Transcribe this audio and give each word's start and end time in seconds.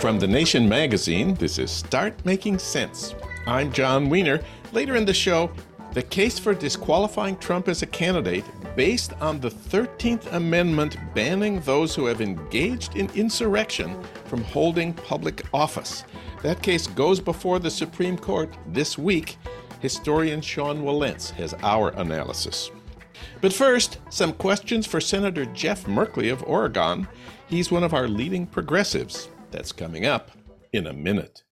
From 0.00 0.20
The 0.20 0.28
Nation 0.28 0.68
magazine, 0.68 1.34
this 1.34 1.58
is 1.58 1.70
Start 1.70 2.14
Making 2.24 2.58
Sense. 2.58 3.14
I'm 3.46 3.72
Jon 3.72 4.08
Wiener. 4.08 4.40
Later 4.72 4.94
in 4.94 5.04
the 5.04 5.12
show, 5.12 5.50
the 5.94 6.02
case 6.02 6.38
for 6.38 6.54
disqualifying 6.54 7.36
Trump 7.38 7.68
as 7.68 7.82
a 7.82 7.86
candidate 7.86 8.44
based 8.76 9.14
on 9.14 9.40
the 9.40 9.50
13th 9.50 10.32
Amendment 10.34 10.96
banning 11.14 11.58
those 11.62 11.94
who 11.94 12.06
have 12.06 12.20
engaged 12.20 12.94
in 12.96 13.10
insurrection 13.14 14.00
from 14.26 14.44
holding 14.44 14.92
public 14.92 15.42
office. 15.52 16.04
That 16.42 16.62
case 16.62 16.86
goes 16.86 17.18
before 17.18 17.58
the 17.58 17.70
Supreme 17.70 18.18
Court 18.18 18.54
this 18.68 18.96
week. 18.98 19.38
Historian 19.86 20.40
Sean 20.40 20.82
Wilentz 20.82 21.30
has 21.30 21.54
our 21.62 21.90
analysis. 21.90 22.72
But 23.40 23.52
first, 23.52 23.98
some 24.10 24.32
questions 24.32 24.84
for 24.84 25.00
Senator 25.00 25.44
Jeff 25.44 25.84
Merkley 25.84 26.32
of 26.32 26.42
Oregon. 26.42 27.06
He's 27.46 27.70
one 27.70 27.84
of 27.84 27.94
our 27.94 28.08
leading 28.08 28.48
progressives. 28.48 29.28
That's 29.52 29.70
coming 29.70 30.04
up 30.04 30.32
in 30.72 30.88
a 30.88 30.92
minute. 30.92 31.44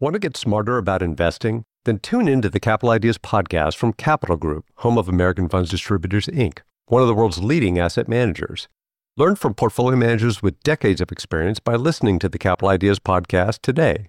Want 0.00 0.14
to 0.14 0.18
get 0.18 0.36
smarter 0.36 0.76
about 0.76 1.02
investing? 1.02 1.62
Then 1.84 2.00
tune 2.00 2.26
into 2.26 2.50
the 2.50 2.58
Capital 2.58 2.90
Ideas 2.90 3.16
podcast 3.16 3.76
from 3.76 3.92
Capital 3.92 4.36
Group, 4.36 4.64
home 4.78 4.98
of 4.98 5.08
American 5.08 5.48
Funds 5.48 5.70
Distributors, 5.70 6.26
Inc., 6.26 6.62
one 6.86 7.00
of 7.02 7.06
the 7.06 7.14
world's 7.14 7.38
leading 7.38 7.78
asset 7.78 8.08
managers. 8.08 8.66
Learn 9.16 9.36
from 9.36 9.54
portfolio 9.54 9.96
managers 9.96 10.42
with 10.42 10.60
decades 10.64 11.00
of 11.00 11.12
experience 11.12 11.60
by 11.60 11.76
listening 11.76 12.18
to 12.18 12.28
the 12.28 12.40
Capital 12.40 12.70
Ideas 12.70 12.98
podcast 12.98 13.60
today. 13.62 14.08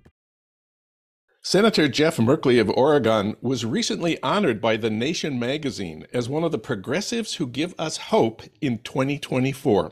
Senator 1.43 1.87
Jeff 1.87 2.17
Merkley 2.17 2.61
of 2.61 2.69
Oregon 2.69 3.35
was 3.41 3.65
recently 3.65 4.21
honored 4.21 4.61
by 4.61 4.77
The 4.77 4.91
Nation 4.91 5.39
magazine 5.39 6.05
as 6.13 6.29
one 6.29 6.43
of 6.43 6.51
the 6.51 6.59
progressives 6.59 7.35
who 7.35 7.47
give 7.47 7.73
us 7.79 7.97
hope 7.97 8.43
in 8.61 8.77
2024. 8.77 9.91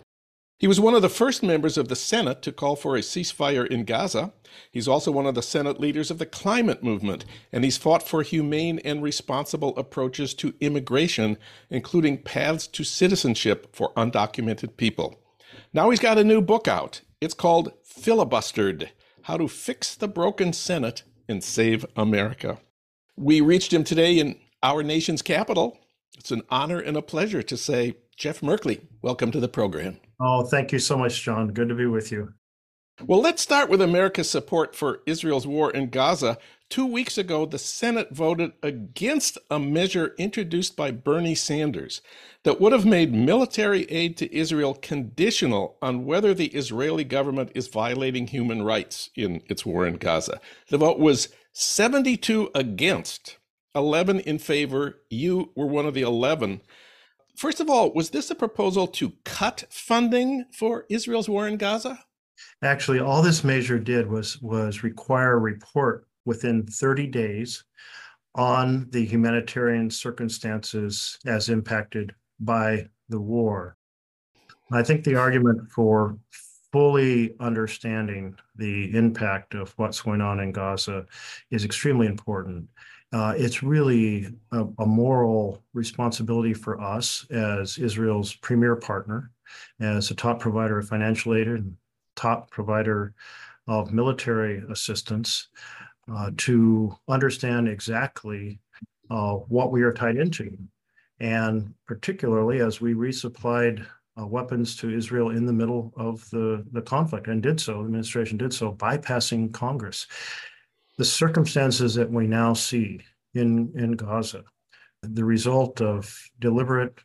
He 0.60 0.68
was 0.68 0.80
one 0.80 0.94
of 0.94 1.02
the 1.02 1.10
first 1.10 1.42
members 1.42 1.76
of 1.76 1.88
the 1.88 1.96
Senate 1.96 2.44
to 2.44 2.52
call 2.52 2.76
for 2.76 2.96
a 2.96 3.00
ceasefire 3.00 3.66
in 3.66 3.84
Gaza. 3.84 4.32
He's 4.72 4.88
also 4.88 5.12
one 5.12 5.26
of 5.26 5.34
the 5.34 5.42
Senate 5.42 5.80
leaders 5.80 6.12
of 6.12 6.20
the 6.20 6.28
climate 6.28 6.84
movement, 6.84 7.26
and 7.52 7.64
he's 7.64 7.78
fought 7.78 8.04
for 8.04 8.22
humane 8.22 8.78
and 8.86 9.02
responsible 9.02 9.76
approaches 9.76 10.36
to 10.36 10.54
immigration, 10.60 11.36
including 11.72 12.22
paths 12.22 12.68
to 12.68 12.84
citizenship 12.84 13.76
for 13.76 13.92
undocumented 13.96 14.78
people. 14.78 15.20
Now 15.74 15.90
he's 15.90 16.00
got 16.00 16.20
a 16.20 16.24
new 16.24 16.42
book 16.42 16.68
out. 16.68 17.02
It's 17.20 17.34
called 17.34 17.74
Filibustered 17.84 18.90
How 19.24 19.38
to 19.38 19.48
Fix 19.48 19.96
the 19.96 20.08
Broken 20.08 20.54
Senate 20.54 21.02
and 21.30 21.44
save 21.44 21.86
America. 21.96 22.58
We 23.16 23.40
reached 23.40 23.72
him 23.72 23.86
today 23.86 24.20
in 24.20 24.38
our 24.64 24.84
nation's 24.84 25.22
capital. 25.22 25.80
It's 26.18 26.32
an 26.32 26.42
honor 26.50 26.80
and 26.80 26.98
a 26.98 27.02
pleasure 27.02 27.44
to 27.44 27.56
say, 27.56 27.96
Jeff 28.18 28.42
Merkley, 28.42 28.82
welcome 29.02 29.32
to 29.32 29.40
the 29.40 29.48
program. 29.48 30.00
Oh, 30.20 30.44
thank 30.44 30.74
you 30.74 30.80
so 30.80 30.98
much, 30.98 31.24
Jon. 31.24 31.54
Good 31.54 31.70
to 31.70 31.76
be 31.76 31.86
with 31.86 32.12
you. 32.12 32.34
Well, 33.06 33.22
let's 33.22 33.42
start 33.42 33.70
with 33.70 33.82
America's 33.82 34.30
support 34.30 34.76
for 34.76 35.00
Israel's 35.06 35.48
war 35.48 35.72
in 35.72 35.90
Gaza. 35.90 36.38
Two 36.70 36.86
weeks 36.86 37.18
ago, 37.18 37.48
the 37.48 37.58
Senate 37.58 38.10
voted 38.12 38.52
against 38.62 39.40
a 39.50 39.58
measure 39.58 40.14
introduced 40.20 40.76
by 40.76 40.92
Bernie 40.92 41.34
Sanders 41.34 42.00
that 42.44 42.62
would 42.62 42.74
have 42.74 42.86
made 42.86 43.12
military 43.12 43.86
aid 43.86 44.16
to 44.18 44.32
Israel 44.36 44.76
conditional 44.76 45.78
on 45.82 46.06
whether 46.06 46.32
the 46.32 46.50
Israeli 46.50 47.04
government 47.04 47.52
is 47.56 47.68
violating 47.68 48.28
human 48.28 48.62
rights 48.62 49.10
in 49.16 49.42
its 49.48 49.66
war 49.66 49.88
in 49.88 49.96
Gaza. 49.96 50.40
The 50.70 50.78
vote 50.78 51.00
was 51.00 51.30
72 51.54 52.52
against, 52.54 53.38
11 53.74 54.20
in 54.20 54.38
favor. 54.38 55.02
You 55.10 55.52
were 55.56 55.66
one 55.66 55.88
of 55.88 55.96
the 55.96 56.04
11. 56.04 56.62
First 57.36 57.60
of 57.60 57.68
all, 57.68 57.92
was 57.96 58.12
this 58.12 58.30
a 58.30 58.36
proposal 58.36 58.86
to 58.86 59.14
cut 59.26 59.64
funding 59.72 60.46
for 60.54 60.86
Israel's 60.88 61.28
war 61.30 61.48
in 61.48 61.58
Gaza? 61.58 62.06
Actually, 62.62 63.00
all 63.00 63.24
this 63.24 63.44
measure 63.44 63.80
did 63.80 64.08
was 64.08 64.40
was 64.40 64.84
require 64.84 65.34
a 65.34 65.40
report 65.40 66.06
within 66.30 66.64
30 66.64 67.08
days 67.08 67.64
on 68.36 68.88
the 68.92 69.04
humanitarian 69.04 69.90
circumstances 69.90 71.18
as 71.26 71.50
impacted 71.50 72.14
by 72.40 72.88
the 73.10 73.20
war. 73.20 73.76
I 74.72 74.84
think 74.84 75.04
the 75.04 75.16
argument 75.16 75.72
for 75.72 76.20
fully 76.72 77.34
understanding 77.40 78.36
the 78.56 78.96
impact 78.96 79.56
of 79.56 79.74
what's 79.78 80.02
going 80.02 80.22
on 80.22 80.40
in 80.40 80.52
Gaza 80.52 81.08
is 81.50 81.66
extremely 81.66 82.06
important. 82.06 82.70
Uh, 83.12 83.34
it's 83.36 83.64
really 83.64 84.28
a, 84.52 84.66
a, 84.78 84.86
moral 84.86 85.64
responsibility 85.74 86.54
for 86.54 86.80
us 86.80 87.26
as 87.32 87.80
Israel's 87.80 88.36
premier 88.36 88.76
partner, 88.76 89.32
as 89.80 90.12
a 90.12 90.16
top 90.16 90.40
provider 90.40 90.78
of 90.78 90.88
financial 90.88 91.34
aid 91.34 91.48
and 91.48 91.76
top 92.16 92.52
provider 92.52 93.16
of 93.70 93.94
military 93.94 94.64
assistance, 94.72 95.48
uh, 96.14 96.32
to 96.38 96.96
understand 97.08 97.68
exactly 97.68 98.60
uh, 99.10 99.34
what 99.34 99.72
we 99.72 99.82
are 99.82 99.94
tied 99.94 100.18
into. 100.18 100.58
And 101.20 101.74
particularly 101.88 102.62
as 102.62 102.80
we 102.80 102.94
resupplied 102.94 103.86
uh, 104.20 104.26
weapons 104.26 104.76
to 104.78 104.90
Israel 104.90 105.30
in 105.30 105.46
the 105.46 105.54
middle 105.54 105.94
of 105.98 106.30
the, 106.30 106.66
the 106.72 106.82
conflict 106.82 107.28
and 107.28 107.44
did 107.44 107.60
so, 107.60 107.74
the 107.74 107.86
administration 107.86 108.38
did 108.38 108.54
so, 108.54 108.74
bypassing 108.74 109.54
Congress. 109.54 110.08
The 110.98 111.06
circumstances 111.06 111.96
that 111.96 112.10
we 112.10 112.28
now 112.28 112.54
see 112.54 113.02
in, 113.34 113.72
in 113.76 113.94
Gaza, 113.94 114.44
the 115.02 115.24
result 115.24 115.82
of 115.82 116.14
deliberate 116.40 117.00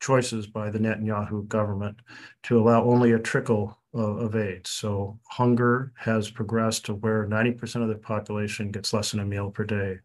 choices 0.00 0.46
by 0.46 0.70
the 0.70 0.78
Netanyahu 0.78 1.48
government 1.48 1.98
to 2.44 2.58
allow 2.58 2.84
only 2.84 3.12
a 3.12 3.18
trickle 3.18 3.78
of, 3.94 4.18
of 4.18 4.36
aid. 4.36 4.66
So 4.66 5.18
hunger 5.28 5.92
has 5.96 6.30
progressed 6.30 6.84
to 6.86 6.94
where 6.94 7.26
90% 7.26 7.82
of 7.82 7.88
the 7.88 7.94
population 7.94 8.70
gets 8.70 8.92
less 8.92 9.12
than 9.12 9.20
a 9.20 9.24
meal 9.24 9.50
per 9.50 9.64
day. 9.64 9.98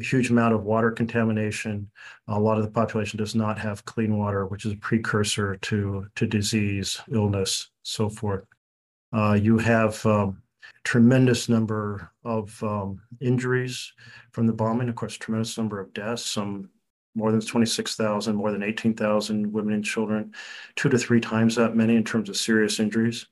A 0.00 0.04
huge 0.04 0.30
amount 0.30 0.54
of 0.54 0.64
water 0.64 0.90
contamination. 0.90 1.90
A 2.28 2.38
lot 2.38 2.58
of 2.58 2.64
the 2.64 2.70
population 2.70 3.18
does 3.18 3.34
not 3.34 3.58
have 3.58 3.84
clean 3.84 4.16
water, 4.16 4.46
which 4.46 4.64
is 4.64 4.72
a 4.72 4.76
precursor 4.76 5.56
to, 5.56 6.06
to 6.16 6.26
disease, 6.26 7.00
illness, 7.12 7.70
so 7.82 8.08
forth. 8.08 8.44
Uh, 9.12 9.34
you 9.34 9.58
have 9.58 10.04
um, 10.06 10.42
tremendous 10.84 11.48
number 11.48 12.10
of 12.24 12.62
um, 12.62 13.00
injuries 13.20 13.92
from 14.32 14.46
the 14.46 14.52
bombing, 14.52 14.88
of 14.88 14.94
course, 14.94 15.16
tremendous 15.16 15.56
number 15.56 15.78
of 15.78 15.92
deaths, 15.92 16.24
some 16.24 16.68
more 17.14 17.30
than 17.30 17.40
26,000, 17.40 18.34
more 18.34 18.50
than 18.50 18.62
18,000 18.62 19.52
women 19.52 19.74
and 19.74 19.84
children, 19.84 20.32
two 20.76 20.88
to 20.88 20.98
three 20.98 21.20
times 21.20 21.56
that 21.56 21.76
many 21.76 21.96
in 21.96 22.04
terms 22.04 22.28
of 22.28 22.36
serious 22.36 22.80
injuries. 22.80 23.26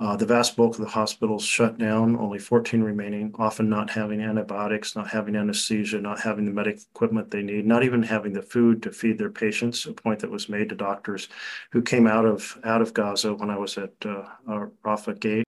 Uh, 0.00 0.16
the 0.16 0.24
vast 0.24 0.56
bulk 0.56 0.74
of 0.76 0.80
the 0.80 0.88
hospitals 0.90 1.44
shut 1.44 1.76
down, 1.76 2.16
only 2.16 2.38
14 2.38 2.82
remaining, 2.82 3.30
often 3.38 3.68
not 3.68 3.90
having 3.90 4.22
antibiotics, 4.22 4.96
not 4.96 5.06
having 5.06 5.36
anesthesia, 5.36 6.00
not 6.00 6.18
having 6.18 6.46
the 6.46 6.50
medical 6.50 6.82
equipment 6.94 7.30
they 7.30 7.42
need, 7.42 7.66
not 7.66 7.82
even 7.82 8.02
having 8.02 8.32
the 8.32 8.40
food 8.40 8.82
to 8.82 8.90
feed 8.90 9.18
their 9.18 9.28
patients, 9.28 9.84
a 9.84 9.92
point 9.92 10.18
that 10.20 10.30
was 10.30 10.48
made 10.48 10.70
to 10.70 10.74
doctors 10.74 11.28
who 11.70 11.82
came 11.82 12.06
out 12.06 12.24
of 12.24 12.58
out 12.64 12.80
of 12.80 12.94
Gaza 12.94 13.34
when 13.34 13.50
I 13.50 13.58
was 13.58 13.76
at 13.76 13.92
uh, 14.06 14.24
Rafah 14.48 15.20
Gate. 15.20 15.44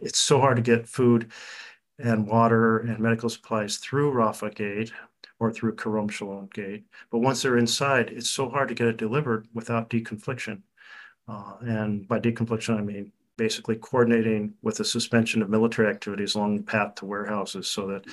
It's 0.00 0.20
so 0.20 0.38
hard 0.38 0.58
to 0.58 0.62
get 0.62 0.88
food 0.88 1.32
and 1.98 2.28
water 2.28 2.78
and 2.78 3.00
medical 3.00 3.28
supplies 3.28 3.78
through 3.78 4.12
Rafah 4.12 4.54
Gate 4.54 4.92
or 5.40 5.52
through 5.52 5.76
Kerem 5.76 6.10
Shalom 6.10 6.48
Gate. 6.52 6.84
But 7.10 7.20
once 7.20 7.42
they're 7.42 7.58
inside, 7.58 8.10
it's 8.10 8.30
so 8.30 8.48
hard 8.48 8.68
to 8.68 8.74
get 8.74 8.88
it 8.88 8.96
delivered 8.96 9.46
without 9.54 9.90
deconfliction. 9.90 10.62
Uh, 11.28 11.54
and 11.60 12.08
by 12.08 12.18
deconfliction, 12.18 12.78
I 12.78 12.82
mean 12.82 13.12
basically 13.36 13.76
coordinating 13.76 14.54
with 14.62 14.76
the 14.76 14.84
suspension 14.84 15.42
of 15.42 15.48
military 15.48 15.88
activities 15.88 16.34
along 16.34 16.56
the 16.56 16.62
path 16.62 16.96
to 16.96 17.06
warehouses 17.06 17.68
so 17.68 17.86
that 17.86 18.04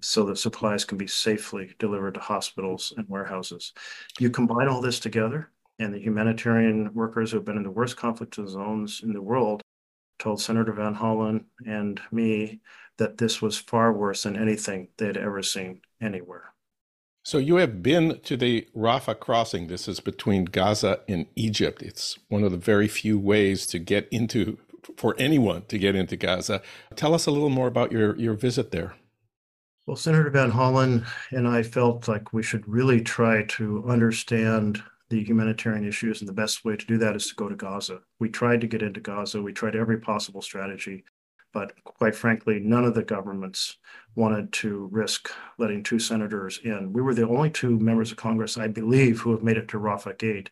so 0.00 0.24
that 0.24 0.36
supplies 0.36 0.84
can 0.84 0.98
be 0.98 1.06
safely 1.06 1.74
delivered 1.78 2.14
to 2.14 2.20
hospitals 2.20 2.92
and 2.96 3.08
warehouses. 3.08 3.72
You 4.18 4.30
combine 4.30 4.68
all 4.68 4.82
this 4.82 5.00
together, 5.00 5.50
and 5.78 5.94
the 5.94 6.00
humanitarian 6.00 6.92
workers 6.92 7.30
who 7.30 7.38
have 7.38 7.46
been 7.46 7.56
in 7.56 7.62
the 7.62 7.70
worst 7.70 7.96
conflict 7.96 8.34
zones 8.34 9.00
in 9.02 9.12
the 9.12 9.22
world 9.22 9.62
told 10.18 10.40
Senator 10.40 10.72
Van 10.72 10.94
Hollen 10.94 11.44
and 11.66 12.00
me 12.10 12.60
that 12.98 13.16
this 13.16 13.40
was 13.40 13.56
far 13.56 13.92
worse 13.92 14.24
than 14.24 14.36
anything 14.36 14.88
they 14.96 15.06
had 15.06 15.16
ever 15.16 15.42
seen 15.42 15.80
anywhere. 16.00 16.52
So 17.24 17.38
you 17.38 17.56
have 17.56 17.82
been 17.82 18.20
to 18.20 18.36
the 18.36 18.68
Rafah 18.76 19.18
crossing. 19.18 19.66
This 19.66 19.88
is 19.88 19.98
between 19.98 20.44
Gaza 20.44 21.00
and 21.08 21.26
Egypt. 21.34 21.82
It's 21.82 22.18
one 22.28 22.44
of 22.44 22.52
the 22.52 22.56
very 22.56 22.86
few 22.86 23.18
ways 23.18 23.66
to 23.66 23.80
get 23.80 24.06
into 24.12 24.58
for 24.96 25.16
anyone 25.18 25.62
to 25.62 25.78
get 25.78 25.96
into 25.96 26.16
Gaza. 26.16 26.62
Tell 26.94 27.14
us 27.14 27.26
a 27.26 27.32
little 27.32 27.50
more 27.50 27.66
about 27.66 27.90
your 27.90 28.16
your 28.16 28.34
visit 28.34 28.70
there. 28.70 28.94
Well, 29.86 29.96
Senator 29.96 30.30
Van 30.30 30.52
Hollen 30.52 31.04
and 31.30 31.48
I 31.48 31.62
felt 31.62 32.06
like 32.06 32.32
we 32.32 32.42
should 32.42 32.66
really 32.68 33.00
try 33.00 33.42
to 33.42 33.84
understand 33.88 34.82
the 35.08 35.22
humanitarian 35.22 35.86
issues, 35.86 36.20
and 36.20 36.28
the 36.28 36.32
best 36.32 36.64
way 36.64 36.76
to 36.76 36.86
do 36.86 36.98
that 36.98 37.14
is 37.14 37.28
to 37.28 37.34
go 37.36 37.48
to 37.48 37.54
Gaza. 37.54 38.00
We 38.18 38.28
tried 38.28 38.60
to 38.62 38.66
get 38.66 38.82
into 38.82 39.00
Gaza. 39.00 39.40
We 39.40 39.52
tried 39.52 39.76
every 39.76 39.98
possible 39.98 40.42
strategy. 40.42 41.04
But 41.56 41.72
quite 41.84 42.14
frankly, 42.14 42.60
none 42.60 42.84
of 42.84 42.92
the 42.92 43.02
governments 43.02 43.78
wanted 44.14 44.52
to 44.52 44.90
risk 44.92 45.30
letting 45.56 45.82
two 45.82 45.98
senators 45.98 46.60
in. 46.62 46.92
We 46.92 47.00
were 47.00 47.14
the 47.14 47.26
only 47.26 47.48
two 47.48 47.78
members 47.78 48.10
of 48.10 48.18
Congress, 48.18 48.58
I 48.58 48.68
believe, 48.68 49.20
who 49.20 49.30
have 49.30 49.42
made 49.42 49.56
it 49.56 49.66
to 49.68 49.78
Rafah 49.78 50.18
Gate. 50.18 50.50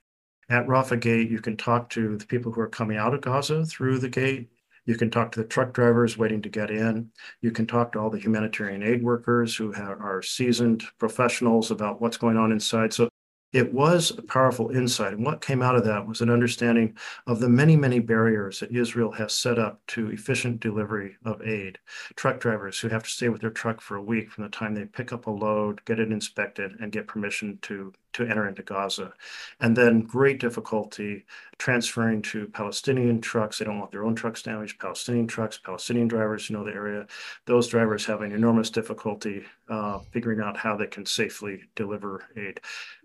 At 0.48 0.66
Rafah 0.66 0.98
Gate, 0.98 1.30
you 1.30 1.40
can 1.40 1.58
talk 1.58 1.90
to 1.90 2.16
the 2.16 2.24
people 2.24 2.52
who 2.52 2.62
are 2.62 2.68
coming 2.68 2.96
out 2.96 3.12
of 3.12 3.20
Gaza 3.20 3.66
through 3.66 3.98
the 3.98 4.08
gate. 4.08 4.48
You 4.86 4.96
can 4.96 5.10
talk 5.10 5.30
to 5.32 5.42
the 5.42 5.46
truck 5.46 5.74
drivers 5.74 6.16
waiting 6.16 6.40
to 6.40 6.48
get 6.48 6.70
in. 6.70 7.10
You 7.42 7.50
can 7.50 7.66
talk 7.66 7.92
to 7.92 7.98
all 7.98 8.08
the 8.08 8.18
humanitarian 8.18 8.82
aid 8.82 9.02
workers 9.02 9.54
who 9.54 9.74
are 9.74 10.22
seasoned 10.22 10.84
professionals 10.98 11.70
about 11.70 12.00
what's 12.00 12.16
going 12.16 12.38
on 12.38 12.50
inside. 12.50 12.94
So 12.94 13.10
it 13.54 13.72
was 13.72 14.10
a 14.10 14.22
powerful 14.22 14.70
insight. 14.70 15.12
And 15.12 15.24
what 15.24 15.40
came 15.40 15.62
out 15.62 15.76
of 15.76 15.84
that 15.84 16.08
was 16.08 16.20
an 16.20 16.28
understanding 16.28 16.96
of 17.28 17.38
the 17.38 17.48
many, 17.48 17.76
many 17.76 18.00
barriers 18.00 18.58
that 18.58 18.74
Israel 18.74 19.12
has 19.12 19.32
set 19.32 19.60
up 19.60 19.80
to 19.88 20.10
efficient 20.10 20.58
delivery 20.58 21.16
of 21.24 21.40
aid. 21.40 21.78
Truck 22.16 22.40
drivers 22.40 22.80
who 22.80 22.88
have 22.88 23.04
to 23.04 23.10
stay 23.10 23.28
with 23.28 23.42
their 23.42 23.50
truck 23.50 23.80
for 23.80 23.94
a 23.94 24.02
week 24.02 24.32
from 24.32 24.42
the 24.42 24.50
time 24.50 24.74
they 24.74 24.84
pick 24.86 25.12
up 25.12 25.28
a 25.28 25.30
load, 25.30 25.84
get 25.84 26.00
it 26.00 26.10
inspected, 26.10 26.74
and 26.80 26.90
get 26.90 27.06
permission 27.06 27.56
to, 27.62 27.92
to 28.14 28.26
enter 28.26 28.48
into 28.48 28.64
Gaza. 28.64 29.12
And 29.60 29.76
then 29.76 30.00
great 30.00 30.40
difficulty 30.40 31.24
transferring 31.56 32.22
to 32.22 32.48
Palestinian 32.48 33.20
trucks. 33.20 33.58
They 33.58 33.66
don't 33.66 33.78
want 33.78 33.92
their 33.92 34.04
own 34.04 34.16
trucks 34.16 34.42
damaged. 34.42 34.80
Palestinian 34.80 35.28
trucks, 35.28 35.58
Palestinian 35.58 36.08
drivers 36.08 36.48
who 36.48 36.54
know 36.54 36.64
the 36.64 36.72
area. 36.72 37.06
Those 37.46 37.68
drivers 37.68 38.04
having 38.04 38.32
enormous 38.32 38.70
difficulty 38.70 39.44
uh, 39.68 40.00
figuring 40.10 40.40
out 40.40 40.56
how 40.56 40.76
they 40.76 40.88
can 40.88 41.06
safely 41.06 41.60
deliver 41.76 42.24
aid 42.36 42.60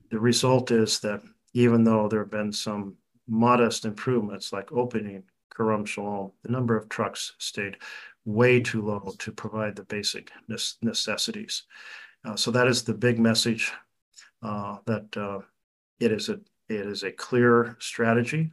the 0.10 0.20
result 0.20 0.72
is 0.72 1.00
that 1.00 1.22
even 1.54 1.84
though 1.84 2.08
there 2.08 2.20
have 2.22 2.32
been 2.32 2.52
some 2.52 2.96
modest 3.28 3.86
improvements 3.86 4.52
like 4.52 4.72
opening 4.72 5.24
Kerem 5.54 5.86
Shalom, 5.86 6.32
the 6.44 6.52
number 6.52 6.76
of 6.76 6.90
trucks 6.90 7.34
stayed 7.38 7.78
way 8.26 8.60
too 8.60 8.82
low 8.82 9.14
to 9.20 9.32
provide 9.32 9.76
the 9.76 9.84
basic 9.84 10.32
necessities. 10.82 11.64
Uh, 12.26 12.36
so 12.36 12.52
that 12.52 12.68
is 12.68 12.84
the 12.84 12.94
big 12.94 13.20
message 13.20 13.72
uh, 14.44 14.78
that 14.86 15.18
uh, 15.18 15.40
it 16.00 16.12
is 16.12 16.30
a 16.30 16.40
it 16.70 16.86
is 16.86 17.04
a 17.04 17.12
clear 17.12 17.76
strategy, 17.80 18.52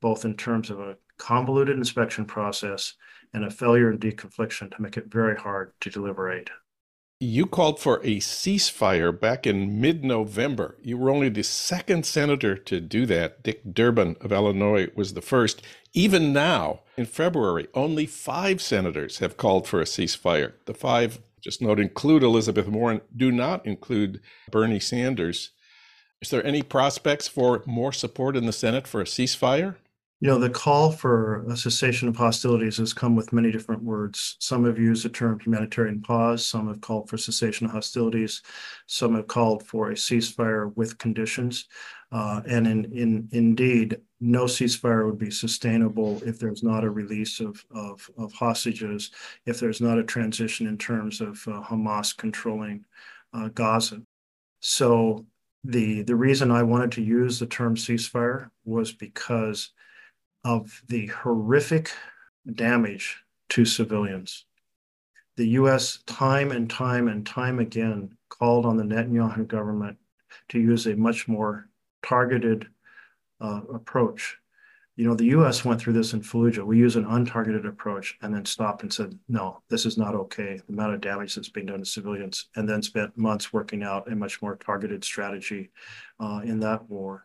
both 0.00 0.24
in 0.24 0.36
terms 0.36 0.70
of 0.70 0.78
a 0.78 0.96
convoluted 1.18 1.76
inspection 1.76 2.24
process 2.24 2.94
and 3.34 3.44
a 3.44 3.50
failure 3.50 3.90
in 3.90 3.98
deconfliction 3.98 4.74
to 4.74 4.80
make 4.82 4.96
it 4.96 5.10
very 5.10 5.36
hard 5.36 5.72
to 5.80 5.90
deliver 5.90 6.30
aid 6.30 6.50
you 7.22 7.46
called 7.46 7.78
for 7.78 7.98
a 7.98 8.16
ceasefire 8.18 9.18
back 9.18 9.46
in 9.46 9.80
mid 9.80 10.04
November. 10.04 10.76
You 10.82 10.98
were 10.98 11.08
only 11.08 11.28
the 11.28 11.44
second 11.44 12.04
senator 12.04 12.56
to 12.56 12.80
do 12.80 13.06
that. 13.06 13.44
Dick 13.44 13.62
Durbin 13.72 14.16
of 14.20 14.32
Illinois 14.32 14.88
was 14.96 15.14
the 15.14 15.22
first. 15.22 15.62
Even 15.94 16.32
now, 16.32 16.80
in 16.96 17.06
February, 17.06 17.68
only 17.74 18.06
five 18.06 18.60
senators 18.60 19.18
have 19.18 19.36
called 19.36 19.68
for 19.68 19.80
a 19.80 19.84
ceasefire. 19.84 20.54
The 20.64 20.74
five, 20.74 21.20
just 21.40 21.62
note, 21.62 21.78
include 21.78 22.24
Elizabeth 22.24 22.66
Warren, 22.66 23.02
do 23.16 23.30
not 23.30 23.64
include 23.64 24.20
Bernie 24.50 24.80
Sanders. 24.80 25.50
Is 26.20 26.30
there 26.30 26.44
any 26.44 26.62
prospects 26.62 27.28
for 27.28 27.62
more 27.66 27.92
support 27.92 28.36
in 28.36 28.46
the 28.46 28.52
Senate 28.52 28.88
for 28.88 29.00
a 29.00 29.04
ceasefire? 29.04 29.76
You 30.22 30.28
know, 30.28 30.38
the 30.38 30.50
call 30.50 30.92
for 30.92 31.44
a 31.50 31.56
cessation 31.56 32.06
of 32.06 32.14
hostilities 32.14 32.76
has 32.76 32.92
come 32.92 33.16
with 33.16 33.32
many 33.32 33.50
different 33.50 33.82
words. 33.82 34.36
Some 34.38 34.64
have 34.66 34.78
used 34.78 35.04
the 35.04 35.08
term 35.08 35.40
humanitarian 35.40 36.00
pause, 36.00 36.46
some 36.46 36.68
have 36.68 36.80
called 36.80 37.10
for 37.10 37.16
cessation 37.18 37.66
of 37.66 37.72
hostilities, 37.72 38.40
some 38.86 39.16
have 39.16 39.26
called 39.26 39.66
for 39.66 39.90
a 39.90 39.94
ceasefire 39.94 40.72
with 40.76 40.96
conditions. 40.98 41.64
Uh, 42.12 42.40
and 42.46 42.68
in, 42.68 42.84
in, 42.92 43.28
indeed, 43.32 43.96
no 44.20 44.44
ceasefire 44.44 45.04
would 45.06 45.18
be 45.18 45.32
sustainable 45.32 46.22
if 46.24 46.38
there's 46.38 46.62
not 46.62 46.84
a 46.84 46.90
release 46.90 47.40
of, 47.40 47.66
of, 47.72 48.08
of 48.16 48.32
hostages, 48.32 49.10
if 49.44 49.58
there's 49.58 49.80
not 49.80 49.98
a 49.98 50.04
transition 50.04 50.68
in 50.68 50.78
terms 50.78 51.20
of 51.20 51.42
uh, 51.48 51.60
Hamas 51.62 52.16
controlling 52.16 52.84
uh, 53.34 53.48
Gaza. 53.48 54.00
So 54.60 55.26
the 55.64 56.02
the 56.02 56.14
reason 56.14 56.52
I 56.52 56.62
wanted 56.62 56.92
to 56.92 57.02
use 57.02 57.40
the 57.40 57.46
term 57.46 57.74
ceasefire 57.74 58.50
was 58.64 58.92
because 58.92 59.72
of 60.44 60.82
the 60.88 61.06
horrific 61.06 61.90
damage 62.54 63.18
to 63.50 63.64
civilians. 63.64 64.44
The 65.36 65.48
US, 65.48 66.02
time 66.06 66.50
and 66.50 66.68
time 66.68 67.08
and 67.08 67.26
time 67.26 67.58
again, 67.58 68.16
called 68.28 68.66
on 68.66 68.76
the 68.76 68.82
Netanyahu 68.82 69.46
government 69.46 69.98
to 70.48 70.58
use 70.58 70.86
a 70.86 70.96
much 70.96 71.28
more 71.28 71.68
targeted 72.02 72.66
uh, 73.40 73.60
approach. 73.72 74.38
You 74.96 75.08
know, 75.08 75.14
the 75.14 75.26
US 75.26 75.64
went 75.64 75.80
through 75.80 75.94
this 75.94 76.12
in 76.12 76.20
Fallujah. 76.20 76.64
We 76.64 76.76
use 76.76 76.96
an 76.96 77.06
untargeted 77.06 77.66
approach 77.66 78.18
and 78.20 78.34
then 78.34 78.44
stopped 78.44 78.82
and 78.82 78.92
said, 78.92 79.18
no, 79.28 79.62
this 79.70 79.86
is 79.86 79.96
not 79.96 80.14
okay. 80.14 80.60
The 80.66 80.72
amount 80.72 80.94
of 80.94 81.00
damage 81.00 81.34
that's 81.34 81.48
being 81.48 81.66
done 81.66 81.78
to 81.78 81.84
civilians, 81.84 82.48
and 82.56 82.68
then 82.68 82.82
spent 82.82 83.16
months 83.16 83.52
working 83.52 83.82
out 83.82 84.10
a 84.12 84.14
much 84.14 84.42
more 84.42 84.56
targeted 84.56 85.02
strategy 85.02 85.70
uh, 86.20 86.40
in 86.44 86.60
that 86.60 86.88
war. 86.90 87.24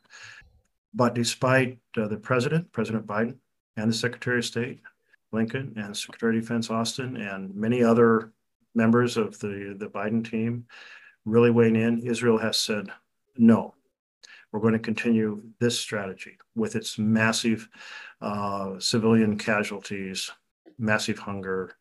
But 0.97 1.13
despite 1.13 1.77
uh, 1.95 2.07
the 2.07 2.17
president, 2.17 2.71
President 2.71 3.05
Biden, 3.05 3.37
and 3.75 3.87
the 3.87 3.95
Secretary 3.95 4.39
of 4.39 4.45
State, 4.45 4.81
Blinken, 5.31 5.77
and 5.77 5.95
Secretary 5.95 6.37
of 6.37 6.41
Defense 6.41 6.71
Austin, 6.71 7.17
and 7.17 7.53
many 7.53 7.83
other 7.83 8.33
members 8.73 9.15
of 9.15 9.37
the, 9.37 9.75
the 9.77 9.89
Biden 9.89 10.27
team 10.27 10.65
really 11.23 11.51
weighing 11.51 11.75
in, 11.75 11.99
Israel 11.99 12.39
has 12.39 12.57
said, 12.57 12.89
no, 13.37 13.75
we're 14.51 14.59
going 14.59 14.73
to 14.73 14.79
continue 14.79 15.43
this 15.59 15.79
strategy 15.79 16.39
with 16.55 16.75
its 16.75 16.97
massive 16.97 17.69
uh, 18.19 18.79
civilian 18.79 19.37
casualties, 19.37 20.31
massive 20.79 21.19
hunger, 21.19 21.73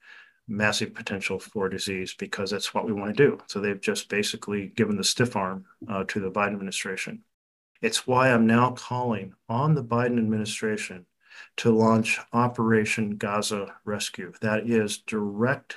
massive 0.47 0.93
potential 0.93 1.39
for 1.39 1.71
disease 1.71 2.13
because 2.13 2.51
that's 2.51 2.75
what 2.75 2.85
we 2.85 2.93
want 2.93 3.17
to 3.17 3.27
do. 3.27 3.39
So 3.47 3.61
they've 3.61 3.81
just 3.81 4.11
basically 4.11 4.75
given 4.77 4.99
the 4.99 5.05
stiff 5.05 5.37
arm 5.37 5.65
uh, 5.89 6.05
to 6.09 6.21
the 6.21 6.31
Biden 6.31 6.53
administration. 6.53 7.23
It's 7.83 8.07
why 8.07 8.31
I'm 8.31 8.47
now 8.47 8.71
calling 8.71 9.35
on 9.49 9.75
the 9.75 9.85
Biden 9.85 10.19
administration 10.19 11.07
to 11.59 11.71
launch 11.71 12.19
Operation 12.33 13.17
Gaza 13.17 13.75
Rescue. 13.85 14.33
That 14.41 14.69
is 14.69 14.99
direct 14.99 15.77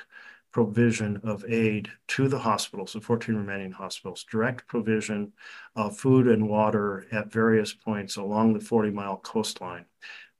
provision 0.51 1.19
of 1.23 1.45
aid 1.47 1.89
to 2.07 2.27
the 2.27 2.39
hospitals, 2.39 2.93
the 2.93 3.01
14 3.01 3.35
remaining 3.35 3.71
hospitals, 3.71 4.25
direct 4.29 4.67
provision 4.67 5.33
of 5.75 5.97
food 5.97 6.27
and 6.27 6.49
water 6.49 7.05
at 7.11 7.31
various 7.31 7.73
points 7.73 8.15
along 8.15 8.53
the 8.53 8.59
40 8.59 8.91
mile 8.91 9.17
coastline, 9.17 9.85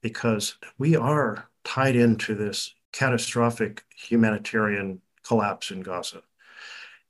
because 0.00 0.56
we 0.78 0.96
are 0.96 1.48
tied 1.64 1.94
into 1.94 2.34
this 2.34 2.74
catastrophic 2.92 3.84
humanitarian 3.94 5.00
collapse 5.22 5.70
in 5.70 5.80
Gaza. 5.80 6.22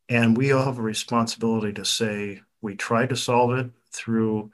And 0.09 0.37
we 0.37 0.52
all 0.52 0.64
have 0.64 0.78
a 0.78 0.83
responsibility 0.83 1.73
to 1.75 1.85
say, 1.85 2.42
we 2.61 2.75
tried 2.75 3.11
to 3.11 3.16
solve 3.16 3.59
it 3.59 3.71
through 3.93 4.51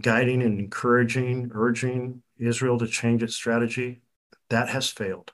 guiding 0.00 0.42
and 0.42 0.58
encouraging, 0.58 1.50
urging 1.54 2.22
Israel 2.38 2.78
to 2.78 2.86
change 2.86 3.22
its 3.22 3.34
strategy. 3.34 4.02
That 4.50 4.68
has 4.68 4.90
failed. 4.90 5.32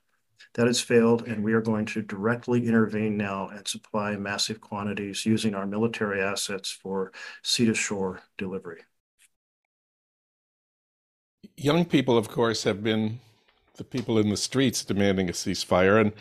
That 0.55 0.67
has 0.67 0.81
failed, 0.81 1.27
and 1.27 1.45
we 1.45 1.53
are 1.53 1.61
going 1.61 1.87
to 1.87 2.03
directly 2.03 2.67
intervene 2.67 3.17
now 3.17 3.49
and 3.49 3.67
supply 3.67 4.17
massive 4.17 4.61
quantities 4.61 5.27
using 5.27 5.55
our 5.55 5.67
military 5.67 6.21
assets 6.21 6.71
for 6.71 7.13
sea 7.43 7.67
to 7.67 7.75
shore 7.75 8.23
delivery. 8.37 8.81
Young 11.57 11.85
people, 11.85 12.17
of 12.17 12.29
course, 12.29 12.65
have 12.65 12.83
been 12.83 13.21
the 13.77 13.85
people 13.85 14.19
in 14.19 14.29
the 14.29 14.37
streets 14.37 14.85
demanding 14.85 15.29
a 15.29 15.33
ceasefire. 15.33 16.01
And 16.01 16.13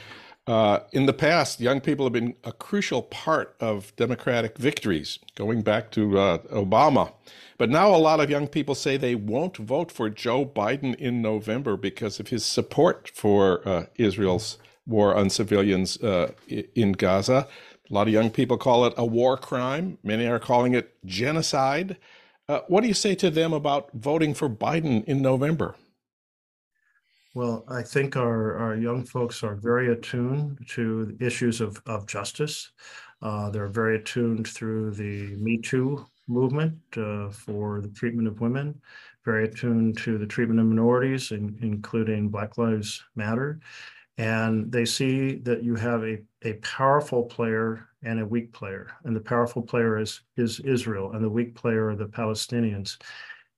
uh, 0.47 0.79
in 0.93 1.05
the 1.05 1.13
past, 1.13 1.59
young 1.59 1.81
people 1.81 2.05
have 2.05 2.13
been 2.13 2.35
a 2.45 2.53
crucial 2.53 3.01
part 3.01 3.55
of 3.59 3.93
democratic 3.97 4.57
victories, 4.57 5.19
going 5.35 5.61
back 5.61 5.91
to 5.91 6.17
uh, 6.17 6.37
Obama. 6.47 7.11
But 7.57 7.69
now 7.69 7.93
a 7.93 7.97
lot 7.97 8.21
of 8.21 8.29
young 8.29 8.47
people 8.47 8.73
say 8.73 8.95
they 8.95 9.15
won't 9.15 9.57
vote 9.57 9.91
for 9.91 10.09
Joe 10.09 10.45
Biden 10.45 10.95
in 10.95 11.21
November 11.21 11.75
because 11.75 12.19
of 12.19 12.29
his 12.29 12.45
support 12.45 13.11
for 13.13 13.67
uh, 13.67 13.85
Israel's 13.97 14.57
war 14.85 15.13
on 15.15 15.29
civilians 15.29 16.01
uh, 16.01 16.31
in 16.47 16.93
Gaza. 16.93 17.47
A 17.89 17.93
lot 17.93 18.07
of 18.07 18.13
young 18.13 18.29
people 18.29 18.57
call 18.57 18.85
it 18.85 18.93
a 18.95 19.05
war 19.05 19.37
crime. 19.37 19.97
Many 20.01 20.27
are 20.27 20.39
calling 20.39 20.73
it 20.73 20.95
genocide. 21.05 21.97
Uh, 22.47 22.61
what 22.67 22.81
do 22.81 22.87
you 22.87 22.93
say 22.93 23.15
to 23.15 23.29
them 23.29 23.51
about 23.51 23.89
voting 23.93 24.33
for 24.33 24.49
Biden 24.49 25.03
in 25.05 25.21
November? 25.21 25.75
Well, 27.37 27.65
I 27.67 27.83
think 27.83 28.17
our, 28.17 28.57
our 28.57 28.75
young 28.75 29.03
folks 29.03 29.43
are 29.43 29.53
very 29.53 29.91
attuned 29.91 30.57
to 30.69 31.15
issues 31.19 31.61
of, 31.61 31.79
of 31.85 32.07
justice. 32.07 32.71
Uh, 33.21 33.51
they're 33.51 33.67
very 33.67 33.97
attuned 33.97 34.47
through 34.47 34.95
the 34.95 35.35
Me 35.35 35.59
Too 35.59 36.03
movement 36.27 36.79
uh, 36.97 37.29
for 37.29 37.79
the 37.79 37.89
treatment 37.89 38.27
of 38.27 38.41
women, 38.41 38.81
very 39.23 39.47
attuned 39.47 39.99
to 39.99 40.17
the 40.17 40.25
treatment 40.25 40.59
of 40.59 40.65
minorities, 40.65 41.29
in, 41.31 41.55
including 41.61 42.29
Black 42.29 42.57
Lives 42.57 43.03
Matter. 43.15 43.59
And 44.17 44.71
they 44.71 44.85
see 44.85 45.35
that 45.43 45.61
you 45.61 45.75
have 45.75 46.03
a, 46.05 46.17
a 46.41 46.53
powerful 46.53 47.21
player 47.21 47.87
and 48.01 48.19
a 48.19 48.25
weak 48.25 48.51
player. 48.51 48.87
And 49.03 49.15
the 49.15 49.21
powerful 49.21 49.61
player 49.61 49.99
is, 49.99 50.21
is 50.37 50.59
Israel, 50.61 51.11
and 51.11 51.23
the 51.23 51.29
weak 51.29 51.53
player 51.53 51.89
are 51.89 51.95
the 51.95 52.07
Palestinians. 52.07 52.97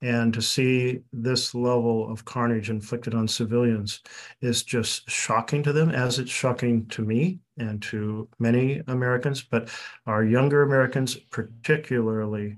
And 0.02 0.34
to 0.34 0.42
see 0.42 1.02
this 1.12 1.54
level 1.54 2.10
of 2.10 2.24
carnage 2.24 2.70
inflicted 2.70 3.14
on 3.14 3.28
civilians 3.28 4.02
is 4.42 4.64
just 4.64 5.10
shocking 5.10 5.62
to 5.64 5.74
them, 5.74 5.90
as 5.90 6.20
it's 6.20 6.32
shocking 6.32 6.86
to 6.88 7.02
me 7.04 7.40
and 7.58 7.82
to 7.84 8.30
many 8.40 8.82
Americans. 8.88 9.44
But 9.44 9.70
our 10.06 10.24
younger 10.24 10.64
Americans, 10.64 11.16
particularly, 11.16 12.56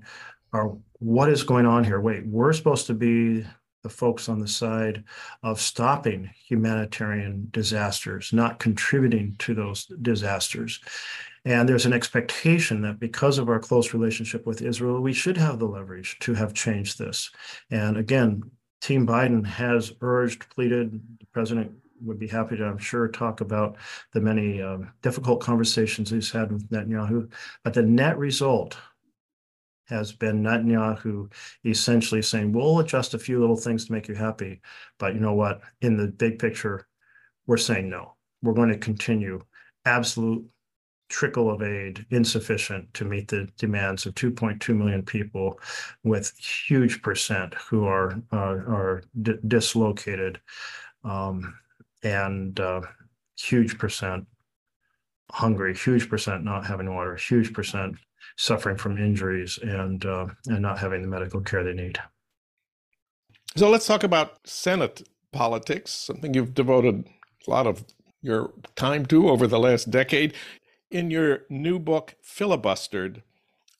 are 0.52 0.76
what 1.00 1.30
is 1.30 1.42
going 1.42 1.66
on 1.66 1.82
here? 1.82 2.00
Wait, 2.00 2.24
we're 2.26 2.52
supposed 2.52 2.86
to 2.86 2.94
be 2.94 3.44
the 3.82 3.88
folks 3.88 4.28
on 4.28 4.38
the 4.38 4.48
side 4.48 5.04
of 5.42 5.60
stopping 5.60 6.30
humanitarian 6.46 7.48
disasters, 7.50 8.32
not 8.32 8.58
contributing 8.58 9.34
to 9.38 9.54
those 9.54 9.86
disasters. 10.02 10.80
And 11.44 11.68
there's 11.68 11.86
an 11.86 11.92
expectation 11.92 12.82
that 12.82 13.00
because 13.00 13.38
of 13.38 13.48
our 13.48 13.58
close 13.58 13.92
relationship 13.92 14.46
with 14.46 14.62
Israel, 14.62 15.00
we 15.00 15.12
should 15.12 15.36
have 15.36 15.58
the 15.58 15.66
leverage 15.66 16.18
to 16.20 16.34
have 16.34 16.54
changed 16.54 16.98
this. 16.98 17.30
And 17.70 17.96
again, 17.96 18.42
Team 18.80 19.06
Biden 19.06 19.44
has 19.44 19.92
urged, 20.00 20.48
pleaded, 20.50 21.00
the 21.18 21.26
president 21.32 21.72
would 22.04 22.18
be 22.18 22.26
happy 22.28 22.56
to, 22.56 22.64
I'm 22.64 22.78
sure, 22.78 23.08
talk 23.08 23.40
about 23.40 23.76
the 24.12 24.20
many 24.20 24.60
um, 24.60 24.92
difficult 25.02 25.40
conversations 25.40 26.10
he's 26.10 26.30
had 26.30 26.50
with 26.52 26.68
Netanyahu. 26.70 27.30
But 27.62 27.74
the 27.74 27.82
net 27.82 28.18
result 28.18 28.76
has 29.92 30.12
been 30.12 30.42
Netanyahu 30.42 31.32
essentially 31.64 32.22
saying, 32.22 32.52
we'll 32.52 32.80
adjust 32.80 33.14
a 33.14 33.18
few 33.18 33.40
little 33.40 33.56
things 33.56 33.86
to 33.86 33.92
make 33.92 34.08
you 34.08 34.14
happy. 34.14 34.60
But 34.98 35.14
you 35.14 35.20
know 35.20 35.34
what? 35.34 35.60
In 35.80 35.96
the 35.96 36.08
big 36.08 36.38
picture, 36.38 36.86
we're 37.46 37.56
saying 37.56 37.88
no. 37.88 38.14
We're 38.42 38.54
going 38.54 38.70
to 38.70 38.78
continue 38.78 39.40
absolute 39.84 40.44
trickle 41.12 41.50
of 41.50 41.62
aid 41.62 42.06
insufficient 42.10 42.92
to 42.94 43.04
meet 43.04 43.28
the 43.28 43.46
demands 43.58 44.06
of 44.06 44.14
2.2 44.14 44.74
million 44.74 45.02
people 45.02 45.60
with 46.04 46.32
huge 46.38 47.02
percent 47.02 47.52
who 47.54 47.84
are 47.84 48.14
uh, 48.32 48.36
are 48.36 49.02
dislocated 49.46 50.40
um, 51.04 51.54
and 52.02 52.58
uh, 52.60 52.80
huge 53.38 53.78
percent 53.78 54.26
hungry 55.30 55.76
huge 55.76 56.08
percent 56.08 56.44
not 56.44 56.66
having 56.66 56.92
water 56.92 57.14
huge 57.14 57.52
percent 57.52 57.94
suffering 58.36 58.76
from 58.76 58.98
injuries 58.98 59.58
and 59.62 60.04
uh, 60.04 60.26
and 60.46 60.62
not 60.62 60.78
having 60.78 61.02
the 61.02 61.08
medical 61.08 61.40
care 61.40 61.62
they 61.64 61.72
need. 61.72 61.98
So 63.56 63.68
let's 63.68 63.86
talk 63.86 64.02
about 64.02 64.46
senate 64.46 65.02
politics 65.32 65.90
something 65.90 66.34
you've 66.34 66.54
devoted 66.54 67.06
a 67.46 67.50
lot 67.50 67.66
of 67.66 67.84
your 68.20 68.52
time 68.76 69.04
to 69.06 69.28
over 69.28 69.46
the 69.46 69.58
last 69.58 69.90
decade. 69.90 70.34
In 70.90 71.10
your 71.10 71.40
new 71.48 71.78
book, 71.78 72.14
Filibustered, 72.22 73.22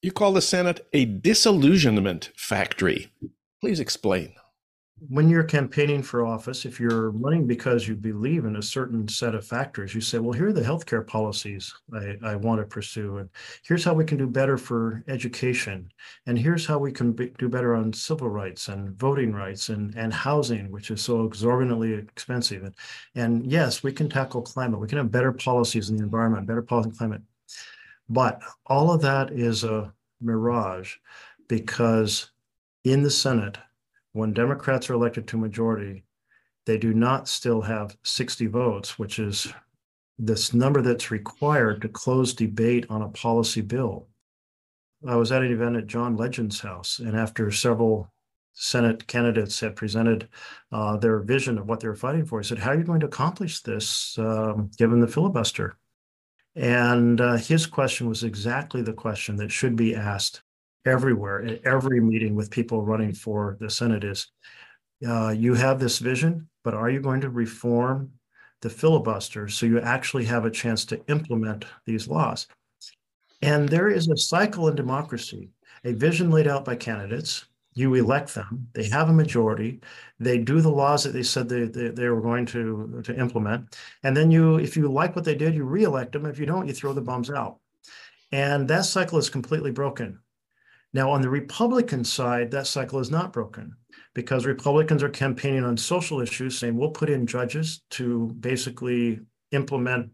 you 0.01 0.11
call 0.11 0.33
the 0.33 0.41
Senate 0.41 0.87
a 0.93 1.05
disillusionment 1.05 2.31
factory. 2.35 3.13
Please 3.61 3.79
explain 3.79 4.33
when 5.09 5.29
you're 5.29 5.43
campaigning 5.43 6.03
for 6.03 6.25
office, 6.25 6.65
if 6.65 6.79
you're 6.79 7.11
running 7.11 7.47
because 7.47 7.89
you 7.89 7.97
believe 7.97 8.45
in 8.45 8.57
a 8.57 8.63
certain 8.63 9.09
set 9.09 9.35
of 9.35 9.47
factors, 9.47 9.95
you 9.95 10.01
say, 10.01 10.19
well, 10.19 10.33
here 10.33 10.49
are 10.49 10.53
the 10.53 10.61
healthcare 10.61 11.05
policies 11.05 11.75
I, 11.93 12.17
I 12.23 12.37
want 12.37 12.61
to 12.61 12.67
pursue. 12.67 13.19
And 13.19 13.29
here's 13.65 13.85
how 13.85 13.95
we 13.95 14.05
can 14.05 14.19
do 14.19 14.27
better 14.27 14.57
for 14.57 15.03
education. 15.09 15.91
And 16.27 16.39
here's 16.39 16.67
how 16.67 16.79
we 16.79 16.93
can 16.93 17.13
be, 17.13 17.33
do 17.39 17.49
better 17.49 17.75
on 17.75 17.93
civil 17.93 18.29
rights 18.29 18.69
and 18.69 18.97
voting 18.99 19.33
rights 19.33 19.71
and, 19.71 19.95
and 19.97 20.13
housing, 20.13 20.71
which 20.71 20.91
is 20.91 21.03
so 21.03 21.25
exorbitantly 21.25 21.95
expensive. 21.95 22.63
And, 22.63 22.75
and 23.15 23.47
yes, 23.51 23.83
we 23.83 23.93
can 23.93 24.09
tackle 24.09 24.43
climate. 24.43 24.79
We 24.79 24.89
can 24.89 24.99
have 24.99 25.11
better 25.11 25.33
policies 25.33 25.91
in 25.91 25.97
the 25.97 26.05
environment, 26.05 26.47
better 26.47 26.63
policy 26.63 26.91
in 26.91 26.97
climate. 26.97 27.23
But 28.09 28.41
all 28.67 28.93
of 28.93 29.01
that 29.03 29.33
is 29.33 29.65
a 29.65 29.93
mirage 30.21 30.97
because 31.49 32.31
in 32.85 33.03
the 33.03 33.11
Senate, 33.11 33.59
when 34.13 34.33
Democrats 34.33 34.91
are 34.91 34.95
elected 34.95 35.27
to 35.29 35.37
majority, 35.37 36.05
they 36.67 36.79
do 36.79 36.95
not 36.95 37.29
still 37.29 37.63
have 37.63 37.97
60 38.05 38.47
votes, 38.47 38.99
which 38.99 39.19
is 39.19 39.53
this 40.19 40.55
number 40.55 40.83
that's 40.83 41.11
required 41.11 41.83
to 41.83 41.89
close 41.89 42.35
debate 42.35 42.87
on 42.89 43.03
a 43.03 43.09
policy 43.09 43.61
bill. 43.61 44.09
I 45.07 45.17
was 45.17 45.33
at 45.33 45.43
an 45.43 45.53
event 45.53 45.77
at 45.77 45.87
John 45.89 46.17
Legend's 46.17 46.61
house, 46.61 47.01
and 47.01 47.17
after 47.17 47.51
several 47.51 48.13
Senate 48.53 49.07
candidates 49.07 49.59
had 49.59 49.75
presented 49.75 50.29
uh, 50.71 50.97
their 50.99 51.19
vision 51.21 51.59
of 51.59 51.67
what 51.67 51.81
they 51.81 51.89
were 51.89 51.97
fighting 51.97 52.25
for, 52.25 52.41
he 52.41 52.47
said, 52.47 52.59
How 52.59 52.71
are 52.71 52.79
you 52.79 52.85
going 52.85 53.01
to 53.01 53.07
accomplish 53.07 53.63
this 53.63 54.17
um, 54.19 54.71
given 54.79 55.01
the 55.01 55.09
filibuster? 55.09 55.77
And 56.55 57.21
uh, 57.21 57.37
his 57.37 57.67
question 57.67 58.09
was 58.09 58.23
exactly 58.23 58.83
the 58.83 58.93
question 58.93 59.37
that 59.37 59.51
should 59.51 59.75
be 59.75 59.97
asked 59.97 60.43
everywhere 60.85 61.45
at 61.45 61.65
every 61.65 62.01
meeting 62.01 62.35
with 62.35 62.51
people 62.51 62.83
running 62.83 63.13
for 63.13 63.57
the 63.61 63.71
Senate 63.71 64.05
is 64.05 64.29
uh, 65.07 65.31
you 65.31 65.55
have 65.55 65.81
this 65.81 65.99
vision, 65.99 66.49
but 66.65 66.75
are 66.75 66.91
you 66.91 67.01
going 67.01 67.21
to 67.21 67.31
reform 67.31 68.11
the 68.61 68.71
filibuster 68.71 69.49
so 69.49 69.67
you 69.67 69.81
actually 69.81 70.25
have 70.25 70.45
a 70.45 70.51
chance 70.51 70.85
to 70.85 71.05
implement 71.09 71.65
these 71.87 72.09
laws? 72.09 72.47
And 73.43 73.69
there 73.69 73.89
is 73.89 74.09
a 74.09 74.17
cycle 74.17 74.69
in 74.69 74.77
democracy, 74.77 75.51
a 75.85 75.93
vision 75.93 76.31
laid 76.31 76.47
out 76.47 76.65
by 76.65 76.77
candidates. 76.77 77.47
You 77.75 77.95
elect 77.95 78.35
them, 78.35 78.69
they 78.75 78.85
have 78.91 79.09
a 79.09 79.15
majority, 79.15 79.81
they 80.21 80.37
do 80.37 80.61
the 80.61 80.71
laws 80.71 81.05
that 81.05 81.13
they 81.13 81.23
said 81.23 81.49
they, 81.49 81.65
they, 81.65 81.89
they 81.89 82.09
were 82.11 82.21
going 82.21 82.45
to, 82.47 83.01
to 83.03 83.19
implement. 83.19 83.79
And 84.03 84.15
then 84.15 84.31
you, 84.31 84.57
if 84.59 84.77
you 84.77 84.93
like 84.93 85.17
what 85.17 85.25
they 85.25 85.35
did, 85.35 85.55
you 85.55 85.65
reelect 85.65 86.13
them. 86.13 86.27
If 86.27 86.39
you 86.39 86.45
don't, 86.45 86.69
you 86.69 86.75
throw 86.75 86.93
the 86.93 87.01
bums 87.01 87.31
out. 87.31 87.61
And 88.31 88.69
that 88.69 88.85
cycle 88.85 89.19
is 89.19 89.31
completely 89.31 89.71
broken. 89.71 90.19
Now, 90.95 91.11
on 91.11 91.23
the 91.23 91.31
Republican 91.31 92.05
side, 92.05 92.51
that 92.51 92.67
cycle 92.67 92.99
is 92.99 93.11
not 93.11 93.33
broken 93.33 93.75
because 94.15 94.45
Republicans 94.45 95.03
are 95.03 95.09
campaigning 95.09 95.65
on 95.65 95.77
social 95.77 96.21
issues, 96.21 96.59
saying 96.59 96.77
we'll 96.77 96.91
put 96.91 97.09
in 97.09 97.27
judges 97.27 97.83
to 97.91 98.29
basically 98.41 99.21
implement 99.53 100.11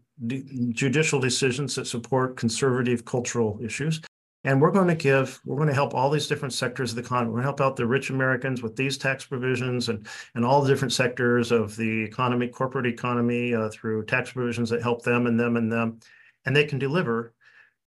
judicial 0.71 1.19
decisions 1.19 1.75
that 1.75 1.87
support 1.87 2.37
conservative 2.37 3.03
cultural 3.05 3.59
issues. 3.61 4.01
And 4.45 4.61
we're 4.61 4.71
going 4.71 4.87
to 4.87 4.95
give, 4.95 5.39
we're 5.45 5.57
going 5.57 5.67
to 5.67 5.73
help 5.73 5.93
all 5.93 6.09
these 6.09 6.27
different 6.27 6.53
sectors 6.53 6.91
of 6.91 6.95
the 6.95 7.01
economy. 7.01 7.29
We're 7.29 7.41
going 7.41 7.43
to 7.43 7.47
help 7.47 7.61
out 7.61 7.75
the 7.75 7.85
rich 7.85 8.09
Americans 8.09 8.63
with 8.63 8.75
these 8.75 8.97
tax 8.97 9.25
provisions 9.25 9.89
and, 9.89 10.07
and 10.33 10.45
all 10.45 10.61
the 10.61 10.69
different 10.69 10.93
sectors 10.93 11.51
of 11.51 11.75
the 11.75 12.03
economy, 12.03 12.47
corporate 12.47 12.85
economy, 12.85 13.53
uh, 13.53 13.69
through 13.69 14.05
tax 14.05 14.31
provisions 14.31 14.69
that 14.69 14.81
help 14.81 15.03
them 15.03 15.27
and 15.27 15.37
them 15.37 15.57
and 15.57 15.69
them. 15.69 15.99
And 16.45 16.55
they 16.55 16.63
can 16.63 16.79
deliver 16.79 17.33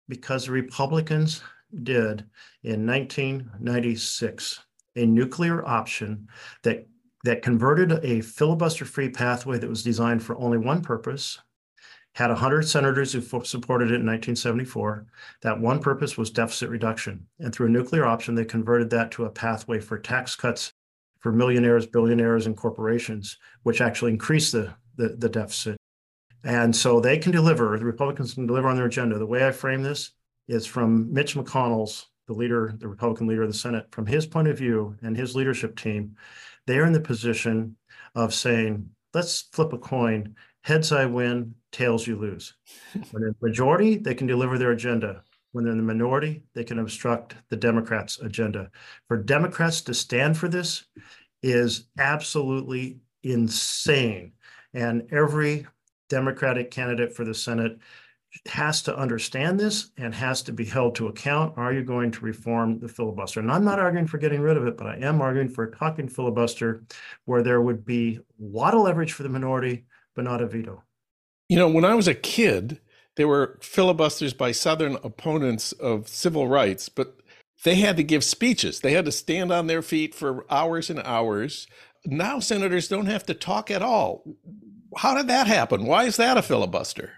because 0.09 0.47
the 0.47 0.53
Republicans 0.53 1.43
did 1.83 2.25
in 2.63 2.87
1996 2.87 4.61
a 4.97 5.07
nuclear 5.07 5.67
option 5.67 6.29
that 6.63 6.87
that 7.27 7.43
converted 7.43 8.05
a 8.05 8.21
filibuster-free 8.21 9.09
pathway 9.11 9.59
that 9.59 9.69
was 9.69 9.83
designed 9.83 10.23
for 10.23 10.39
only 10.39 10.59
one 10.59 10.81
purpose, 10.81 11.41
had 12.15 12.31
100 12.31 12.63
senators 12.63 13.13
who 13.13 13.21
supported 13.21 13.87
it 13.87 14.01
in 14.01 14.07
1974. 14.07 15.07
That 15.43 15.61
one 15.61 15.81
purpose 15.81 16.17
was 16.17 16.31
deficit 16.31 16.71
reduction. 16.71 17.27
And 17.41 17.53
through 17.53 17.67
a 17.67 17.71
nuclear 17.71 18.07
option, 18.07 18.37
they 18.37 18.45
converted 18.45 18.91
that 18.91 19.11
to 19.13 19.25
a 19.25 19.31
pathway 19.31 19.81
for 19.81 19.99
tax 19.99 20.37
cuts 20.37 20.73
for 21.19 21.33
millionaires, 21.33 21.87
billionaires, 21.87 22.47
and 22.47 22.57
corporations, 22.57 23.39
which 23.65 23.81
actually 23.81 24.13
increased 24.13 24.53
the, 24.53 24.73
the, 24.97 25.09
the 25.19 25.29
deficit. 25.29 25.77
And 26.45 26.75
so 26.75 27.01
they 27.01 27.19
can 27.19 27.33
deliver, 27.33 27.77
the 27.77 27.85
Republicans 27.85 28.35
can 28.35 28.47
deliver 28.47 28.69
on 28.69 28.77
their 28.77 28.87
agenda. 28.87 29.19
The 29.19 29.27
way 29.27 29.45
I 29.45 29.51
frame 29.51 29.83
this 29.83 30.13
is 30.49 30.67
from 30.67 31.13
Mitch 31.13 31.35
McConnell's, 31.35 32.07
the 32.27 32.33
leader, 32.33 32.75
the 32.79 32.89
Republican 32.89 33.27
leader 33.27 33.43
of 33.43 33.49
the 33.49 33.57
Senate, 33.57 33.87
from 33.91 34.07
his 34.07 34.27
point 34.27 34.49
of 34.49 34.59
view 34.59 34.97
and 35.03 35.17
his 35.17 35.37
leadership 35.37 35.77
team, 35.77 36.17
they 36.67 36.79
are 36.79 36.87
in 36.87 36.93
the 36.93 37.01
position 37.01 37.77
of 38.15 38.35
saying, 38.35 38.89
let's 39.15 39.43
flip 39.53 39.73
a 39.73 39.79
coin. 39.79 40.35
Heads 40.63 40.91
I 40.91 41.07
win, 41.07 41.55
tails 41.71 42.07
you 42.07 42.17
lose. 42.17 42.55
When 43.13 43.23
in 43.23 43.35
the 43.41 43.47
majority, 43.47 43.97
they 43.97 44.15
can 44.15 44.27
deliver 44.27 44.59
their 44.59 44.73
agenda. 44.73 45.23
When 45.53 45.65
they're 45.65 45.73
in 45.73 45.79
the 45.79 45.85
minority, 45.85 46.43
they 46.55 46.65
can 46.65 46.81
obstruct 46.81 47.37
the 47.49 47.57
Democrats' 47.57 48.19
agenda. 48.21 48.71
For 49.09 49.17
Democrats 49.17 49.81
to 49.83 49.95
stand 49.95 50.37
for 50.37 50.49
this 50.49 50.85
is 51.43 51.87
absolutely 51.99 52.99
insane. 53.23 54.33
And 54.75 55.09
every 55.13 55.67
Democratic 56.09 56.71
candidate 56.71 57.15
for 57.15 57.25
the 57.25 57.35
Senate 57.35 57.79
has 58.47 58.83
to 58.83 58.97
understand 58.97 59.59
this 59.59 59.91
and 59.97 60.15
has 60.15 60.43
to 60.43 60.53
be 60.53 60.65
held 60.65 60.95
to 60.97 61.09
account. 61.09 61.57
Are 61.57 61.73
you 61.73 61.83
going 61.83 62.11
to 62.13 62.25
reform 62.25 62.79
the 62.79 62.89
filibuster? 62.89 63.41
And 63.41 63.51
I'm 63.51 63.65
not 63.65 63.79
arguing 63.79 64.07
for 64.07 64.19
getting 64.19 64.41
rid 64.41 64.57
of 64.57 64.67
it, 64.67 64.77
but 64.77 64.87
I 64.87 64.97
am 64.97 65.21
arguing 65.21 65.49
for 65.49 65.65
a 65.65 65.71
talking 65.71 66.09
filibuster 66.09 66.85
where 67.25 67.43
there 67.43 67.61
would 67.61 67.85
be 67.85 68.17
a 68.19 68.23
lot 68.39 68.75
of 68.75 68.81
leverage 68.81 69.13
for 69.13 69.23
the 69.23 69.29
minority, 69.29 69.85
but 70.15 70.25
not 70.25 70.43
a 70.43 70.47
veto. 70.47 70.83
You 71.49 71.57
know, 71.57 71.69
when 71.69 71.85
I 71.85 71.95
was 71.95 72.09
a 72.09 72.15
kid, 72.15 72.81
there 73.17 73.29
were 73.29 73.59
filibusters 73.63 74.35
by 74.35 74.53
Southern 74.53 74.97
opponents 75.03 75.73
of 75.73 76.09
civil 76.09 76.49
rights, 76.49 76.89
but 76.89 77.21
they 77.65 77.77
had 77.77 77.97
to 77.97 78.05
give 78.05 78.23
speeches. 78.23 78.81
They 78.81 78.93
had 78.93 79.07
to 79.07 79.13
stand 79.13 79.51
on 79.51 79.67
their 79.67 79.83
feet 79.83 80.15
for 80.15 80.45
hours 80.51 80.91
and 80.91 81.01
hours. 81.01 81.67
Now 82.05 82.41
senators 82.41 82.89
don't 82.89 83.07
have 83.07 83.25
to 83.27 83.35
talk 83.35 83.71
at 83.71 83.83
all. 83.83 84.25
How 84.97 85.15
did 85.15 85.29
that 85.29 85.47
happen? 85.47 85.87
Why 85.87 86.05
is 86.05 86.17
that 86.17 86.37
a 86.37 86.43
filibuster? 86.43 87.13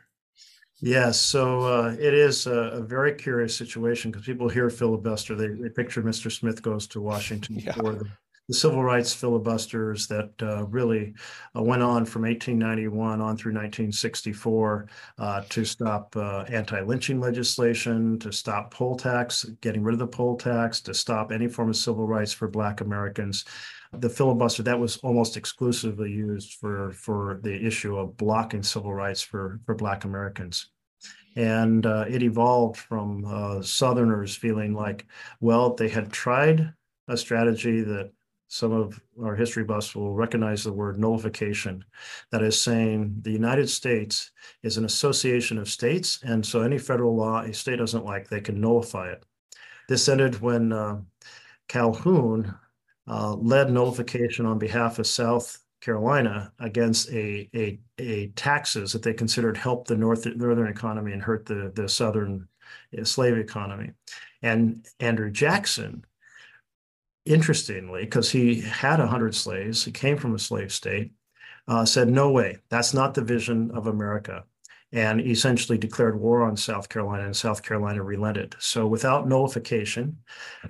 Yes, 0.80 1.20
so 1.20 1.60
uh, 1.62 1.96
it 1.98 2.14
is 2.14 2.46
a, 2.46 2.52
a, 2.52 2.80
very 2.80 3.12
curious 3.14 3.56
situation 3.56 4.12
because 4.12 4.24
people 4.24 4.48
hear 4.48 4.70
filibuster, 4.70 5.34
they, 5.34 5.48
they 5.48 5.68
picture 5.68 6.02
Mr. 6.02 6.30
Smith 6.30 6.62
goes 6.62 6.86
to 6.88 7.00
Washington 7.00 7.58
yeah. 7.58 7.72
for 7.72 7.94
the 7.94 8.08
the 8.48 8.54
civil 8.54 8.82
rights 8.82 9.12
filibusters 9.12 10.06
that 10.06 10.30
uh, 10.40 10.64
really 10.64 11.12
uh, 11.54 11.62
went 11.62 11.82
on 11.82 12.06
from 12.06 12.22
1891 12.22 13.20
on 13.20 13.36
through 13.36 13.52
1964 13.52 14.88
uh, 15.18 15.42
to 15.50 15.64
stop 15.66 16.16
uh, 16.16 16.44
anti-lynching 16.48 17.20
legislation, 17.20 18.18
to 18.18 18.32
stop 18.32 18.72
poll 18.72 18.96
tax, 18.96 19.44
getting 19.60 19.82
rid 19.82 19.92
of 19.92 19.98
the 19.98 20.06
poll 20.06 20.34
tax, 20.36 20.80
to 20.80 20.94
stop 20.94 21.30
any 21.30 21.46
form 21.46 21.68
of 21.68 21.76
civil 21.76 22.06
rights 22.06 22.32
for 22.32 22.48
Black 22.48 22.80
Americans. 22.80 23.44
The 23.92 24.10
filibuster 24.10 24.62
that 24.64 24.78
was 24.78 24.98
almost 24.98 25.36
exclusively 25.36 26.10
used 26.10 26.54
for 26.54 26.92
for 26.92 27.40
the 27.42 27.54
issue 27.66 27.96
of 27.96 28.16
blocking 28.16 28.62
civil 28.62 28.92
rights 28.92 29.22
for 29.22 29.60
for 29.64 29.74
Black 29.74 30.04
Americans 30.04 30.70
and 31.38 31.86
uh, 31.86 32.04
it 32.08 32.22
evolved 32.24 32.76
from 32.76 33.24
uh, 33.24 33.62
Southerners 33.62 34.34
feeling 34.34 34.74
like, 34.74 35.06
well, 35.40 35.72
they 35.74 35.88
had 35.88 36.12
tried 36.12 36.72
a 37.06 37.16
strategy 37.16 37.80
that 37.82 38.10
some 38.48 38.72
of 38.72 39.00
our 39.22 39.36
history 39.36 39.62
buffs 39.62 39.94
will 39.94 40.14
recognize 40.14 40.64
the 40.64 40.72
word 40.72 40.98
nullification. 40.98 41.84
That 42.32 42.42
is 42.42 42.60
saying 42.60 43.18
the 43.22 43.30
United 43.30 43.68
States 43.68 44.32
is 44.64 44.78
an 44.78 44.84
association 44.84 45.58
of 45.58 45.68
states, 45.68 46.18
and 46.24 46.44
so 46.44 46.62
any 46.62 46.78
federal 46.78 47.14
law 47.14 47.42
a 47.42 47.52
state 47.52 47.76
doesn't 47.76 48.04
like, 48.04 48.28
they 48.28 48.40
can 48.40 48.60
nullify 48.60 49.10
it. 49.10 49.22
This 49.88 50.08
ended 50.08 50.40
when 50.40 50.72
uh, 50.72 51.00
Calhoun 51.68 52.54
uh, 53.08 53.34
led 53.34 53.70
nullification 53.70 54.46
on 54.46 54.58
behalf 54.58 54.98
of 54.98 55.06
South 55.06 55.58
Carolina 55.80 56.52
against 56.58 57.10
a, 57.10 57.48
a, 57.54 57.78
a 57.98 58.28
taxes 58.28 58.92
that 58.92 59.02
they 59.02 59.14
considered 59.14 59.56
helped 59.56 59.88
the 59.88 59.96
North, 59.96 60.26
northern 60.26 60.68
economy 60.68 61.12
and 61.12 61.22
hurt 61.22 61.46
the, 61.46 61.72
the 61.74 61.88
southern 61.88 62.48
uh, 62.98 63.04
slave 63.04 63.38
economy. 63.38 63.92
And 64.42 64.86
Andrew 65.00 65.30
Jackson 65.30 66.04
interestingly, 67.28 68.04
because 68.04 68.30
he 68.30 68.60
had 68.60 68.98
100 68.98 69.34
slaves, 69.34 69.84
he 69.84 69.92
came 69.92 70.16
from 70.16 70.34
a 70.34 70.38
slave 70.38 70.72
state, 70.72 71.12
uh, 71.68 71.84
said, 71.84 72.08
no 72.08 72.30
way, 72.30 72.56
that's 72.70 72.94
not 72.94 73.14
the 73.14 73.22
vision 73.22 73.70
of 73.72 73.86
America, 73.86 74.44
and 74.92 75.20
essentially 75.20 75.76
declared 75.76 76.18
war 76.18 76.42
on 76.42 76.56
South 76.56 76.88
Carolina, 76.88 77.24
and 77.24 77.36
South 77.36 77.62
Carolina 77.62 78.02
relented. 78.02 78.56
So 78.58 78.86
without 78.86 79.28
nullification, 79.28 80.16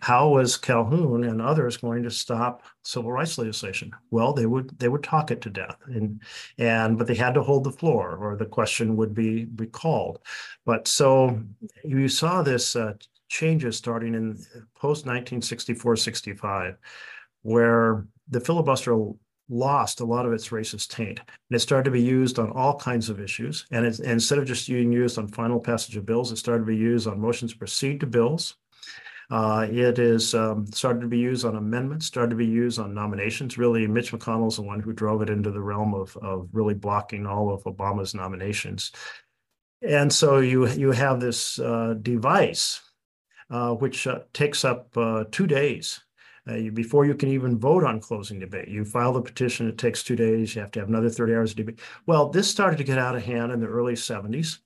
how 0.01 0.29
was 0.31 0.57
Calhoun 0.57 1.25
and 1.25 1.41
others 1.41 1.77
going 1.77 2.03
to 2.03 2.11
stop 2.11 2.65
civil 2.83 3.13
rights 3.13 3.39
legislation? 3.39 3.93
Well, 4.11 4.33
they 4.33 4.47
would 4.47 4.77
they 4.79 4.89
would 4.89 5.05
talk 5.05 5.31
it 5.31 5.41
to 5.43 5.51
death, 5.51 5.77
and 5.87 6.21
and 6.59 6.99
but 6.99 7.07
they 7.07 7.15
had 7.15 7.35
to 7.35 7.43
hold 7.43 7.65
the 7.65 7.73
floor, 7.73 8.17
or 8.17 8.37
the 8.37 8.47
question 8.47 8.97
would 8.97 9.15
be 9.15 9.47
recalled. 9.57 10.19
But 10.65 10.89
so 10.89 11.41
you 11.85 12.09
saw 12.09 12.43
this 12.43 12.75
uh, 12.75 12.95
changes 13.29 13.77
starting 13.77 14.15
in 14.15 14.37
post 14.75 15.07
1964 15.07 15.97
65, 15.97 16.77
where 17.43 18.07
the 18.29 18.41
filibuster 18.41 18.99
lost 19.49 20.01
a 20.01 20.05
lot 20.05 20.27
of 20.27 20.33
its 20.33 20.49
racist 20.49 20.89
taint. 20.89 21.21
And 21.21 21.57
it 21.57 21.61
started 21.61 21.85
to 21.85 21.91
be 21.91 22.03
used 22.03 22.39
on 22.39 22.51
all 22.51 22.79
kinds 22.79 23.09
of 23.09 23.21
issues. 23.21 23.67
And, 23.71 23.87
and 23.87 24.01
instead 24.01 24.39
of 24.39 24.47
just 24.47 24.69
being 24.69 24.93
used 24.93 25.19
on 25.19 25.29
final 25.29 25.61
passage 25.61 25.97
of 25.97 26.07
bills, 26.07 26.33
it 26.33 26.37
started 26.37 26.61
to 26.61 26.67
be 26.67 26.77
used 26.77 27.07
on 27.07 27.21
motions 27.21 27.53
to 27.53 27.59
proceed 27.59 28.01
to 28.01 28.07
bills. 28.07 28.57
Uh, 29.31 29.67
it 29.71 29.99
is 29.99 30.35
um, 30.35 30.67
started 30.69 31.01
to 31.01 31.07
be 31.07 31.19
used 31.19 31.45
on 31.45 31.57
amendments, 31.57 32.07
started 32.07 32.31
to 32.31 32.37
be 32.37 32.47
used 32.47 32.79
on 32.79 32.95
nominations. 32.95 33.59
Really, 33.59 33.87
Mitch 33.87 34.11
McConnell's 34.11 34.57
the 34.57 34.63
one 34.63 34.81
who 34.81 34.95
drove 34.95 35.21
it 35.21 35.29
into 35.29 35.51
the 35.51 35.61
realm 35.61 35.93
of, 35.93 36.17
of 36.19 36.49
really 36.53 36.73
blocking 36.73 37.27
all 37.27 37.53
of 37.53 37.63
Obama's 37.65 38.15
nominations. 38.15 38.91
And 39.83 40.13
so 40.13 40.39
you 40.39 40.67
you 40.69 40.93
have 40.93 41.21
this 41.21 41.59
uh, 41.59 41.95
device 42.01 42.81
uh, 43.51 43.75
which 43.75 44.07
uh, 44.07 44.21
takes 44.33 44.65
up 44.65 44.97
uh, 44.97 45.25
two 45.31 45.47
days 45.47 46.01
uh, 46.49 46.55
you, 46.55 46.73
before 46.73 47.05
you 47.05 47.15
can 47.15 47.29
even 47.29 47.59
vote 47.59 47.85
on 47.85 48.01
closing 48.01 48.39
debate. 48.39 48.69
You 48.69 48.85
file 48.85 49.13
the 49.13 49.23
petition, 49.23 49.69
it 49.69 49.79
takes 49.79 50.03
two 50.03 50.17
days. 50.17 50.55
You 50.55 50.61
have 50.63 50.71
to 50.73 50.81
have 50.81 50.89
another 50.89 51.11
30 51.11 51.35
hours 51.35 51.51
of 51.51 51.57
debate. 51.57 51.81
Well, 52.07 52.31
this 52.31 52.51
started 52.51 52.77
to 52.79 52.85
get 52.85 52.99
out 52.99 53.17
of 53.17 53.25
hand 53.25 53.53
in 53.53 53.61
the 53.61 53.67
early 53.67 53.95
70s. 53.95 54.59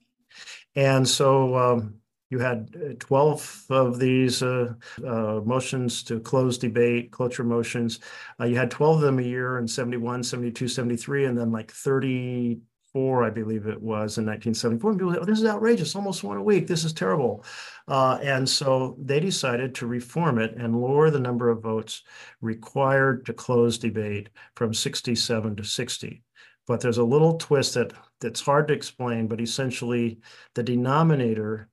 And 0.75 1.07
so 1.07 1.57
um, 1.57 1.95
you 2.31 2.38
had 2.38 2.75
uh, 2.77 2.95
12 2.99 3.66
of 3.71 3.99
these 3.99 4.42
uh, 4.42 4.75
uh, 5.07 5.40
motions 5.45 6.03
to 6.05 6.21
close 6.21 6.57
debate, 6.57 7.11
cloture 7.11 7.45
motions. 7.45 8.01
Uh, 8.40 8.45
you 8.45 8.57
had 8.57 8.71
12 8.71 8.97
of 8.97 9.03
them 9.03 9.18
a 9.18 9.23
year 9.23 9.59
in 9.59 9.68
71, 9.68 10.23
72, 10.23 10.68
73, 10.68 11.27
and 11.27 11.38
then 11.38 11.53
like 11.53 11.71
30 11.71 12.61
four, 12.61 12.72
I 12.95 13.31
believe 13.31 13.67
it 13.67 13.81
was 13.81 14.19
in 14.19 14.27
1974. 14.27 14.91
And 14.91 15.01
people 15.01 15.13
said, 15.13 15.23
oh, 15.23 15.25
this 15.25 15.41
is 15.41 15.47
outrageous, 15.47 15.97
almost 15.97 16.23
one 16.23 16.37
a 16.37 16.43
week. 16.43 16.67
This 16.67 16.85
is 16.85 16.93
terrible. 16.93 17.45
Uh, 17.89 18.19
and 18.23 18.49
so 18.49 18.97
they 18.99 19.19
decided 19.19 19.75
to 19.77 19.87
reform 19.87 20.39
it 20.39 20.55
and 20.57 20.81
lower 20.81 21.11
the 21.11 21.19
number 21.19 21.49
of 21.49 21.63
votes 21.63 22.03
required 22.41 23.25
to 23.27 23.33
close 23.33 23.79
debate 23.79 24.29
from 24.57 24.75
67 24.75 25.57
to 25.57 25.65
60. 25.65 26.23
But 26.67 26.81
there's 26.81 26.99
a 26.99 27.05
little 27.05 27.39
twist 27.39 27.75
that 27.75 27.93
that's 28.21 28.41
hard 28.41 28.69
to 28.69 28.75
explain, 28.75 29.27
but 29.27 29.41
essentially 29.41 30.21
the 30.55 30.63
denominator 30.63 31.69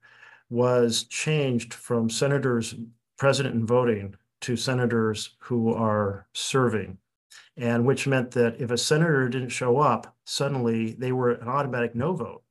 was 0.49 1.03
changed 1.03 1.73
from 1.73 2.09
senators 2.09 2.75
president 3.17 3.53
and 3.53 3.67
voting 3.67 4.15
to 4.41 4.55
senators 4.55 5.35
who 5.39 5.73
are 5.73 6.25
serving 6.33 6.97
and 7.57 7.85
which 7.85 8.07
meant 8.07 8.31
that 8.31 8.59
if 8.59 8.71
a 8.71 8.77
senator 8.77 9.27
didn't 9.27 9.49
show 9.49 9.77
up, 9.77 10.15
suddenly 10.25 10.93
they 10.93 11.11
were 11.11 11.31
an 11.31 11.47
automatic 11.47 11.95
no 11.95 12.13
vote, 12.13 12.43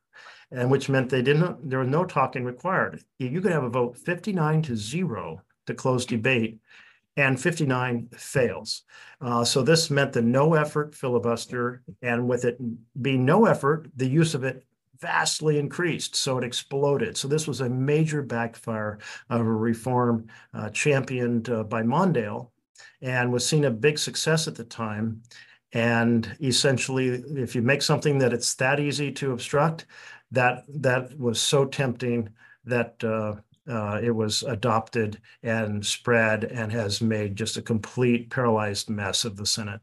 and 0.51 0.71
which 0.71 0.89
meant 0.89 1.11
they 1.11 1.23
didn't. 1.23 1.69
There 1.69 1.79
was 1.79 1.89
no 1.89 2.05
talking 2.05 2.45
required. 2.45 3.03
You 3.19 3.41
could 3.41 3.53
have 3.53 3.65
a 3.65 3.71
vote 3.71 3.97
59 3.97 4.63
to 4.63 4.77
zero 4.77 5.43
to 5.67 5.75
close 5.75 6.07
debate, 6.07 6.61
and 7.17 7.41
59 7.41 8.09
fails. 8.13 8.83
Uh, 9.21 9.45
so 9.45 9.63
this 9.63 9.91
meant 9.91 10.13
the 10.13 10.23
no 10.23 10.55
effort 10.55 10.95
filibuster, 10.95 11.83
and 12.03 12.29
with 12.29 12.45
it 12.45 12.59
being 13.01 13.25
no 13.25 13.47
effort, 13.47 13.89
the 13.97 14.07
use 14.07 14.35
of 14.35 14.45
it 14.45 14.65
vastly 15.01 15.59
increased. 15.59 16.17
So 16.17 16.39
it 16.39 16.45
exploded. 16.45 17.17
So 17.17 17.29
this 17.29 17.47
was 17.47 17.61
a 17.61 17.69
major 17.69 18.23
backfire 18.23 18.99
of 19.31 19.41
a 19.41 19.45
reform 19.45 20.27
uh, 20.53 20.71
championed 20.71 21.49
uh, 21.49 21.65
by 21.65 21.83
Mondale 21.83 22.51
and 23.03 23.33
was 23.33 23.47
seen 23.47 23.65
a 23.65 23.71
big 23.71 23.99
success 23.99 24.49
at 24.49 24.55
the 24.55 24.65
time. 24.65 25.23
And 25.73 26.37
essentially, 26.41 27.09
if 27.37 27.55
you 27.55 27.63
make 27.63 27.83
something 27.83 28.19
that 28.19 28.33
it's 28.33 28.55
that 28.55 28.81
easy 28.81 29.13
to 29.13 29.33
obstruct, 29.33 29.87
that 30.31 30.65
that 30.69 31.19
was 31.19 31.41
so 31.41 31.65
tempting 31.65 32.31
that 32.65 33.03
uh, 33.05 33.37
uh, 33.71 34.01
it 34.03 34.11
was 34.11 34.43
adopted 34.43 35.21
and 35.43 35.85
spread 35.85 36.45
and 36.45 36.73
has 36.73 37.01
made 37.01 37.37
just 37.37 37.57
a 37.57 37.63
complete 37.63 38.31
paralyzed 38.31 38.89
mess 38.89 39.25
of 39.25 39.37
the 39.37 39.47
Senate. 39.47 39.81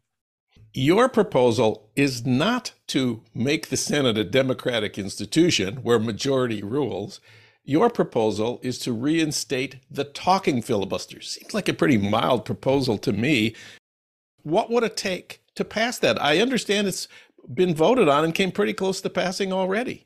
Your 0.73 1.07
proposal 1.07 1.89
is 1.95 2.25
not 2.25 2.73
to 2.87 3.23
make 3.33 3.69
the 3.69 3.77
Senate 3.77 4.17
a 4.17 4.23
democratic 4.25 4.97
institution 4.97 5.77
where 5.77 5.99
majority 5.99 6.61
rules. 6.63 7.21
Your 7.67 7.89
proposal 7.89 8.59
is 8.61 8.77
to 8.79 8.93
reinstate 8.93 9.77
the 9.89 10.03
talking 10.03 10.61
filibuster. 10.61 11.19
Seems 11.19 11.53
like 11.53 11.67
a 11.67 11.73
pretty 11.73 11.97
mild 11.97 12.45
proposal 12.45 12.99
to 12.99 13.11
me. 13.11 13.55
What 14.43 14.69
would 14.69 14.83
it 14.83 14.95
take 14.95 15.41
to 15.55 15.65
pass 15.65 15.97
that? 15.99 16.21
I 16.21 16.39
understand 16.39 16.87
it's 16.87 17.07
been 17.51 17.73
voted 17.73 18.07
on 18.07 18.23
and 18.23 18.35
came 18.35 18.51
pretty 18.51 18.73
close 18.73 19.01
to 19.01 19.09
passing 19.09 19.51
already. 19.51 20.05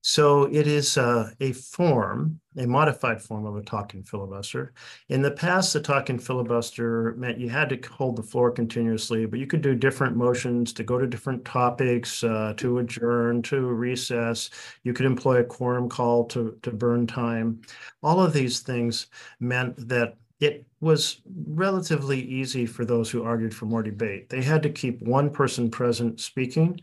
So 0.00 0.44
it 0.44 0.66
is 0.66 0.96
uh, 0.96 1.30
a 1.40 1.52
form, 1.52 2.40
a 2.56 2.66
modified 2.66 3.20
form 3.20 3.46
of 3.46 3.56
a 3.56 3.62
talking 3.62 4.02
filibuster. 4.02 4.72
In 5.08 5.22
the 5.22 5.32
past, 5.32 5.72
the 5.72 5.80
talking 5.80 6.18
filibuster 6.18 7.14
meant 7.16 7.38
you 7.38 7.48
had 7.48 7.68
to 7.70 7.88
hold 7.90 8.16
the 8.16 8.22
floor 8.22 8.50
continuously, 8.50 9.26
but 9.26 9.40
you 9.40 9.46
could 9.46 9.60
do 9.60 9.74
different 9.74 10.16
motions 10.16 10.72
to 10.74 10.84
go 10.84 10.98
to 10.98 11.06
different 11.06 11.44
topics, 11.44 12.22
uh, 12.22 12.54
to 12.58 12.78
adjourn, 12.78 13.42
to 13.42 13.60
recess. 13.60 14.50
You 14.84 14.92
could 14.92 15.06
employ 15.06 15.40
a 15.40 15.44
quorum 15.44 15.88
call 15.88 16.24
to, 16.26 16.56
to 16.62 16.70
burn 16.70 17.06
time. 17.06 17.60
All 18.02 18.20
of 18.20 18.32
these 18.32 18.60
things 18.60 19.08
meant 19.40 19.88
that 19.88 20.16
it 20.40 20.64
was 20.80 21.20
relatively 21.48 22.20
easy 22.20 22.64
for 22.64 22.84
those 22.84 23.10
who 23.10 23.24
argued 23.24 23.52
for 23.52 23.66
more 23.66 23.82
debate. 23.82 24.28
They 24.28 24.42
had 24.42 24.62
to 24.62 24.70
keep 24.70 25.02
one 25.02 25.30
person 25.30 25.68
present 25.68 26.20
speaking 26.20 26.80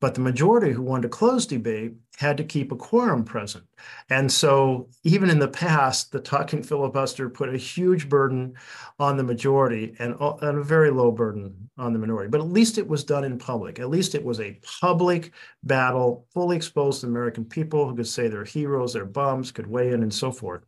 But 0.00 0.14
the 0.14 0.20
majority 0.20 0.72
who 0.72 0.82
wanted 0.82 1.02
to 1.02 1.08
close 1.08 1.44
debate 1.44 1.94
had 2.18 2.36
to 2.36 2.44
keep 2.44 2.70
a 2.70 2.76
quorum 2.76 3.24
present. 3.24 3.64
And 4.10 4.30
so, 4.30 4.88
even 5.02 5.28
in 5.28 5.40
the 5.40 5.48
past, 5.48 6.12
the 6.12 6.20
talking 6.20 6.62
filibuster 6.62 7.28
put 7.28 7.52
a 7.52 7.58
huge 7.58 8.08
burden 8.08 8.54
on 9.00 9.16
the 9.16 9.24
majority 9.24 9.96
and, 9.98 10.14
and, 10.20 10.58
a 10.58 10.62
very 10.62 10.90
low 10.90 11.10
burden 11.10 11.68
on 11.78 11.92
the 11.92 11.98
minority. 11.98 12.28
But 12.28 12.40
at 12.40 12.48
least 12.48 12.78
it 12.78 12.86
was 12.86 13.02
done 13.02 13.24
in 13.24 13.38
public. 13.38 13.80
At 13.80 13.90
least 13.90 14.14
it 14.14 14.24
was 14.24 14.38
a 14.38 14.60
public 14.80 15.32
battle, 15.64 16.26
fully 16.32 16.56
exposed 16.56 17.00
to 17.00 17.06
the 17.06 17.12
American 17.12 17.44
people 17.44 17.88
who 17.88 17.96
could 17.96 18.06
say 18.06 18.28
they're 18.28 18.44
heroes, 18.44 18.92
they're 18.92 19.04
bums, 19.04 19.50
could 19.50 19.66
weigh 19.66 19.92
in, 19.92 20.02
and 20.02 20.14
so 20.14 20.30
forth. 20.30 20.62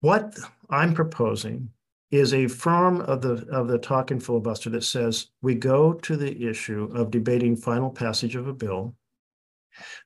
What 0.00 0.38
I'm 0.70 0.94
proposing 0.94 1.70
is 2.10 2.32
a 2.32 2.46
form 2.46 3.00
of 3.00 3.20
the 3.20 3.46
of 3.50 3.68
the 3.68 3.78
talking 3.78 4.20
filibuster 4.20 4.70
that 4.70 4.84
says 4.84 5.28
we 5.42 5.54
go 5.54 5.92
to 5.92 6.16
the 6.16 6.48
issue 6.48 6.88
of 6.94 7.10
debating 7.10 7.56
final 7.56 7.90
passage 7.90 8.36
of 8.36 8.46
a 8.46 8.54
bill 8.54 8.94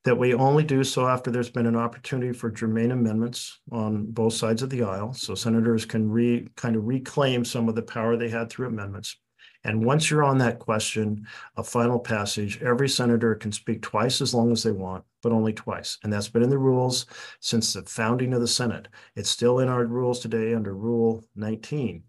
that 0.04 0.18
we 0.18 0.34
only 0.34 0.64
do 0.64 0.82
so 0.82 1.06
after 1.06 1.30
there's 1.30 1.50
been 1.50 1.66
an 1.66 1.76
opportunity 1.76 2.32
for 2.32 2.50
germane 2.50 2.90
amendments 2.90 3.60
on 3.70 4.06
both 4.06 4.32
sides 4.32 4.62
of 4.62 4.70
the 4.70 4.82
aisle. 4.82 5.12
So 5.12 5.34
senators 5.34 5.84
can 5.84 6.10
re 6.10 6.48
kind 6.56 6.76
of 6.76 6.86
reclaim 6.86 7.44
some 7.44 7.68
of 7.68 7.74
the 7.74 7.82
power 7.82 8.16
they 8.16 8.28
had 8.28 8.50
through 8.50 8.68
amendments 8.68 9.16
and 9.64 9.84
once 9.84 10.10
you're 10.10 10.24
on 10.24 10.38
that 10.38 10.58
question 10.58 11.26
a 11.56 11.62
final 11.62 11.98
passage, 11.98 12.60
every 12.62 12.88
senator 12.88 13.34
can 13.34 13.52
speak 13.52 13.82
twice 13.82 14.20
as 14.20 14.34
long 14.34 14.52
as 14.52 14.62
they 14.62 14.72
want, 14.72 15.04
but 15.22 15.32
only 15.32 15.52
twice. 15.52 15.98
And 16.02 16.12
that's 16.12 16.28
been 16.28 16.42
in 16.42 16.50
the 16.50 16.58
rules 16.58 17.06
since 17.40 17.72
the 17.72 17.82
founding 17.82 18.32
of 18.32 18.40
the 18.40 18.48
Senate. 18.48 18.88
It's 19.16 19.28
still 19.28 19.58
in 19.58 19.68
our 19.68 19.84
rules 19.84 20.20
today 20.20 20.54
under 20.54 20.74
Rule 20.74 21.24
19. 21.36 22.02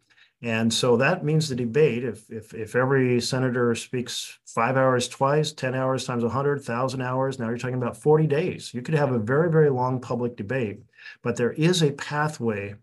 And 0.43 0.73
so 0.73 0.97
that 0.97 1.23
means 1.23 1.49
the 1.49 1.55
debate, 1.55 2.03
if, 2.03 2.27
if, 2.31 2.53
if 2.55 2.75
every 2.75 3.21
senator 3.21 3.75
speaks 3.75 4.39
five 4.47 4.75
hours 4.75 5.07
twice, 5.07 5.51
10 5.51 5.75
hours 5.75 6.05
times 6.05 6.23
100, 6.23 6.59
1,000 6.59 7.01
hours, 7.01 7.37
now 7.37 7.47
you're 7.47 7.57
talking 7.59 7.75
about 7.75 7.97
40 7.97 8.25
days. 8.25 8.73
You 8.73 8.81
could 8.81 8.95
have 8.95 9.11
a 9.11 9.19
very, 9.19 9.51
very 9.51 9.69
long 9.69 10.01
public 10.01 10.35
debate, 10.35 10.79
but 11.21 11.35
there 11.35 11.51
is 11.51 11.83
a 11.83 11.91
pathway 11.91 12.73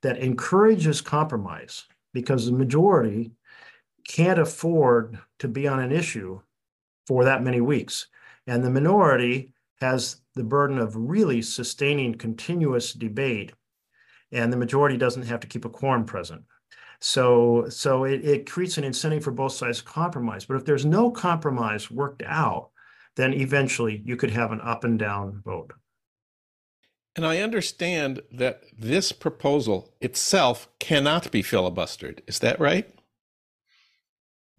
that 0.00 0.18
encourages 0.18 1.02
compromise 1.02 1.84
because 2.14 2.46
the 2.46 2.52
majority 2.52 3.32
can't 4.06 4.38
afford 4.38 5.18
to 5.38 5.48
be 5.48 5.66
on 5.66 5.80
an 5.80 5.92
issue 5.92 6.40
for 7.06 7.24
that 7.24 7.42
many 7.42 7.60
weeks. 7.60 8.06
And 8.46 8.64
the 8.64 8.70
minority 8.70 9.52
has 9.80 10.20
the 10.34 10.44
burden 10.44 10.78
of 10.78 10.96
really 10.96 11.42
sustaining 11.42 12.14
continuous 12.14 12.92
debate, 12.92 13.52
and 14.30 14.52
the 14.52 14.56
majority 14.56 14.96
doesn't 14.96 15.26
have 15.26 15.40
to 15.40 15.46
keep 15.46 15.64
a 15.64 15.68
quorum 15.68 16.04
present. 16.04 16.42
So, 17.00 17.68
so 17.68 18.04
it, 18.04 18.24
it 18.24 18.50
creates 18.50 18.78
an 18.78 18.84
incentive 18.84 19.24
for 19.24 19.32
both 19.32 19.52
sides 19.52 19.78
to 19.78 19.84
compromise. 19.84 20.44
But 20.44 20.56
if 20.56 20.64
there's 20.64 20.86
no 20.86 21.10
compromise 21.10 21.90
worked 21.90 22.22
out, 22.24 22.70
then 23.16 23.34
eventually 23.34 24.02
you 24.04 24.16
could 24.16 24.30
have 24.30 24.52
an 24.52 24.60
up 24.60 24.84
and 24.84 24.98
down 24.98 25.42
vote. 25.44 25.72
And 27.14 27.26
I 27.26 27.38
understand 27.38 28.22
that 28.30 28.62
this 28.78 29.12
proposal 29.12 29.92
itself 30.00 30.68
cannot 30.78 31.30
be 31.30 31.42
filibustered. 31.42 32.20
Is 32.26 32.38
that 32.38 32.58
right? 32.58 32.88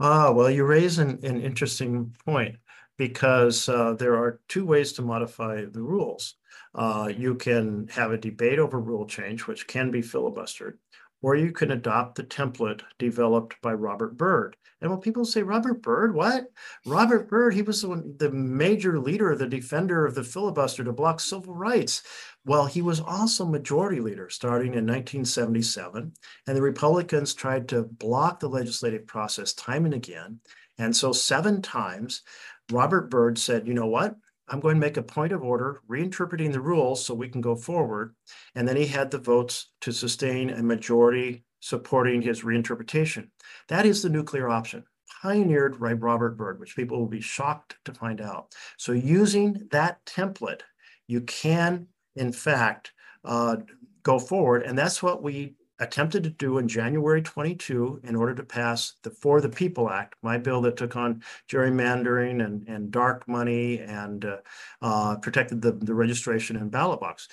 Ah, 0.03 0.31
well, 0.31 0.49
you 0.51 0.65
raise 0.65 0.99
an, 0.99 1.17
an 1.23 1.41
interesting 1.41 2.13
point 2.25 2.57
because 2.97 3.69
uh, 3.69 3.93
there 3.93 4.15
are 4.17 4.41
two 4.49 4.65
ways 4.65 4.91
to 4.93 5.01
modify 5.01 5.63
the 5.63 5.81
rules. 5.81 6.35
Uh, 6.75 7.09
you 7.15 7.35
can 7.35 7.87
have 7.87 8.11
a 8.11 8.17
debate 8.17 8.59
over 8.59 8.79
rule 8.79 9.07
change, 9.07 9.47
which 9.47 9.65
can 9.65 9.91
be 9.91 10.01
filibustered, 10.01 10.73
or 11.21 11.35
you 11.35 11.53
can 11.53 11.71
adopt 11.71 12.15
the 12.15 12.23
template 12.23 12.81
developed 12.99 13.55
by 13.61 13.73
Robert 13.73 14.17
Byrd. 14.17 14.57
And 14.81 14.91
when 14.91 14.99
people 14.99 15.23
say 15.23 15.41
Robert 15.41 15.81
Byrd, 15.81 16.13
what? 16.13 16.47
Robert 16.85 17.29
Byrd, 17.29 17.53
he 17.53 17.61
was 17.61 17.81
the, 17.81 18.13
the 18.17 18.29
major 18.29 18.99
leader, 18.99 19.33
the 19.37 19.47
defender 19.47 20.05
of 20.05 20.15
the 20.15 20.23
filibuster 20.25 20.83
to 20.83 20.91
block 20.91 21.21
civil 21.21 21.55
rights. 21.55 22.03
Well, 22.45 22.65
he 22.65 22.81
was 22.81 22.99
also 22.99 23.45
majority 23.45 24.01
leader 24.01 24.29
starting 24.29 24.73
in 24.73 24.85
1977, 24.85 26.11
and 26.45 26.57
the 26.57 26.61
Republicans 26.61 27.33
tried 27.33 27.69
to 27.69 27.83
block 27.83 28.39
the 28.41 28.49
legislative 28.49 29.07
process 29.07 29.53
time 29.53 29.85
and 29.85 29.93
again. 29.93 30.39
And 30.77 30.93
so, 30.93 31.13
seven 31.13 31.61
times, 31.61 32.21
Robert 32.69 33.09
Byrd 33.09 33.37
said, 33.37 33.65
you 33.67 33.73
know 33.73 33.87
what? 33.87 34.15
I'm 34.49 34.59
going 34.59 34.75
to 34.75 34.81
make 34.81 34.97
a 34.97 35.03
point 35.03 35.31
of 35.31 35.41
order, 35.41 35.81
reinterpreting 35.89 36.51
the 36.51 36.59
rules 36.59 37.05
so 37.05 37.13
we 37.13 37.29
can 37.29 37.39
go 37.39 37.55
forward. 37.55 38.13
And 38.55 38.67
then 38.67 38.75
he 38.75 38.87
had 38.87 39.09
the 39.09 39.19
votes 39.19 39.71
to 39.81 39.93
sustain 39.93 40.49
a 40.49 40.61
majority 40.61 41.45
supporting 41.61 42.21
his 42.21 42.41
reinterpretation. 42.41 43.29
That 43.69 43.85
is 43.85 44.01
the 44.01 44.09
nuclear 44.09 44.49
option, 44.49 44.83
pioneered 45.21 45.79
by 45.79 45.93
Robert 45.93 46.35
Byrd, 46.35 46.59
which 46.59 46.75
people 46.75 46.99
will 46.99 47.07
be 47.07 47.21
shocked 47.21 47.77
to 47.85 47.93
find 47.93 48.19
out. 48.19 48.53
So, 48.77 48.91
using 48.91 49.69
that 49.71 50.03
template, 50.05 50.61
you 51.07 51.21
can 51.21 51.87
in 52.15 52.31
fact, 52.31 52.93
uh, 53.23 53.57
go 54.03 54.19
forward. 54.19 54.63
And 54.63 54.77
that's 54.77 55.01
what 55.01 55.23
we 55.23 55.55
attempted 55.79 56.23
to 56.23 56.29
do 56.29 56.59
in 56.59 56.67
January 56.67 57.21
22 57.21 58.01
in 58.03 58.15
order 58.15 58.35
to 58.35 58.43
pass 58.43 58.93
the 59.03 59.09
For 59.09 59.41
the 59.41 59.49
People 59.49 59.89
Act, 59.89 60.15
my 60.21 60.37
bill 60.37 60.61
that 60.61 60.77
took 60.77 60.95
on 60.95 61.23
gerrymandering 61.49 62.43
and, 62.45 62.67
and 62.67 62.91
dark 62.91 63.27
money 63.27 63.79
and 63.79 64.25
uh, 64.25 64.37
uh, 64.81 65.17
protected 65.17 65.61
the, 65.61 65.71
the 65.71 65.93
registration 65.93 66.55
and 66.55 66.71
ballot 66.71 66.99
box. 66.99 67.27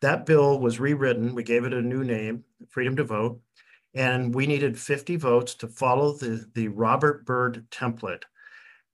That 0.00 0.24
bill 0.24 0.60
was 0.60 0.80
rewritten. 0.80 1.34
We 1.34 1.42
gave 1.42 1.64
it 1.64 1.74
a 1.74 1.82
new 1.82 2.04
name, 2.04 2.44
Freedom 2.68 2.96
to 2.96 3.04
Vote. 3.04 3.40
And 3.92 4.34
we 4.34 4.46
needed 4.46 4.78
50 4.78 5.16
votes 5.16 5.54
to 5.56 5.68
follow 5.68 6.12
the, 6.12 6.46
the 6.54 6.68
Robert 6.68 7.26
Byrd 7.26 7.66
template 7.70 8.22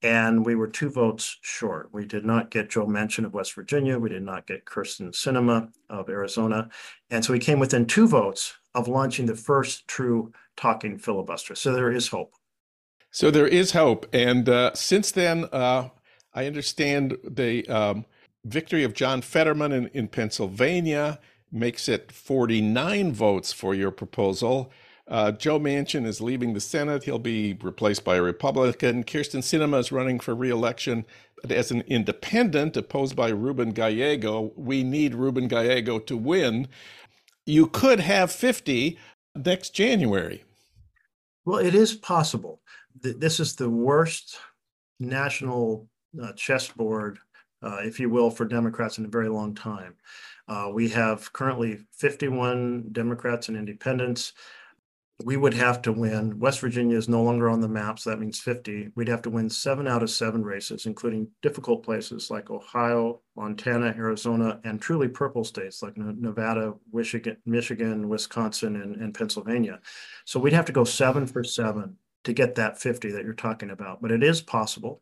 and 0.07 0.45
we 0.45 0.55
were 0.55 0.69
two 0.69 0.89
votes 0.89 1.37
short. 1.41 1.89
We 1.91 2.05
did 2.05 2.23
not 2.23 2.49
get 2.49 2.69
Joe 2.69 2.85
Manchin 2.85 3.25
of 3.25 3.33
West 3.33 3.53
Virginia. 3.53 3.99
We 3.99 4.07
did 4.07 4.23
not 4.23 4.47
get 4.47 4.63
Kyrsten 4.63 5.11
Sinema 5.11 5.69
of 5.89 6.07
Arizona. 6.07 6.69
And 7.09 7.25
so 7.25 7.33
we 7.33 7.39
came 7.39 7.59
within 7.59 7.85
two 7.85 8.07
votes 8.07 8.53
of 8.73 8.87
launching 8.87 9.25
the 9.25 9.35
first 9.35 9.85
true 9.85 10.31
talking 10.55 10.97
filibuster. 10.97 11.55
So 11.55 11.73
there 11.73 11.91
is 11.91 12.07
hope. 12.07 12.33
So 13.11 13.29
there 13.29 13.49
is 13.49 13.73
hope. 13.73 14.07
And 14.13 14.47
uh, 14.47 14.73
since 14.75 15.11
then, 15.11 15.43
uh, 15.51 15.89
I 16.33 16.45
understand 16.45 17.17
the 17.25 17.67
um, 17.67 18.05
victory 18.45 18.85
of 18.85 18.93
John 18.93 19.21
Fetterman 19.21 19.73
in, 19.73 19.87
in 19.87 20.07
Pennsylvania 20.07 21.19
makes 21.51 21.89
it 21.89 22.13
49 22.13 23.11
votes 23.11 23.51
for 23.51 23.75
your 23.75 23.91
proposal. 23.91 24.71
Uh, 25.07 25.31
Joe 25.31 25.59
Manchin 25.59 26.05
is 26.05 26.19
leaving 26.19 26.53
the 26.53 26.59
Senate. 26.59 27.03
He'll 27.03 27.19
be 27.19 27.57
replaced 27.61 28.03
by 28.03 28.17
a 28.17 28.21
Republican. 28.21 29.03
Kyrsten 29.03 29.41
Sinema 29.41 29.79
is 29.79 29.91
running 29.91 30.19
for 30.19 30.35
reelection 30.35 31.05
as 31.49 31.71
an 31.71 31.81
independent, 31.87 32.75
opposed 32.75 33.15
by 33.15 33.29
Ruben 33.29 33.71
Gallego. 33.71 34.51
We 34.55 34.83
need 34.83 35.15
Ruben 35.15 35.47
Gallego 35.47 35.99
to 35.99 36.17
win. 36.17 36.67
You 37.45 37.67
could 37.67 38.01
have 38.01 38.31
50 38.31 38.97
next 39.35 39.69
January. 39.69 40.43
Well, 41.45 41.59
it 41.59 41.75
is 41.75 41.93
possible. 41.93 42.59
This 42.99 43.39
is 43.39 43.55
the 43.55 43.69
worst 43.69 44.37
national 44.99 45.87
uh, 46.21 46.33
chessboard, 46.33 47.19
uh, 47.61 47.77
if 47.83 47.99
you 47.99 48.09
will, 48.09 48.29
for 48.29 48.43
Democrats 48.43 48.97
in 48.97 49.05
a 49.05 49.09
very 49.09 49.29
long 49.29 49.55
time. 49.55 49.95
Uh, 50.49 50.69
we 50.73 50.89
have 50.89 51.31
currently 51.31 51.79
51 51.93 52.89
Democrats 52.91 53.47
and 53.47 53.55
independents 53.55 54.33
we 55.23 55.35
would 55.35 55.55
have 55.55 55.81
to 55.81 55.91
win. 55.91 56.37
West 56.37 56.59
Virginia 56.59 56.95
is 56.95 57.09
no 57.09 57.23
longer 57.23 57.49
on 57.49 57.59
the 57.59 57.67
map, 57.67 57.97
so 57.97 58.11
that 58.11 58.19
means 58.19 58.39
50. 58.39 58.89
We'd 58.95 59.07
have 59.07 59.23
to 59.23 59.31
win 59.31 59.49
seven 59.49 59.87
out 59.87 60.03
of 60.03 60.11
seven 60.11 60.43
races, 60.43 60.85
including 60.85 61.27
difficult 61.41 61.83
places 61.83 62.29
like 62.29 62.51
Ohio, 62.51 63.21
Montana, 63.35 63.95
Arizona, 63.97 64.59
and 64.63 64.79
truly 64.79 65.07
purple 65.07 65.43
states 65.43 65.81
like 65.81 65.97
Nevada, 65.97 66.75
Michigan, 66.93 68.09
Wisconsin, 68.09 68.75
and, 68.75 68.95
and 68.97 69.13
Pennsylvania. 69.13 69.79
So 70.25 70.39
we'd 70.39 70.53
have 70.53 70.65
to 70.65 70.71
go 70.71 70.83
seven 70.83 71.25
for 71.25 71.43
seven 71.43 71.97
to 72.25 72.33
get 72.33 72.55
that 72.55 72.79
50 72.79 73.11
that 73.11 73.23
you're 73.23 73.33
talking 73.33 73.71
about. 73.71 74.01
But 74.01 74.11
it 74.11 74.21
is 74.21 74.41
possible. 74.41 75.01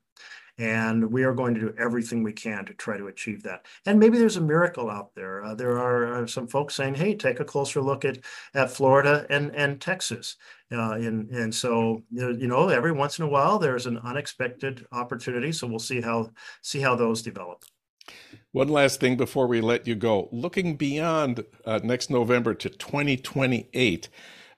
And 0.58 1.12
we 1.12 1.24
are 1.24 1.34
going 1.34 1.54
to 1.56 1.60
do 1.60 1.74
everything 1.78 2.24
we 2.24 2.32
can 2.32 2.66
to 2.66 2.74
try 2.74 2.98
to 2.98 3.08
achieve 3.08 3.44
that. 3.44 3.66
And 3.86 4.00
maybe 4.00 4.18
there's 4.18 4.38
a 4.38 4.42
miracle 4.42 4.90
out 4.90 5.14
there. 5.16 5.44
Uh, 5.44 5.56
there 5.56 5.78
are 5.78 6.24
uh, 6.24 6.28
some 6.28 6.48
folks 6.48 6.76
saying, 6.76 6.96
hey, 6.96 7.16
take 7.16 7.40
a 7.40 7.46
closer 7.46 7.82
look 7.82 8.06
at, 8.06 8.20
at 8.54 8.72
Florida 8.72 9.26
and, 9.30 9.54
and 9.56 9.82
Texas. 9.82 10.38
Uh, 10.72 10.94
and, 10.94 11.30
and 11.30 11.54
so, 11.54 12.02
you 12.12 12.48
know, 12.48 12.70
every 12.70 12.92
once 12.92 13.20
in 13.20 13.26
a 13.26 13.30
while, 13.30 13.60
there's 13.60 13.86
an 13.86 13.98
unexpected 14.00 14.86
opportunity. 14.92 15.52
So 15.52 15.68
we'll 15.68 15.80
see 15.80 16.02
how, 16.02 16.32
see 16.62 16.80
how 16.80 16.96
those 16.96 17.22
develop. 17.22 17.64
One 18.52 18.70
last 18.70 19.00
thing 19.00 19.18
before 19.18 19.48
we 19.48 19.62
let 19.62 19.88
you 19.88 19.96
go. 19.96 20.30
Looking 20.32 20.78
beyond 20.78 21.44
uh, 21.66 21.80
next 21.84 22.10
November 22.10 22.54
to 22.54 22.70
2028, 22.70 24.10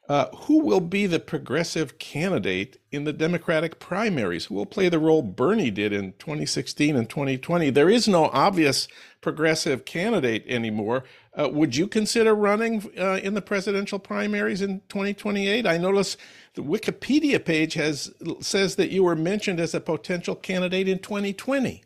Uh, 0.10 0.30
who 0.36 0.60
will 0.60 0.80
be 0.80 1.06
the 1.06 1.20
progressive 1.20 2.00
candidate 2.00 2.80
in 2.94 3.04
the 3.04 3.12
Democratic 3.12 3.78
primaries? 3.78 4.46
Who 4.46 4.56
will 4.56 4.66
play 4.66 4.88
the 4.88 5.00
role 5.00 5.22
Bernie 5.22 5.70
did 5.70 5.92
in 5.92 6.14
2016 6.14 6.96
and 6.96 7.10
2020? 7.10 7.72
There 7.72 7.90
is 7.90 8.08
no 8.08 8.26
obvious 8.28 8.88
progressive 9.20 9.84
candidate 9.84 10.46
anymore. 10.48 11.04
Uh, 11.38 11.50
would 11.50 11.76
you 11.76 11.88
consider 11.88 12.34
running 12.34 12.90
uh, 12.98 13.20
in 13.22 13.34
the 13.34 13.42
presidential 13.42 14.00
primaries 14.00 14.62
in 14.62 14.80
2028? 14.88 15.68
I 15.68 15.78
notice 15.78 16.16
the 16.54 16.64
Wikipedia 16.64 17.44
page 17.44 17.74
has 17.74 18.14
says 18.40 18.78
that 18.78 18.92
you 18.92 19.04
were 19.04 19.16
mentioned 19.16 19.60
as 19.60 19.76
a 19.76 19.82
potential 19.82 20.36
candidate 20.36 20.88
in 20.88 21.00
2020. 21.00 21.84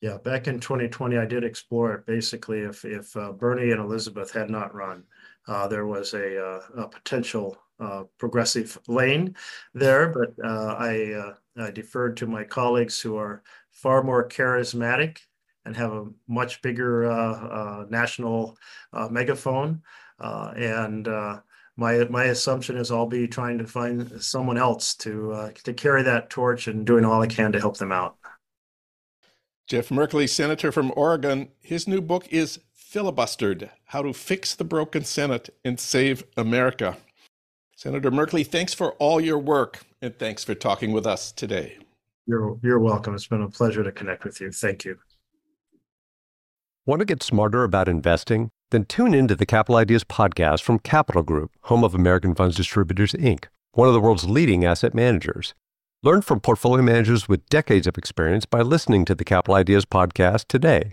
Yeah, 0.00 0.18
back 0.18 0.46
in 0.46 0.60
2020, 0.60 1.16
I 1.16 1.26
did 1.26 1.42
explore 1.42 1.94
it. 1.94 2.06
Basically, 2.06 2.60
if 2.60 2.84
if 2.84 3.16
uh, 3.16 3.32
Bernie 3.32 3.72
and 3.72 3.80
Elizabeth 3.80 4.32
had 4.32 4.50
not 4.50 4.74
run, 4.74 5.04
Uh, 5.46 5.66
there 5.68 5.86
was 5.86 6.14
a, 6.14 6.44
uh, 6.44 6.60
a 6.76 6.88
potential 6.88 7.56
uh, 7.80 8.04
progressive 8.18 8.78
lane 8.86 9.34
there, 9.74 10.08
but 10.08 10.34
uh, 10.44 10.76
I, 10.78 11.12
uh, 11.12 11.34
I 11.56 11.70
deferred 11.70 12.16
to 12.18 12.26
my 12.26 12.44
colleagues 12.44 13.00
who 13.00 13.16
are 13.16 13.42
far 13.70 14.02
more 14.02 14.28
charismatic 14.28 15.18
and 15.64 15.76
have 15.76 15.92
a 15.92 16.06
much 16.28 16.62
bigger 16.62 17.86
national 17.88 18.56
megaphone. 19.10 19.82
and 20.18 21.08
my 21.76 22.04
my 22.10 22.24
assumption 22.24 22.76
is 22.76 22.90
I'll 22.90 23.06
be 23.06 23.26
trying 23.26 23.58
to 23.58 23.66
find 23.66 24.22
someone 24.22 24.58
else 24.58 24.94
to 24.96 25.32
uh, 25.32 25.50
to 25.64 25.72
carry 25.72 26.02
that 26.02 26.30
torch 26.30 26.68
and 26.68 26.86
doing 26.86 27.04
all 27.04 27.22
I 27.22 27.26
can 27.26 27.52
to 27.52 27.60
help 27.60 27.78
them 27.78 27.92
out. 27.92 28.16
Jeff 29.68 29.88
Merkley, 29.88 30.28
senator 30.28 30.70
from 30.70 30.92
Oregon, 30.96 31.48
his 31.60 31.88
new 31.88 32.00
book 32.00 32.26
is 32.30 32.58
Filibustered 32.92 33.70
How 33.86 34.02
to 34.02 34.12
Fix 34.12 34.54
the 34.54 34.64
Broken 34.64 35.02
Senate 35.02 35.48
and 35.64 35.80
Save 35.80 36.24
America. 36.36 36.98
Senator 37.74 38.10
Merkley, 38.10 38.46
thanks 38.46 38.74
for 38.74 38.92
all 38.94 39.18
your 39.18 39.38
work 39.38 39.86
and 40.02 40.18
thanks 40.18 40.44
for 40.44 40.54
talking 40.54 40.92
with 40.92 41.06
us 41.06 41.32
today. 41.32 41.78
You're, 42.26 42.58
you're 42.62 42.78
welcome. 42.78 43.14
It's 43.14 43.26
been 43.26 43.40
a 43.40 43.48
pleasure 43.48 43.82
to 43.82 43.90
connect 43.92 44.24
with 44.24 44.42
you. 44.42 44.52
Thank 44.52 44.84
you. 44.84 44.98
Want 46.84 46.98
to 46.98 47.06
get 47.06 47.22
smarter 47.22 47.64
about 47.64 47.88
investing? 47.88 48.50
Then 48.70 48.84
tune 48.84 49.14
into 49.14 49.36
the 49.36 49.46
Capital 49.46 49.76
Ideas 49.76 50.04
podcast 50.04 50.60
from 50.60 50.78
Capital 50.78 51.22
Group, 51.22 51.50
home 51.62 51.84
of 51.84 51.94
American 51.94 52.34
Funds 52.34 52.56
Distributors, 52.56 53.14
Inc., 53.14 53.44
one 53.72 53.88
of 53.88 53.94
the 53.94 54.00
world's 54.00 54.28
leading 54.28 54.66
asset 54.66 54.92
managers. 54.92 55.54
Learn 56.02 56.20
from 56.20 56.40
portfolio 56.40 56.82
managers 56.82 57.26
with 57.26 57.48
decades 57.48 57.86
of 57.86 57.96
experience 57.96 58.44
by 58.44 58.60
listening 58.60 59.06
to 59.06 59.14
the 59.14 59.24
Capital 59.24 59.54
Ideas 59.54 59.86
podcast 59.86 60.44
today. 60.46 60.92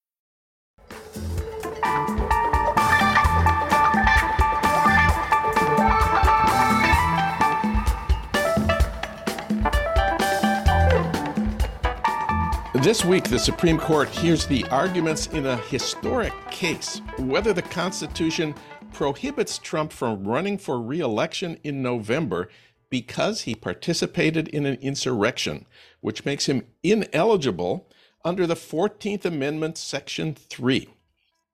This 12.81 13.05
week, 13.05 13.25
the 13.25 13.37
Supreme 13.37 13.77
Court 13.77 14.09
hears 14.09 14.47
the 14.47 14.65
arguments 14.69 15.27
in 15.27 15.45
a 15.45 15.57
historic 15.57 16.33
case 16.49 16.99
whether 17.19 17.53
the 17.53 17.61
Constitution 17.61 18.55
prohibits 18.91 19.59
Trump 19.59 19.93
from 19.93 20.23
running 20.23 20.57
for 20.57 20.81
re 20.81 20.99
election 20.99 21.59
in 21.63 21.83
November 21.83 22.49
because 22.89 23.41
he 23.41 23.53
participated 23.53 24.47
in 24.47 24.65
an 24.65 24.79
insurrection, 24.81 25.67
which 25.99 26.25
makes 26.25 26.47
him 26.47 26.65
ineligible 26.81 27.87
under 28.25 28.47
the 28.47 28.55
14th 28.55 29.25
Amendment, 29.25 29.77
Section 29.77 30.33
3. 30.33 30.89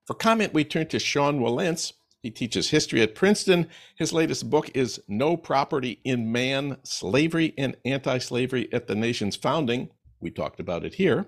For 0.06 0.14
comment, 0.14 0.54
we 0.54 0.64
turn 0.64 0.88
to 0.88 0.98
Sean 0.98 1.42
Wilentz. 1.42 1.92
He 2.24 2.32
teaches 2.32 2.70
history 2.70 3.02
at 3.02 3.16
Princeton. 3.16 3.68
His 3.98 4.14
latest 4.14 4.50
book 4.50 4.72
is 4.74 5.02
No 5.10 5.36
Property 5.36 6.00
in 6.06 6.32
Man 6.32 6.78
Slavery 6.84 7.54
and 7.58 7.76
Anti 7.84 8.18
Slavery 8.20 8.70
at 8.72 8.88
the 8.88 8.96
Nation's 8.96 9.36
Founding. 9.36 9.90
We 10.20 10.32
talked 10.32 10.60
about 10.60 10.86
it 10.86 10.96
here. 10.96 11.28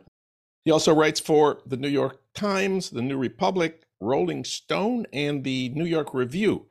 He 0.66 0.72
also 0.72 0.94
writes 0.94 1.20
for 1.20 1.62
the 1.66 1.78
New 1.78 1.88
York 1.88 2.20
Times, 2.34 2.90
the 2.90 3.02
New 3.02 3.18
Republic, 3.18 3.84
Rolling 4.00 4.44
Stone, 4.44 5.08
and 5.14 5.44
the 5.44 5.70
New 5.70 5.86
York 5.86 6.14
Review, 6.14 6.68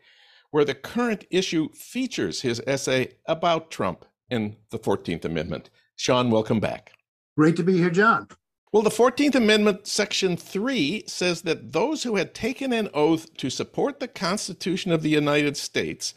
where 0.50 0.64
the 0.64 0.74
current 0.74 1.24
issue 1.30 1.70
features 1.72 2.42
his 2.42 2.62
essay 2.66 3.12
about 3.26 3.70
Trump 3.70 4.04
and 4.30 4.56
the 4.70 4.78
14th 4.78 5.24
Amendment. 5.24 5.70
Sean, 5.96 6.30
welcome 6.30 6.60
back. 6.60 6.92
Great 7.36 7.56
to 7.56 7.62
be 7.62 7.78
here, 7.78 7.90
Jon. 7.90 8.28
Well, 8.70 8.82
the 8.82 8.90
14th 8.90 9.34
Amendment, 9.34 9.86
Section 9.86 10.36
3, 10.36 11.04
says 11.06 11.42
that 11.42 11.72
those 11.72 12.02
who 12.02 12.16
had 12.16 12.34
taken 12.34 12.72
an 12.72 12.90
oath 12.92 13.34
to 13.38 13.48
support 13.48 13.98
the 13.98 14.08
Constitution 14.08 14.92
of 14.92 15.02
the 15.02 15.08
United 15.08 15.56
States 15.56 16.12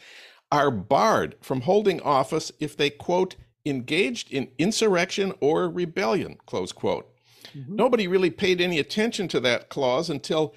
are 0.50 0.70
barred 0.70 1.36
from 1.40 1.62
holding 1.62 2.00
office 2.02 2.52
if 2.60 2.76
they, 2.76 2.90
quote, 2.90 3.36
engaged 3.64 4.32
in 4.32 4.48
insurrection 4.58 5.32
or 5.40 5.68
rebellion, 5.68 6.38
close 6.46 6.72
quote. 6.72 7.08
Mm-hmm. 7.56 7.76
Nobody 7.76 8.06
really 8.06 8.30
paid 8.30 8.60
any 8.60 8.78
attention 8.78 9.28
to 9.28 9.40
that 9.40 9.68
clause 9.68 10.10
until 10.10 10.54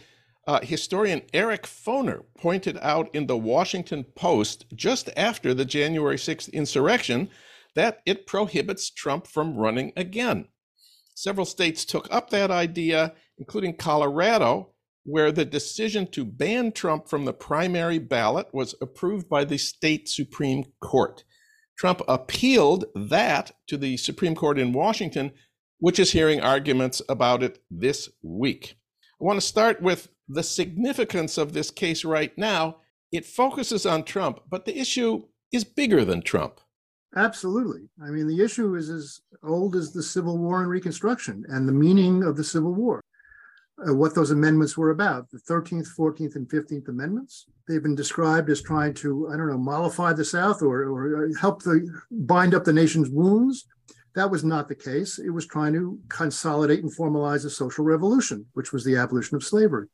uh, 0.47 0.59
historian 0.61 1.21
Eric 1.33 1.63
Foner 1.63 2.23
pointed 2.37 2.77
out 2.81 3.13
in 3.13 3.27
the 3.27 3.37
Washington 3.37 4.03
Post 4.15 4.65
just 4.75 5.09
after 5.17 5.53
the 5.53 5.65
January 5.65 6.17
6th 6.17 6.51
insurrection 6.53 7.29
that 7.75 8.01
it 8.05 8.27
prohibits 8.27 8.89
Trump 8.89 9.27
from 9.27 9.57
running 9.57 9.91
again. 9.97 10.47
Several 11.15 11.45
states 11.45 11.85
took 11.85 12.07
up 12.13 12.29
that 12.29 12.51
idea, 12.51 13.13
including 13.37 13.75
Colorado, 13.75 14.71
where 15.03 15.31
the 15.31 15.45
decision 15.45 16.07
to 16.11 16.25
ban 16.25 16.71
Trump 16.71 17.07
from 17.07 17.25
the 17.25 17.33
primary 17.33 17.99
ballot 17.99 18.47
was 18.53 18.75
approved 18.81 19.29
by 19.29 19.45
the 19.45 19.57
state 19.57 20.09
Supreme 20.09 20.63
Court. 20.81 21.23
Trump 21.77 22.01
appealed 22.07 22.85
that 22.95 23.51
to 23.67 23.77
the 23.77 23.97
Supreme 23.97 24.35
Court 24.35 24.57
in 24.57 24.73
Washington, 24.73 25.31
which 25.79 25.99
is 25.99 26.11
hearing 26.11 26.39
arguments 26.39 27.01
about 27.09 27.43
it 27.43 27.61
this 27.69 28.09
week. 28.21 28.77
I 29.21 29.23
want 29.23 29.39
to 29.39 29.45
start 29.45 29.81
with 29.81 30.09
the 30.27 30.43
significance 30.43 31.37
of 31.37 31.53
this 31.53 31.71
case 31.71 32.03
right 32.05 32.35
now. 32.37 32.77
It 33.11 33.25
focuses 33.25 33.85
on 33.85 34.03
Trump, 34.03 34.41
but 34.49 34.65
the 34.65 34.77
issue 34.77 35.23
is 35.51 35.63
bigger 35.63 36.03
than 36.03 36.21
Trump. 36.21 36.59
Absolutely. 37.15 37.89
I 38.03 38.09
mean, 38.09 38.27
the 38.27 38.43
issue 38.43 38.75
is 38.75 38.89
as 38.89 39.21
old 39.43 39.75
as 39.75 39.93
the 39.93 40.03
Civil 40.03 40.37
War 40.37 40.61
and 40.61 40.69
Reconstruction 40.69 41.45
and 41.47 41.67
the 41.67 41.73
meaning 41.73 42.23
of 42.23 42.35
the 42.35 42.43
Civil 42.43 42.73
War. 42.73 43.01
Uh, 43.77 43.93
what 43.93 44.15
those 44.15 44.31
amendments 44.31 44.77
were 44.77 44.91
about. 44.91 45.29
The 45.29 45.39
13th, 45.39 45.87
14th, 45.97 46.35
and 46.35 46.47
15th 46.47 46.87
Amendments. 46.87 47.47
They've 47.67 47.83
been 47.83 47.95
described 47.95 48.49
as 48.49 48.61
trying 48.61 48.93
to, 48.95 49.29
I 49.31 49.37
don't 49.37 49.49
know, 49.49 49.57
mollify 49.57 50.13
the 50.13 50.25
South 50.25 50.61
or, 50.61 50.83
or 50.83 51.29
help 51.39 51.63
the 51.63 51.87
bind 52.11 52.53
up 52.53 52.63
the 52.63 52.73
nation's 52.73 53.09
wounds. 53.09 53.67
That 54.15 54.31
was 54.31 54.43
not 54.43 54.69
the 54.69 54.75
case. 54.75 55.19
It 55.19 55.29
was 55.29 55.45
trying 55.45 55.73
to 55.73 55.99
consolidate 56.07 56.83
and 56.83 56.95
formalize 56.95 57.45
a 57.45 57.49
social 57.49 57.83
revolution, 57.83 58.45
which 58.53 58.71
was 58.71 58.85
the 58.85 58.95
abolition 58.95 59.35
of 59.35 59.43
slavery. 59.43 59.87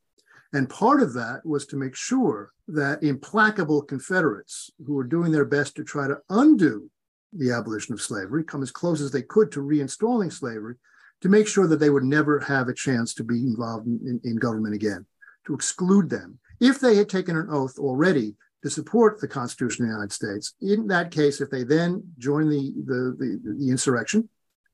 And 0.54 0.70
part 0.70 1.02
of 1.02 1.14
that 1.14 1.42
was 1.46 1.66
to 1.68 1.78
make 1.78 1.96
sure 1.96 2.52
that 2.68 3.02
implacable 3.04 3.82
Confederates 3.82 4.70
who 4.86 4.94
were 4.94 5.06
doing 5.06 5.32
their 5.32 5.46
best 5.46 5.76
to 5.78 5.84
try 5.84 6.08
to 6.08 6.20
undo 6.30 6.90
the 7.34 7.52
abolition 7.52 7.94
of 7.94 8.02
slavery, 8.02 8.44
come 8.44 8.62
as 8.62 8.72
close 8.72 9.02
as 9.02 9.12
they 9.12 9.22
could 9.22 9.52
to 9.54 9.62
reinstalling 9.62 10.32
slavery, 10.32 10.76
to 11.22 11.30
make 11.30 11.48
sure 11.48 11.68
that 11.68 11.80
they 11.80 11.90
would 11.90 12.04
never 12.04 12.40
have 12.40 12.68
a 12.68 12.74
chance 12.74 13.14
to 13.14 13.24
be 13.24 13.38
involved 13.38 13.88
in, 13.88 14.20
in, 14.24 14.36
government 14.38 14.74
again, 14.74 15.06
to 15.46 15.54
exclude 15.54 16.10
them. 16.10 16.40
If 16.60 16.80
they 16.80 16.96
had 16.96 17.10
taken 17.10 17.38
an 17.38 17.48
oath 17.50 17.78
already 17.78 18.36
to 18.64 18.70
support 18.70 19.20
the 19.20 19.28
Constitution 19.28 19.86
of 19.86 19.90
the 19.90 19.94
United 19.94 20.12
States, 20.12 20.54
in 20.62 20.88
that 20.88 21.12
case, 21.12 21.42
if 21.42 21.50
they 21.50 21.64
then 21.64 22.04
join 22.18 22.50
the, 22.50 22.74
the, 22.86 23.16
the, 23.18 23.56
the 23.60 23.70
insurrection, 23.70 24.28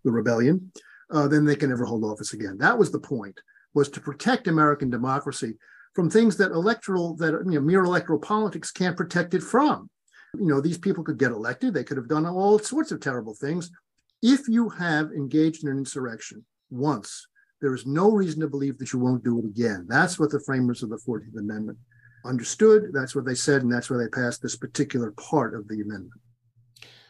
the 0.04 0.12
rebellion, 0.12 0.72
uh, 1.12 1.28
then 1.28 1.46
they 1.46 1.56
can 1.56 1.70
never 1.70 1.86
hold 1.86 2.04
office 2.04 2.34
again. 2.34 2.58
That 2.58 2.78
was 2.78 2.92
the 2.92 3.00
point, 3.00 3.40
was 3.74 3.90
to 3.90 4.02
protect 4.02 4.48
American 4.48 4.90
democracy 4.90 5.56
from 5.94 6.10
things 6.10 6.38
that 6.38 6.52
electoral, 6.52 7.16
that 7.18 7.34
you 7.46 7.60
know, 7.60 7.62
mere 7.62 7.84
electoral 7.84 8.20
politics 8.20 8.72
can't 8.72 8.98
protect 8.98 9.34
it 9.34 9.44
from. 9.44 9.90
You 10.38 10.48
know, 10.48 10.62
these 10.62 10.78
people 10.78 11.04
could 11.04 11.18
get 11.18 11.32
elected, 11.32 11.74
they 11.74 11.84
could 11.84 11.98
have 11.98 12.10
done 12.10 12.26
all 12.26 12.60
sorts 12.60 12.92
of 12.92 13.00
terrible 13.00 13.34
things, 13.34 13.72
if 14.22 14.48
you 14.48 14.70
have 14.70 15.12
engaged 15.12 15.64
in 15.64 15.70
an 15.70 15.78
insurrection 15.78 16.46
once, 16.70 17.28
there 17.62 17.74
is 17.74 17.86
no 17.86 18.12
reason 18.12 18.42
to 18.42 18.48
believe 18.48 18.78
that 18.78 18.94
you 18.94 19.00
won't 19.00 19.24
do 19.24 19.40
it 19.40 19.46
again. 19.46 19.86
That's 19.90 20.20
what 20.20 20.32
the 20.32 20.40
framers 20.40 20.84
of 20.84 20.90
the 20.90 21.00
14th 21.08 21.38
Amendment 21.38 21.78
understood. 22.26 22.92
That's 22.94 23.16
what 23.16 23.26
they 23.26 23.36
said, 23.36 23.64
and 23.64 23.72
that's 23.72 23.90
why 23.90 23.98
they 23.98 24.10
passed 24.10 24.42
this 24.42 24.56
particular 24.56 25.12
part 25.12 25.56
of 25.56 25.68
the 25.68 25.82
amendment. 25.82 26.22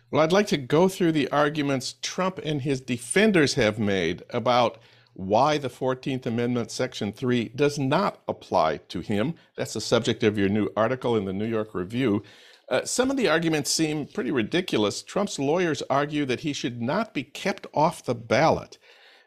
Well, 0.10 0.22
I'd 0.22 0.32
like 0.32 0.48
to 0.48 0.58
go 0.58 0.88
through 0.88 1.12
the 1.12 1.30
arguments 1.32 1.96
Trump 2.02 2.40
and 2.44 2.62
his 2.62 2.80
defenders 2.80 3.56
have 3.56 3.78
made 3.78 4.24
about 4.30 4.78
why 5.14 5.58
the 5.58 5.70
14th 5.70 6.28
Amendment, 6.28 6.72
Section 6.72 7.12
3, 7.12 7.50
does 7.50 7.78
not 7.78 8.22
apply 8.28 8.78
to 8.90 9.02
him. 9.02 9.34
That's 9.58 9.74
the 9.74 9.82
subject 9.82 10.24
of 10.24 10.38
your 10.38 10.48
new 10.48 10.70
article 10.78 11.18
in 11.18 11.26
the 11.26 11.34
New 11.34 11.48
York 11.48 11.74
Review. 11.74 12.24
Uh, 12.70 12.84
some 12.84 13.10
of 13.10 13.18
the 13.18 13.30
arguments 13.30 13.72
seem 13.72 14.06
pretty 14.06 14.32
ridiculous. 14.32 15.02
Trump's 15.02 15.40
lawyers 15.40 15.82
argue 15.90 16.26
that 16.26 16.42
he 16.42 16.52
should 16.52 16.82
not 16.82 17.14
be 17.14 17.24
kept 17.24 17.66
off 17.74 18.04
the 18.04 18.16
ballot 18.16 18.78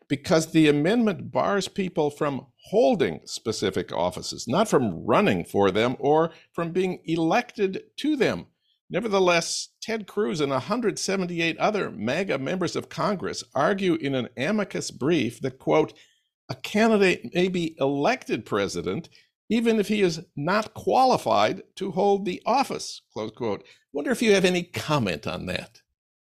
because 0.09 0.49
the 0.49 0.69
amendment 0.69 1.31
bars 1.31 1.69
people 1.69 2.11
from 2.11 2.47
holding 2.69 3.21
specific 3.25 3.93
offices, 3.93 4.47
not 4.47 4.69
from 4.69 5.07
running 5.07 5.45
for 5.45 5.71
them 5.71 5.97
or 6.01 6.33
from 6.53 6.73
being 6.73 7.01
elected 7.05 7.85
to 7.97 8.17
them. 8.17 8.47
Nevertheless, 8.91 9.69
Ted 9.81 10.09
Cruz 10.09 10.41
and 10.41 10.51
178 10.51 11.57
other 11.59 11.93
MAGA 11.93 12.39
members 12.39 12.75
of 12.75 12.89
Congress 12.89 13.45
argue 13.55 13.95
in 13.95 14.17
an 14.17 14.29
amicus 14.37 14.91
brief 14.91 15.41
that, 15.41 15.61
quote, 15.61 15.95
a 16.49 16.57
candidate 16.57 17.33
may 17.33 17.47
be 17.49 17.77
elected 17.79 18.45
president 18.45 19.09
even 19.51 19.81
if 19.81 19.89
he 19.89 20.01
is 20.01 20.21
not 20.37 20.73
qualified 20.75 21.63
to 21.75 21.91
hold 21.91 22.25
the 22.25 22.41
office, 22.47 23.03
close 23.13 23.33
quote. 23.33 23.65
Wonder 23.93 24.13
if 24.13 24.23
you 24.23 24.33
have 24.33 24.45
any 24.45 24.63
comment 24.63 25.27
on 25.27 25.45
that. 25.47 25.83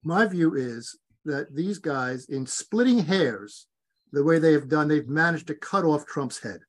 My 0.04 0.26
view 0.26 0.56
is 0.56 0.98
that 1.26 1.54
these 1.54 1.78
guys, 1.78 2.26
in 2.30 2.48
splitting 2.48 3.00
hairs, 3.00 3.68
the 4.14 4.24
way 4.24 4.40
they 4.40 4.54
have 4.54 4.70
done, 4.70 4.88
they've 4.88 5.08
managed 5.08 5.48
to 5.48 5.54
cut 5.54 5.84
off 5.84 6.06
Trump's 6.06 6.40
head. 6.42 6.62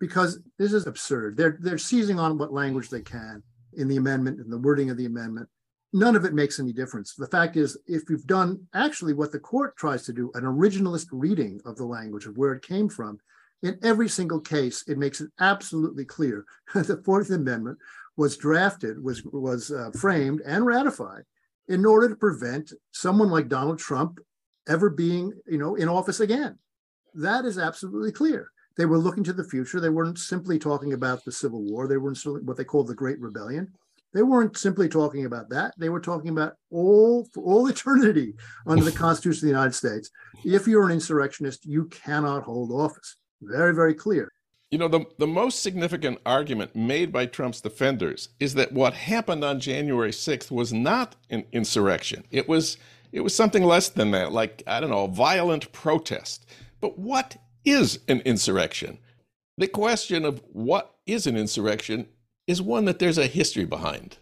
Because 0.00 0.40
this 0.58 0.72
is 0.72 0.86
absurd. 0.86 1.36
They're 1.36 1.56
they're 1.60 1.78
seizing 1.78 2.18
on 2.18 2.36
what 2.36 2.52
language 2.52 2.90
they 2.90 3.00
can 3.00 3.42
in 3.74 3.86
the 3.86 3.96
amendment 3.96 4.40
and 4.40 4.52
the 4.52 4.58
wording 4.58 4.90
of 4.90 4.96
the 4.96 5.06
amendment. 5.06 5.48
None 5.92 6.16
of 6.16 6.24
it 6.24 6.34
makes 6.34 6.58
any 6.58 6.72
difference. 6.72 7.14
The 7.14 7.28
fact 7.28 7.56
is, 7.56 7.78
if 7.86 8.02
you've 8.10 8.26
done 8.26 8.66
actually 8.74 9.12
what 9.12 9.30
the 9.30 9.38
court 9.38 9.76
tries 9.76 10.02
to 10.06 10.12
do, 10.12 10.32
an 10.34 10.42
originalist 10.42 11.06
reading 11.12 11.60
of 11.64 11.76
the 11.76 11.84
language 11.84 12.26
of 12.26 12.36
where 12.36 12.54
it 12.54 12.66
came 12.66 12.88
from, 12.88 13.18
in 13.64 13.78
every 13.82 14.10
single 14.10 14.40
case, 14.40 14.84
it 14.86 14.98
makes 14.98 15.22
it 15.22 15.30
absolutely 15.40 16.04
clear 16.04 16.44
that 16.74 16.86
the 16.86 16.98
Fourth 16.98 17.30
Amendment 17.30 17.78
was 18.16 18.36
drafted, 18.36 19.02
was 19.02 19.24
was 19.24 19.72
uh, 19.72 19.90
framed 19.98 20.42
and 20.46 20.64
ratified 20.64 21.24
in 21.66 21.86
order 21.86 22.08
to 22.10 22.16
prevent 22.16 22.72
someone 22.92 23.30
like 23.30 23.48
Donald 23.48 23.78
Trump 23.78 24.20
ever 24.68 24.90
being, 24.90 25.32
you 25.46 25.58
know, 25.58 25.74
in 25.76 25.88
office 25.88 26.20
again. 26.20 26.58
That 27.14 27.46
is 27.46 27.58
absolutely 27.58 28.12
clear. 28.12 28.50
They 28.76 28.86
were 28.86 28.98
looking 28.98 29.24
to 29.24 29.32
the 29.32 29.44
future. 29.44 29.80
They 29.80 29.88
weren't 29.88 30.18
simply 30.18 30.58
talking 30.58 30.92
about 30.92 31.24
the 31.24 31.32
Civil 31.32 31.62
War. 31.62 31.88
They 31.88 31.96
weren't 31.96 32.18
what 32.44 32.56
they 32.56 32.64
called 32.64 32.88
the 32.88 32.94
Great 32.94 33.20
Rebellion. 33.20 33.72
They 34.12 34.22
weren't 34.22 34.56
simply 34.56 34.88
talking 34.88 35.24
about 35.24 35.48
that. 35.50 35.74
They 35.78 35.88
were 35.88 36.00
talking 36.00 36.30
about 36.30 36.54
all 36.70 37.24
for 37.32 37.42
all 37.42 37.66
eternity 37.66 38.34
under 38.66 38.84
the 38.84 38.92
Constitution 38.92 39.38
of 39.38 39.42
the 39.42 39.58
United 39.58 39.74
States. 39.74 40.10
If 40.44 40.68
you're 40.68 40.86
an 40.86 40.92
insurrectionist, 40.92 41.64
you 41.64 41.86
cannot 41.86 42.42
hold 42.42 42.70
office. 42.70 43.16
Very, 43.42 43.74
very 43.74 43.94
clear. 43.94 44.30
You 44.70 44.78
know, 44.78 44.88
the, 44.88 45.04
the 45.18 45.26
most 45.26 45.62
significant 45.62 46.18
argument 46.26 46.74
made 46.74 47.12
by 47.12 47.26
Trump's 47.26 47.60
defenders 47.60 48.30
is 48.40 48.54
that 48.54 48.72
what 48.72 48.94
happened 48.94 49.44
on 49.44 49.60
January 49.60 50.10
6th 50.10 50.50
was 50.50 50.72
not 50.72 51.14
an 51.30 51.44
insurrection. 51.52 52.24
It 52.30 52.48
was 52.48 52.76
it 53.12 53.20
was 53.20 53.32
something 53.32 53.62
less 53.62 53.90
than 53.90 54.10
that, 54.10 54.32
like, 54.32 54.64
I 54.66 54.80
don't 54.80 54.90
know, 54.90 55.04
a 55.04 55.08
violent 55.08 55.70
protest. 55.70 56.46
But 56.80 56.98
what 56.98 57.36
is 57.64 58.00
an 58.08 58.20
insurrection? 58.24 58.98
The 59.56 59.68
question 59.68 60.24
of 60.24 60.42
what 60.52 60.96
is 61.06 61.28
an 61.28 61.36
insurrection 61.36 62.08
is 62.48 62.60
one 62.60 62.86
that 62.86 62.98
there's 62.98 63.18
a 63.18 63.28
history 63.28 63.66
behind. 63.66 64.18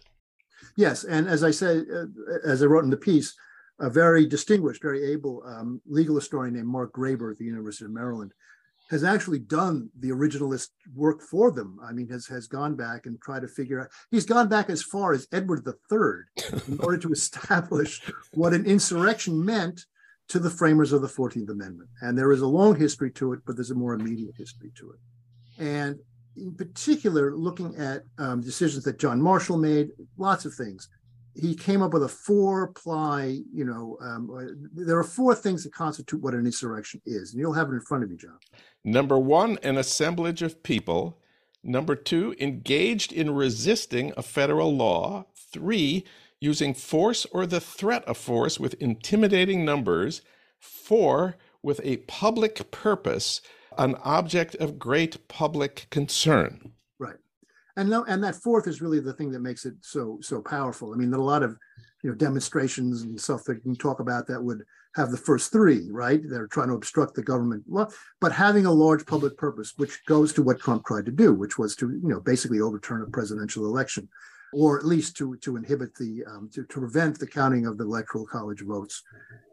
Yes, 0.77 1.03
and 1.03 1.27
as 1.27 1.43
I 1.43 1.49
said, 1.49 1.85
uh, 1.91 2.05
as 2.45 2.61
I 2.61 2.67
wrote 2.67 2.83
in 2.83 2.91
the 2.91 2.97
piece, 2.97 3.35
a 3.79 3.89
very 3.89 4.27
distinguished, 4.27 4.83
very 4.83 5.11
able 5.11 5.43
um, 5.47 5.81
legal 5.87 6.15
historian 6.15 6.53
named 6.53 6.67
Mark 6.67 6.93
Graber 6.93 7.31
at 7.31 7.39
the 7.39 7.45
University 7.45 7.85
of 7.85 7.91
Maryland 7.91 8.31
has 8.89 9.03
actually 9.03 9.39
done 9.39 9.89
the 9.99 10.09
originalist 10.09 10.69
work 10.95 11.21
for 11.21 11.51
them. 11.51 11.79
I 11.83 11.91
mean, 11.93 12.07
has 12.09 12.27
has 12.27 12.47
gone 12.47 12.75
back 12.75 13.05
and 13.05 13.19
tried 13.21 13.41
to 13.41 13.47
figure 13.47 13.81
out. 13.81 13.89
He's 14.11 14.25
gone 14.25 14.49
back 14.49 14.69
as 14.69 14.83
far 14.83 15.13
as 15.13 15.27
Edward 15.31 15.65
III 15.67 16.53
in 16.67 16.79
order 16.79 16.97
to 16.97 17.11
establish 17.11 18.01
what 18.33 18.53
an 18.53 18.65
insurrection 18.65 19.43
meant 19.43 19.85
to 20.29 20.39
the 20.39 20.49
framers 20.49 20.93
of 20.93 21.01
the 21.01 21.07
Fourteenth 21.07 21.49
Amendment. 21.49 21.89
And 22.01 22.17
there 22.17 22.31
is 22.31 22.41
a 22.41 22.47
long 22.47 22.75
history 22.75 23.11
to 23.11 23.33
it, 23.33 23.39
but 23.45 23.55
there's 23.55 23.71
a 23.71 23.75
more 23.75 23.93
immediate 23.93 24.35
history 24.37 24.71
to 24.77 24.91
it. 24.91 24.99
And 25.63 25.99
in 26.35 26.55
particular, 26.55 27.35
looking 27.35 27.75
at 27.75 28.03
um, 28.17 28.41
decisions 28.41 28.83
that 28.85 28.99
John 28.99 29.21
Marshall 29.21 29.57
made, 29.57 29.89
lots 30.17 30.45
of 30.45 30.53
things 30.53 30.89
he 31.35 31.55
came 31.55 31.81
up 31.81 31.93
with 31.93 32.03
a 32.03 32.07
four 32.07 32.67
ply, 32.69 33.39
you 33.51 33.65
know, 33.65 33.97
um, 34.01 34.69
there 34.73 34.97
are 34.97 35.03
four 35.03 35.33
things 35.33 35.63
that 35.63 35.73
constitute 35.73 36.21
what 36.21 36.33
an 36.33 36.45
insurrection 36.45 37.01
is. 37.05 37.31
And 37.31 37.39
you'll 37.39 37.53
have 37.53 37.69
it 37.69 37.73
in 37.73 37.81
front 37.81 38.03
of 38.03 38.11
you, 38.11 38.17
Jon. 38.17 38.37
Number 38.83 39.17
one, 39.17 39.57
an 39.63 39.77
assemblage 39.77 40.41
of 40.41 40.61
people. 40.63 41.19
Number 41.63 41.95
two, 41.95 42.35
engaged 42.39 43.11
in 43.11 43.31
resisting 43.31 44.13
a 44.15 44.21
federal 44.21 44.75
law. 44.75 45.25
Three, 45.51 46.05
using 46.39 46.73
force 46.73 47.25
or 47.31 47.45
the 47.45 47.61
threat 47.61 48.03
of 48.05 48.17
force 48.17 48.59
with 48.59 48.73
intimidating 48.75 49.65
numbers. 49.65 50.21
Four, 50.59 51.37
with 51.63 51.79
a 51.83 51.97
public 51.97 52.69
purpose, 52.69 53.41
an 53.77 53.95
object 54.03 54.55
of 54.55 54.77
great 54.77 55.27
public 55.27 55.87
concern 55.89 56.73
and 57.75 57.89
no, 57.89 58.03
and 58.05 58.23
that 58.23 58.35
fourth 58.35 58.67
is 58.67 58.81
really 58.81 58.99
the 58.99 59.13
thing 59.13 59.31
that 59.31 59.39
makes 59.41 59.65
it 59.65 59.75
so 59.81 60.19
so 60.21 60.41
powerful. 60.41 60.93
I 60.93 60.97
mean, 60.97 61.09
there 61.09 61.19
are 61.19 61.23
a 61.23 61.25
lot 61.25 61.43
of 61.43 61.57
you 62.03 62.09
know 62.09 62.15
demonstrations 62.15 63.01
and 63.01 63.19
stuff 63.19 63.43
that 63.45 63.55
you 63.55 63.61
can 63.61 63.75
talk 63.75 63.99
about 63.99 64.27
that 64.27 64.43
would 64.43 64.63
have 64.95 65.09
the 65.09 65.17
first 65.17 65.51
three, 65.51 65.87
right? 65.89 66.21
They're 66.23 66.47
trying 66.47 66.67
to 66.67 66.75
obstruct 66.75 67.15
the 67.15 67.23
government, 67.23 67.63
but 68.21 68.31
having 68.31 68.67
a 68.67 68.71
large 68.71 69.05
public 69.07 69.37
purpose, 69.37 69.73
which 69.77 70.05
goes 70.05 70.33
to 70.33 70.43
what 70.43 70.59
Trump 70.59 70.85
tried 70.85 71.05
to 71.05 71.11
do, 71.11 71.33
which 71.33 71.57
was 71.57 71.75
to 71.77 71.89
you 71.89 72.09
know 72.09 72.19
basically 72.19 72.61
overturn 72.61 73.01
a 73.01 73.11
presidential 73.11 73.65
election, 73.65 74.07
or 74.53 74.77
at 74.77 74.85
least 74.85 75.17
to 75.17 75.35
to 75.37 75.57
inhibit 75.57 75.95
the 75.95 76.23
um, 76.25 76.49
to, 76.53 76.63
to 76.63 76.79
prevent 76.79 77.19
the 77.19 77.27
counting 77.27 77.65
of 77.65 77.77
the 77.77 77.83
electoral 77.83 78.25
college 78.25 78.61
votes 78.61 79.03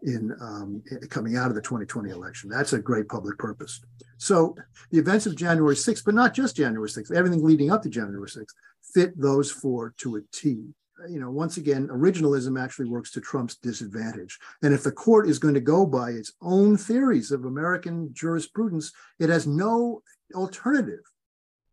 in 0.03 0.35
um, 0.41 0.83
coming 1.09 1.37
out 1.37 1.49
of 1.49 1.55
the 1.55 1.61
2020 1.61 2.11
election. 2.11 2.49
That's 2.49 2.73
a 2.73 2.79
great 2.79 3.09
public 3.09 3.39
purpose. 3.39 3.81
So 4.19 4.55
the 4.91 4.99
events 4.99 5.27
of 5.27 5.37
January 5.37 5.75
6th, 5.75 6.05
but 6.05 6.15
not 6.15 6.35
just 6.35 6.57
January 6.57 6.89
6th, 6.89 7.13
everything 7.13 7.45
leading 7.45 7.71
up 7.71 7.83
to 7.83 7.89
January 7.89 8.29
6th, 8.29 8.55
fit 8.95 9.19
those 9.21 9.51
four 9.51 9.95
to 9.99 10.17
a 10.17 10.21
T. 10.33 10.65
You 11.09 11.19
know, 11.19 11.31
once 11.31 11.57
again, 11.57 11.89
originalism 11.89 12.63
actually 12.63 12.91
works 12.91 13.11
to 13.13 13.23
Trump's 13.23 13.57
disadvantage. 13.57 14.39
And 14.63 14.75
if 14.75 14.83
the 14.83 14.93
court 14.93 15.29
is 15.29 15.39
going 15.39 15.55
to 15.55 15.61
go 15.61 15.87
by 15.87 16.11
its 16.11 16.33
own 16.43 16.77
theories 16.77 17.33
of 17.33 17.47
American 17.47 18.11
jurisprudence, 18.13 18.93
it 19.19 19.31
has 19.31 19.47
no 19.47 20.03
alternative 20.35 21.01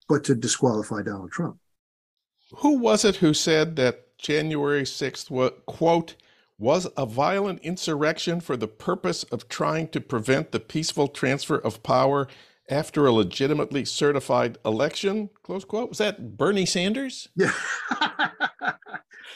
but 0.07 0.23
to 0.23 0.35
disqualify 0.35 1.01
Donald 1.01 1.31
Trump. 1.31 1.57
Who 2.57 2.77
was 2.77 3.03
it 3.03 3.17
who 3.17 3.33
said 3.33 3.75
that 3.75 4.17
January 4.17 4.83
6th 4.83 5.29
was, 5.29 5.51
quote, 5.65 6.15
was 6.57 6.87
a 6.97 7.05
violent 7.05 7.59
insurrection 7.61 8.41
for 8.41 8.57
the 8.57 8.67
purpose 8.67 9.23
of 9.25 9.47
trying 9.47 9.89
to 9.89 10.01
prevent 10.01 10.51
the 10.51 10.59
peaceful 10.59 11.07
transfer 11.07 11.57
of 11.57 11.83
power 11.83 12.27
after 12.69 13.05
a 13.05 13.11
legitimately 13.11 13.85
certified 13.85 14.57
election, 14.65 15.29
close 15.43 15.63
quote. 15.63 15.89
Was 15.89 15.99
that 15.99 16.37
Bernie 16.37 16.65
Sanders? 16.65 17.29
Yeah. 17.37 17.51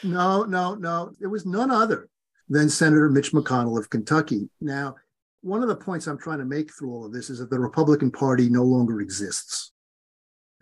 no, 0.02 0.42
no, 0.44 0.74
no. 0.74 1.12
It 1.20 1.28
was 1.28 1.46
none 1.46 1.70
other 1.70 2.08
than 2.48 2.68
Senator 2.68 3.08
Mitch 3.08 3.32
McConnell 3.32 3.78
of 3.78 3.88
Kentucky. 3.88 4.48
Now, 4.60 4.96
one 5.42 5.62
of 5.62 5.68
the 5.68 5.76
points 5.76 6.06
I'm 6.06 6.18
trying 6.18 6.38
to 6.38 6.44
make 6.44 6.72
through 6.72 6.92
all 6.92 7.06
of 7.06 7.12
this 7.12 7.30
is 7.30 7.38
that 7.38 7.50
the 7.50 7.60
Republican 7.60 8.10
Party 8.10 8.48
no 8.48 8.64
longer 8.64 9.00
exists. 9.00 9.71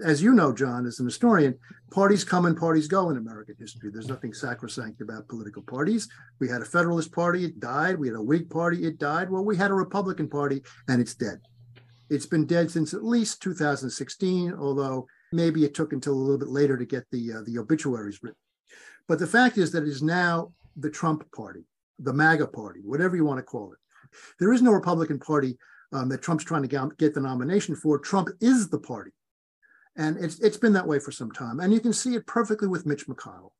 As 0.05 0.23
you 0.23 0.33
know, 0.33 0.53
Jon, 0.53 0.87
as 0.87 0.99
an 0.99 1.07
historian, 1.07 1.59
parties 1.91 2.25
come 2.25 2.47
and 2.47 2.57
parties 2.57 2.89
go 2.89 3.11
in 3.11 3.17
American 3.17 3.57
history. 3.59 3.91
There's 3.91 4.09
nothing 4.09 4.33
sacrosanct 4.33 5.01
about 5.01 5.29
political 5.29 5.63
parties. 5.63 6.09
We 6.39 6.49
had 6.49 6.63
a 6.63 6.65
Federalist 6.65 7.13
Party, 7.13 7.45
it 7.45 7.61
died. 7.61 7.99
We 7.99 8.09
had 8.09 8.17
a 8.17 8.23
Whig 8.23 8.49
Party, 8.49 8.87
it 8.87 8.99
died. 8.99 9.31
Well, 9.31 9.45
we 9.45 9.57
had 9.57 9.71
a 9.71 9.75
Republican 9.75 10.29
Party, 10.29 10.63
and 10.89 11.01
it's 11.01 11.15
dead. 11.15 11.41
It's 12.09 12.27
been 12.27 12.47
dead 12.47 12.71
since 12.71 12.95
at 12.95 13.05
least 13.05 13.43
2016, 13.43 14.55
although 14.55 15.07
maybe 15.33 15.65
it 15.65 15.75
took 15.75 15.93
until 15.93 16.15
a 16.15 16.15
little 16.15 16.39
bit 16.39 16.49
later 16.49 16.77
to 16.77 16.85
get 16.85 17.05
the 17.13 17.35
uh, 17.35 17.43
the 17.47 17.59
obituaries 17.59 18.23
written. 18.23 18.39
But 19.07 19.19
the 19.19 19.27
fact 19.27 19.59
is 19.59 19.71
that 19.73 19.83
it 19.83 19.89
is 19.89 20.03
now 20.03 20.53
the 20.77 20.91
Trump 20.91 21.31
Party, 21.33 21.65
the 21.99 22.13
MAGA 22.13 22.49
Party, 22.49 22.81
whatever 22.85 23.17
you 23.17 23.25
want 23.25 23.39
to 23.39 23.45
call 23.45 23.73
it. 23.73 23.79
There 24.39 24.53
is 24.53 24.63
no 24.63 24.73
Republican 24.73 25.19
Party 25.19 25.59
um, 25.93 26.09
that 26.09 26.23
Trump's 26.23 26.45
trying 26.45 26.67
to 26.67 26.91
get 26.99 27.15
the 27.15 27.21
nomination 27.21 27.77
for. 27.77 27.99
Trump 27.99 28.29
is 28.41 28.69
the 28.69 28.79
party. 28.79 29.13
And 29.97 30.17
it's, 30.19 30.39
it's 30.41 30.57
been 30.57 30.73
that 30.75 30.87
way 30.87 30.99
for 30.99 31.13
some 31.13 31.31
time. 31.33 31.61
And 31.61 31.73
you 31.73 31.81
can 31.81 31.93
see 31.93 32.15
it 32.15 32.27
perfectly 32.27 32.69
with 32.69 32.87
Mitch 32.87 33.07
McConnell. 33.07 33.51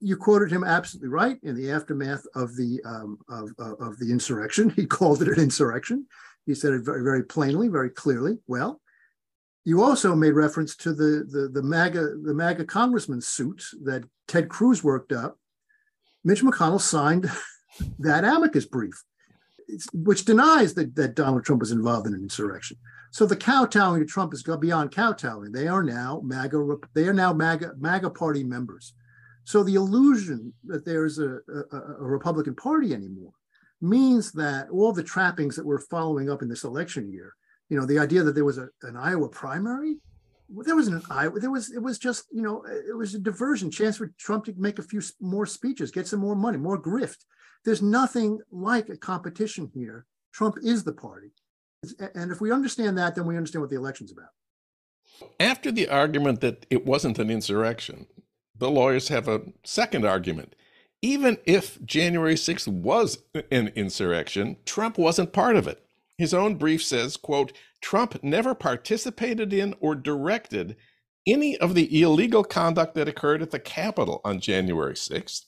You 0.00 0.16
quoted 0.16 0.50
him 0.50 0.64
absolutely 0.64 1.08
right 1.08 1.38
in 1.42 1.56
the 1.56 1.70
aftermath 1.72 2.24
of 2.34 2.56
the 2.56 2.80
um, 2.84 3.18
of, 3.28 3.50
uh, 3.58 3.74
of 3.84 3.98
the 3.98 4.12
insurrection. 4.12 4.70
He 4.76 4.86
called 4.86 5.22
it 5.22 5.28
an 5.28 5.40
insurrection. 5.40 6.06
He 6.46 6.54
said 6.54 6.72
it 6.72 6.84
very, 6.84 7.02
very 7.02 7.24
plainly, 7.24 7.68
very 7.68 7.90
clearly. 7.90 8.38
Well, 8.46 8.80
you 9.64 9.82
also 9.82 10.14
made 10.14 10.32
reference 10.32 10.76
to 10.76 10.94
the, 10.94 11.26
the, 11.28 11.48
the 11.52 11.62
MAGA 11.62 12.16
the 12.22 12.34
MAGA 12.34 12.64
congressman 12.66 13.20
suit 13.20 13.64
that 13.82 14.04
Ted 14.28 14.48
Cruz 14.48 14.84
worked 14.84 15.12
up. 15.12 15.38
Mitch 16.24 16.42
McConnell 16.42 16.80
signed 16.80 17.30
that 17.98 18.24
amicus 18.24 18.66
brief 18.66 19.02
which 19.92 20.24
denies 20.24 20.74
that, 20.74 20.94
that 20.96 21.14
Donald 21.14 21.44
Trump 21.44 21.60
was 21.60 21.72
involved 21.72 22.06
in 22.06 22.14
an 22.14 22.22
insurrection. 22.22 22.76
So 23.10 23.26
the 23.26 23.36
kowtowing 23.36 24.00
to 24.00 24.06
Trump 24.06 24.34
is 24.34 24.42
beyond 24.42 24.92
kowtowing. 24.92 25.52
They 25.52 25.68
are 25.68 25.82
now 25.82 26.20
MAGA. 26.24 26.76
They 26.94 27.08
are 27.08 27.14
now 27.14 27.32
MAGA 27.32 27.72
MAGA 27.78 28.10
party 28.10 28.44
members. 28.44 28.94
So 29.44 29.62
the 29.62 29.76
illusion 29.76 30.52
that 30.66 30.84
there 30.84 31.06
is 31.06 31.18
a, 31.18 31.38
a, 31.72 31.76
a 32.00 32.06
Republican 32.06 32.54
Party 32.54 32.92
anymore 32.92 33.32
means 33.80 34.32
that 34.32 34.68
all 34.70 34.92
the 34.92 35.02
trappings 35.02 35.56
that 35.56 35.64
we're 35.64 35.78
following 35.78 36.28
up 36.28 36.42
in 36.42 36.48
this 36.48 36.64
election 36.64 37.10
year, 37.10 37.34
you 37.70 37.78
know, 37.78 37.86
the 37.86 37.98
idea 37.98 38.22
that 38.22 38.34
there 38.34 38.44
was 38.44 38.58
a, 38.58 38.68
an 38.82 38.96
Iowa 38.96 39.28
primary, 39.28 39.96
there 40.50 40.76
wasn't 40.76 40.96
an 40.96 41.10
Iowa. 41.10 41.38
There 41.40 41.50
was 41.50 41.72
it 41.72 41.82
was 41.82 41.98
just 41.98 42.26
you 42.32 42.42
know 42.42 42.64
it 42.64 42.96
was 42.96 43.14
a 43.14 43.18
diversion, 43.18 43.70
chance 43.70 43.98
for 43.98 44.12
Trump 44.18 44.44
to 44.46 44.54
make 44.56 44.78
a 44.78 44.82
few 44.82 45.02
more 45.20 45.46
speeches, 45.46 45.90
get 45.90 46.06
some 46.06 46.20
more 46.20 46.36
money, 46.36 46.56
more 46.56 46.80
grift. 46.80 47.24
There's 47.64 47.82
nothing 47.82 48.40
like 48.50 48.88
a 48.88 48.96
competition 48.96 49.70
here. 49.74 50.06
Trump 50.32 50.56
is 50.62 50.84
the 50.84 50.92
party. 50.92 51.32
And 52.14 52.32
if 52.32 52.40
we 52.40 52.50
understand 52.50 52.98
that, 52.98 53.14
then 53.14 53.26
we 53.26 53.36
understand 53.36 53.62
what 53.62 53.70
the 53.70 53.76
election's 53.76 54.12
about. 54.12 54.30
After 55.40 55.70
the 55.70 55.88
argument 55.88 56.40
that 56.40 56.66
it 56.70 56.84
wasn't 56.86 57.18
an 57.18 57.30
insurrection, 57.30 58.06
the 58.56 58.70
lawyers 58.70 59.08
have 59.08 59.28
a 59.28 59.42
second 59.64 60.04
argument. 60.04 60.54
Even 61.00 61.38
if 61.44 61.84
January 61.84 62.34
6th 62.34 62.66
was 62.66 63.18
an 63.52 63.68
insurrection, 63.68 64.56
Trump 64.64 64.98
wasn't 64.98 65.32
part 65.32 65.56
of 65.56 65.68
it. 65.68 65.84
His 66.16 66.34
own 66.34 66.56
brief 66.56 66.82
says, 66.82 67.16
quote, 67.16 67.52
Trump 67.80 68.22
never 68.24 68.54
participated 68.54 69.52
in 69.52 69.74
or 69.78 69.94
directed 69.94 70.76
any 71.26 71.56
of 71.58 71.74
the 71.74 72.02
illegal 72.02 72.42
conduct 72.42 72.94
that 72.94 73.06
occurred 73.06 73.42
at 73.42 73.52
the 73.52 73.60
Capitol 73.60 74.20
on 74.24 74.40
January 74.40 74.94
6th. 74.94 75.44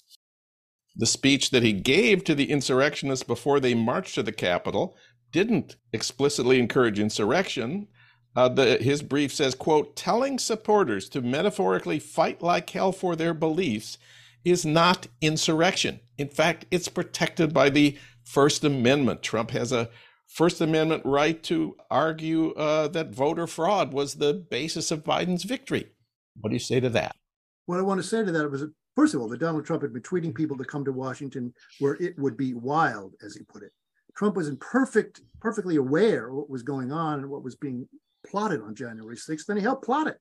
The 0.94 1.06
speech 1.06 1.50
that 1.50 1.64
he 1.64 1.72
gave 1.72 2.22
to 2.24 2.34
the 2.34 2.50
insurrectionists 2.50 3.24
before 3.24 3.58
they 3.58 3.74
marched 3.74 4.14
to 4.16 4.22
the 4.22 4.32
Capitol 4.32 4.96
didn't 5.32 5.76
explicitly 5.92 6.58
encourage 6.58 6.98
insurrection. 6.98 7.88
Uh, 8.36 8.48
the, 8.48 8.76
his 8.78 9.02
brief 9.02 9.32
says, 9.32 9.54
quote, 9.54 9.96
telling 9.96 10.38
supporters 10.38 11.08
to 11.08 11.20
metaphorically 11.20 11.98
fight 11.98 12.42
like 12.42 12.70
hell 12.70 12.92
for 12.92 13.16
their 13.16 13.34
beliefs 13.34 13.98
is 14.44 14.64
not 14.64 15.08
insurrection. 15.20 16.00
In 16.16 16.28
fact, 16.28 16.64
it's 16.70 16.88
protected 16.88 17.52
by 17.52 17.70
the 17.70 17.98
First 18.24 18.64
Amendment. 18.64 19.22
Trump 19.22 19.50
has 19.50 19.72
a 19.72 19.90
First 20.28 20.60
Amendment 20.60 21.02
right 21.04 21.42
to 21.44 21.76
argue 21.90 22.52
uh, 22.52 22.86
that 22.88 23.12
voter 23.14 23.46
fraud 23.46 23.92
was 23.92 24.14
the 24.14 24.32
basis 24.32 24.90
of 24.90 25.02
Biden's 25.02 25.42
victory. 25.42 25.90
What 26.40 26.50
do 26.50 26.54
you 26.54 26.60
say 26.60 26.78
to 26.78 26.88
that? 26.90 27.16
What 27.66 27.78
I 27.78 27.82
want 27.82 28.00
to 28.00 28.06
say 28.06 28.24
to 28.24 28.30
that 28.30 28.50
was 28.50 28.64
First 28.96 29.14
of 29.14 29.20
all, 29.20 29.28
that 29.28 29.40
Donald 29.40 29.64
Trump 29.64 29.82
had 29.82 29.92
been 29.92 30.02
tweeting 30.02 30.34
people 30.34 30.58
to 30.58 30.64
come 30.64 30.84
to 30.84 30.92
Washington 30.92 31.54
where 31.78 31.94
it 31.94 32.18
would 32.18 32.36
be 32.36 32.54
wild, 32.54 33.14
as 33.24 33.34
he 33.34 33.44
put 33.44 33.62
it. 33.62 33.72
Trump 34.16 34.36
was 34.36 34.48
in 34.48 34.56
perfect, 34.56 35.20
perfectly 35.40 35.76
aware 35.76 36.28
of 36.28 36.34
what 36.34 36.50
was 36.50 36.62
going 36.62 36.92
on 36.92 37.20
and 37.20 37.30
what 37.30 37.44
was 37.44 37.56
being 37.56 37.88
plotted 38.26 38.60
on 38.62 38.74
January 38.74 39.16
6th, 39.16 39.48
and 39.48 39.58
he 39.58 39.62
helped 39.62 39.84
plot 39.84 40.06
it. 40.06 40.18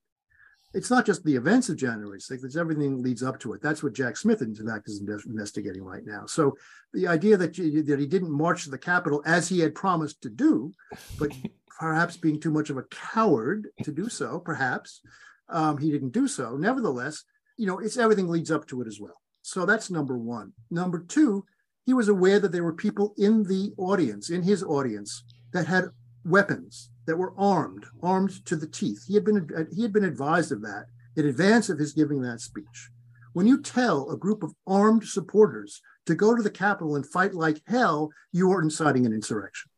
It's 0.74 0.92
not 0.92 1.06
just 1.06 1.24
the 1.24 1.36
events 1.36 1.70
of 1.70 1.78
January 1.78 2.20
6th, 2.20 2.46
it's 2.46 2.56
everything 2.56 2.96
that 2.96 3.04
leads 3.04 3.24
up 3.24 3.40
to 3.40 3.54
it. 3.54 3.62
That's 3.62 3.82
what 3.82 3.94
Jack 3.94 4.18
Smith, 4.18 4.42
in 4.42 4.54
fact, 4.54 4.88
is 4.88 5.02
investigating 5.02 5.84
right 5.84 6.06
now. 6.06 6.26
So 6.28 6.56
the 6.94 7.08
idea 7.08 7.38
that, 7.38 7.58
you, 7.58 7.82
that 7.84 8.00
he 8.00 8.06
didn't 8.06 8.32
march 8.32 8.66
to 8.66 8.70
the 8.70 8.78
Capitol 8.78 9.24
as 9.26 9.50
he 9.50 9.60
had 9.60 9.74
promised 9.74 10.22
to 10.22 10.30
do, 10.30 10.72
but 11.18 11.32
perhaps 11.80 12.18
being 12.18 12.40
too 12.40 12.52
much 12.52 12.70
of 12.70 12.78
a 12.78 12.84
coward 12.84 13.70
to 13.84 13.92
do 13.92 14.10
so, 14.10 14.40
perhaps 14.40 15.02
um, 15.50 15.78
he 15.78 15.92
didn't 15.92 16.12
do 16.12 16.28
so. 16.28 16.56
Nevertheless, 16.56 17.24
you 17.58 17.66
know, 17.66 17.80
it's 17.80 17.98
everything 17.98 18.28
leads 18.28 18.52
up 18.52 18.68
to 18.68 18.82
it 18.82 18.88
as 18.88 19.00
well. 19.00 19.20
So 19.42 19.66
that's 19.66 19.90
number 19.90 20.18
one. 20.18 20.54
Number 20.70 21.00
two, 21.00 21.46
he 21.86 21.94
was 21.94 22.08
aware 22.08 22.40
that 22.40 22.52
there 22.52 22.64
were 22.64 22.74
people 22.74 23.14
in 23.18 23.44
the 23.44 23.74
audience, 23.78 24.30
in 24.30 24.44
his 24.44 24.64
audience, 24.64 25.24
that 25.54 25.68
had 25.68 25.86
weapons, 26.24 26.92
that 27.06 27.18
were 27.18 27.34
armed, 27.38 27.86
armed 28.04 28.46
to 28.46 28.56
the 28.56 28.68
teeth. 28.68 29.06
He 29.08 29.16
had 29.16 29.26
been 29.26 29.68
he 29.76 29.82
had 29.82 29.94
been 29.94 30.04
advised 30.04 30.52
of 30.52 30.62
that 30.62 30.86
in 31.16 31.26
advance 31.26 31.70
of 31.70 31.80
his 31.80 31.94
giving 31.94 32.22
that 32.22 32.42
speech. 32.42 32.90
When 33.34 33.48
you 33.48 33.62
tell 33.62 34.10
a 34.10 34.18
group 34.18 34.44
of 34.44 34.54
armed 34.68 35.04
supporters 35.04 35.82
to 36.06 36.16
go 36.16 36.36
to 36.36 36.42
the 36.42 36.50
Capitol 36.50 36.96
and 36.96 37.06
fight 37.06 37.34
like 37.34 37.62
hell, 37.68 38.10
you 38.32 38.52
are 38.52 38.62
inciting 38.62 39.06
an 39.06 39.14
insurrection. 39.14 39.70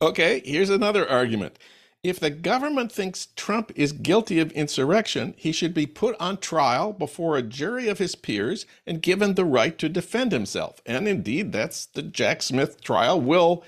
Okay, 0.00 0.42
here's 0.44 0.70
another 0.70 1.08
argument. 1.08 1.58
If 2.04 2.20
the 2.20 2.30
government 2.30 2.92
thinks 2.92 3.28
Trump 3.34 3.72
is 3.74 3.90
guilty 3.90 4.38
of 4.38 4.52
insurrection, 4.52 5.34
he 5.36 5.50
should 5.50 5.74
be 5.74 5.86
put 5.86 6.14
on 6.20 6.36
trial 6.36 6.92
before 6.92 7.36
a 7.36 7.42
jury 7.42 7.88
of 7.88 7.98
his 7.98 8.14
peers 8.14 8.66
and 8.86 9.02
given 9.02 9.34
the 9.34 9.44
right 9.44 9.76
to 9.78 9.88
defend 9.88 10.30
himself. 10.30 10.80
And 10.86 11.08
indeed, 11.08 11.50
that's 11.50 11.86
the 11.86 12.02
Jack 12.02 12.42
Smith 12.42 12.80
trial 12.80 13.20
will 13.20 13.64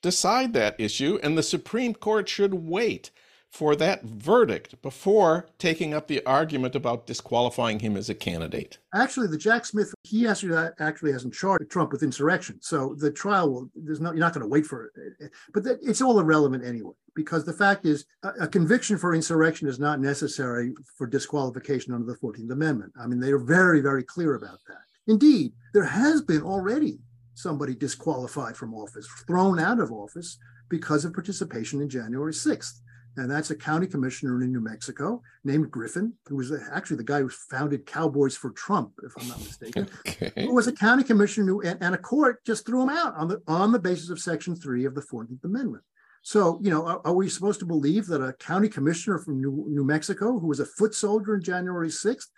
decide 0.00 0.52
that 0.52 0.78
issue, 0.78 1.18
and 1.22 1.36
the 1.36 1.42
Supreme 1.42 1.94
Court 1.94 2.28
should 2.28 2.54
wait 2.54 3.10
for 3.52 3.76
that 3.76 4.02
verdict 4.02 4.80
before 4.80 5.46
taking 5.58 5.92
up 5.92 6.08
the 6.08 6.24
argument 6.24 6.74
about 6.74 7.06
disqualifying 7.06 7.80
him 7.80 7.98
as 7.98 8.08
a 8.08 8.14
candidate. 8.14 8.78
Actually, 8.94 9.26
the 9.26 9.36
Jack 9.36 9.66
Smith, 9.66 9.94
he 10.04 10.26
actually 10.26 10.56
uh, 10.56 10.70
actually 10.80 11.12
hasn't 11.12 11.34
charged 11.34 11.70
Trump 11.70 11.92
with 11.92 12.02
insurrection. 12.02 12.58
So 12.62 12.96
the 12.98 13.10
trial 13.10 13.50
will, 13.52 13.70
there's 13.76 14.00
no, 14.00 14.10
you're 14.10 14.20
not 14.20 14.32
going 14.32 14.42
to 14.42 14.48
wait 14.48 14.64
for 14.64 14.86
it. 14.96 15.30
But 15.52 15.64
that, 15.64 15.78
it's 15.82 16.00
all 16.00 16.18
irrelevant 16.18 16.64
anyway, 16.64 16.94
because 17.14 17.44
the 17.44 17.52
fact 17.52 17.84
is 17.84 18.06
a, 18.22 18.30
a, 18.40 18.48
conviction 18.48 18.96
for 18.96 19.14
insurrection 19.14 19.68
is 19.68 19.78
not 19.78 20.00
necessary 20.00 20.72
for 20.96 21.06
disqualification 21.06 21.92
under 21.92 22.06
the 22.06 22.18
14th 22.18 22.50
Amendment. 22.50 22.94
I 22.98 23.06
mean, 23.06 23.20
they 23.20 23.32
are 23.32 23.38
very, 23.38 23.82
very 23.82 24.02
clear 24.02 24.34
about 24.34 24.60
that. 24.68 24.80
Indeed, 25.08 25.52
there 25.74 25.84
has 25.84 26.22
been 26.22 26.42
already 26.42 27.00
somebody 27.34 27.74
disqualified 27.74 28.56
from 28.56 28.72
office, 28.72 29.06
thrown 29.26 29.58
out 29.58 29.78
of 29.78 29.92
office 29.92 30.38
because 30.70 31.04
of 31.04 31.12
participation 31.12 31.82
in 31.82 31.90
January 31.90 32.32
6th 32.32 32.80
and 33.16 33.30
that's 33.30 33.50
a 33.50 33.56
county 33.56 33.86
commissioner 33.86 34.42
in 34.42 34.52
New 34.52 34.60
Mexico 34.60 35.22
named 35.44 35.70
Griffin, 35.70 36.14
who 36.26 36.36
was 36.36 36.52
actually 36.72 36.96
the 36.96 37.04
guy 37.04 37.20
who 37.20 37.28
founded 37.28 37.84
Cowboys 37.84 38.36
for 38.36 38.50
Trump, 38.50 38.92
if 39.04 39.12
I'm 39.20 39.28
not 39.28 39.38
mistaken. 39.38 39.88
okay. 40.06 40.32
Who 40.46 40.54
was 40.54 40.66
a 40.66 40.72
county 40.72 41.04
commissioner 41.04 41.46
who, 41.46 41.60
and, 41.62 41.82
and, 41.82 41.94
a 41.94 41.98
court 41.98 42.44
just 42.44 42.64
threw 42.64 42.82
him 42.82 42.88
out 42.88 43.14
on 43.16 43.28
the 43.28 43.42
on 43.46 43.72
the 43.72 43.78
basis 43.78 44.08
of 44.08 44.18
Section 44.18 44.56
Three 44.56 44.84
of 44.84 44.94
the 44.94 45.02
Fourteenth 45.02 45.44
Amendment. 45.44 45.84
So, 46.22 46.60
you 46.62 46.70
know, 46.70 46.86
are, 46.86 47.00
are, 47.04 47.14
we 47.14 47.28
supposed 47.28 47.58
to 47.60 47.66
believe 47.66 48.06
that 48.06 48.22
a 48.22 48.32
county 48.34 48.68
commissioner 48.68 49.18
from 49.18 49.40
New, 49.40 49.66
New 49.68 49.84
Mexico, 49.84 50.38
who 50.38 50.46
was 50.46 50.60
a 50.60 50.64
foot 50.64 50.94
soldier 50.94 51.34
in 51.34 51.42
January 51.42 51.88
6th, 51.88 52.28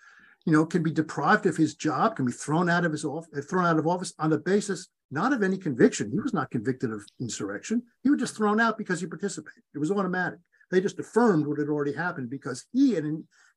you 0.47 0.55
know, 0.55 0.65
can 0.65 0.83
be 0.83 0.91
deprived 0.91 1.45
of 1.45 1.59
his 1.59 1.75
job, 1.75 2.17
can 2.17 2.25
be 2.25 2.33
thrown 2.33 2.71
out 2.71 2.87
of 2.87 2.93
his 2.93 3.05
office, 3.05 3.29
uh, 3.37 3.43
thrown 3.43 3.67
out 3.67 3.79
of 3.79 3.87
office 3.87 4.15
on 4.19 4.31
the 4.31 4.39
basis 4.39 4.89
not 5.11 5.33
of 5.33 5.43
any 5.43 5.57
conviction. 5.57 6.11
He 6.11 6.19
was 6.19 6.35
not 6.35 6.51
convicted 6.51 6.91
of 6.91 7.05
insurrection. 7.21 7.83
He 8.03 8.11
was 8.11 8.21
just 8.21 8.37
thrown 8.37 8.61
out 8.61 8.77
because 8.77 9.01
he 9.01 9.07
participated. 9.07 9.63
It 9.75 9.79
was 9.79 9.91
automatic. 9.91 10.41
They 10.71 10.81
just 10.81 10.99
affirmed 10.99 11.47
what 11.47 11.59
had 11.59 11.69
already 11.69 11.93
happened 11.93 12.31
because 12.31 12.65
he 12.73 12.93
had 12.95 13.05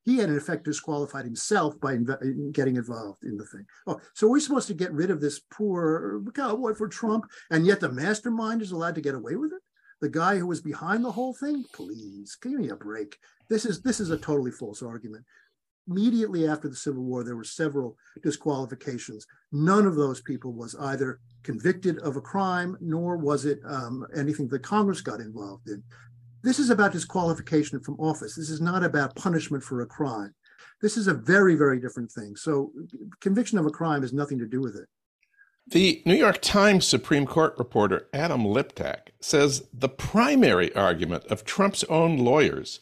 he 0.03 0.17
had 0.17 0.29
in 0.29 0.37
effect 0.37 0.63
disqualified 0.63 1.25
himself 1.25 1.79
by 1.81 1.95
inv- 1.97 2.53
getting 2.53 2.77
involved 2.77 3.23
in 3.23 3.35
the 3.37 3.45
thing. 3.45 3.65
Oh, 3.87 3.99
so 4.13 4.27
we're 4.29 4.39
supposed 4.39 4.67
to 4.69 4.73
get 4.73 4.93
rid 4.93 5.11
of 5.11 5.19
this 5.19 5.41
poor 5.51 6.23
cowboy 6.33 6.73
for 6.75 6.87
Trump, 6.87 7.25
and 7.51 7.65
yet 7.65 7.81
the 7.81 7.91
mastermind 7.91 8.61
is 8.61 8.71
allowed 8.71 8.95
to 8.95 9.01
get 9.01 9.15
away 9.15 9.35
with 9.35 9.51
it. 9.51 9.61
the 9.99 10.09
guy 10.09 10.37
who 10.37 10.47
was 10.47 10.61
behind 10.61 11.03
the 11.03 11.11
whole 11.11 11.33
thing, 11.33 11.65
please 11.73 12.37
give 12.41 12.53
me 12.53 12.69
a 12.69 12.75
break. 12.75 13.17
This 13.49 13.65
is 13.65 13.81
this 13.81 13.99
is 13.99 14.11
a 14.11 14.17
totally 14.17 14.51
false 14.51 14.81
argument. 14.81 15.25
Immediately 15.89 16.47
after 16.47 16.67
the 16.67 16.75
Civil 16.75 17.03
War, 17.03 17.23
there 17.23 17.37
were 17.37 17.45
several 17.45 17.95
disqualifications. 18.21 19.25
None 19.53 19.85
of 19.85 19.95
those 19.95 20.21
people 20.21 20.51
was 20.51 20.75
either 20.75 21.19
convicted 21.43 21.97
of 21.99 22.17
a 22.17 22.21
crime, 22.21 22.77
nor 22.81 23.15
was 23.17 23.45
it 23.45 23.59
um, 23.65 24.05
anything 24.15 24.49
that 24.49 24.63
Congress 24.63 24.99
got 25.01 25.21
involved 25.21 25.69
in. 25.69 25.81
This 26.47 26.59
is 26.59 26.69
about 26.69 26.93
disqualification 26.93 27.81
from 27.81 27.99
office. 27.99 28.35
This 28.35 28.49
is 28.49 28.61
not 28.61 28.81
about 28.81 29.17
punishment 29.17 29.61
for 29.61 29.81
a 29.81 29.85
crime. 29.85 30.33
This 30.81 30.95
is 30.95 31.09
a 31.09 31.13
very, 31.13 31.55
very 31.55 31.77
different 31.77 32.09
thing. 32.09 32.37
So, 32.37 32.71
conviction 33.19 33.57
of 33.57 33.65
a 33.65 33.69
crime 33.69 34.01
has 34.01 34.13
nothing 34.13 34.39
to 34.39 34.45
do 34.45 34.61
with 34.61 34.77
it. 34.77 34.87
The 35.67 36.01
New 36.05 36.15
York 36.15 36.41
Times 36.41 36.87
Supreme 36.87 37.25
Court 37.25 37.53
reporter 37.57 38.07
Adam 38.13 38.45
Liptak 38.45 39.09
says 39.19 39.67
the 39.73 39.89
primary 39.89 40.73
argument 40.73 41.25
of 41.25 41.43
Trump's 41.43 41.83
own 41.89 42.17
lawyers 42.19 42.79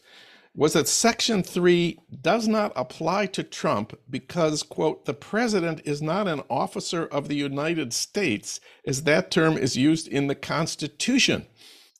was 0.54 0.74
that 0.74 0.86
Section 0.86 1.42
3 1.42 1.98
does 2.22 2.46
not 2.46 2.70
apply 2.76 3.26
to 3.26 3.42
Trump 3.42 3.98
because, 4.08 4.62
quote, 4.62 5.06
the 5.06 5.14
president 5.14 5.80
is 5.84 6.00
not 6.00 6.28
an 6.28 6.42
officer 6.48 7.06
of 7.06 7.26
the 7.26 7.34
United 7.34 7.92
States, 7.92 8.60
as 8.86 9.02
that 9.02 9.32
term 9.32 9.58
is 9.58 9.76
used 9.76 10.06
in 10.06 10.28
the 10.28 10.36
Constitution. 10.36 11.46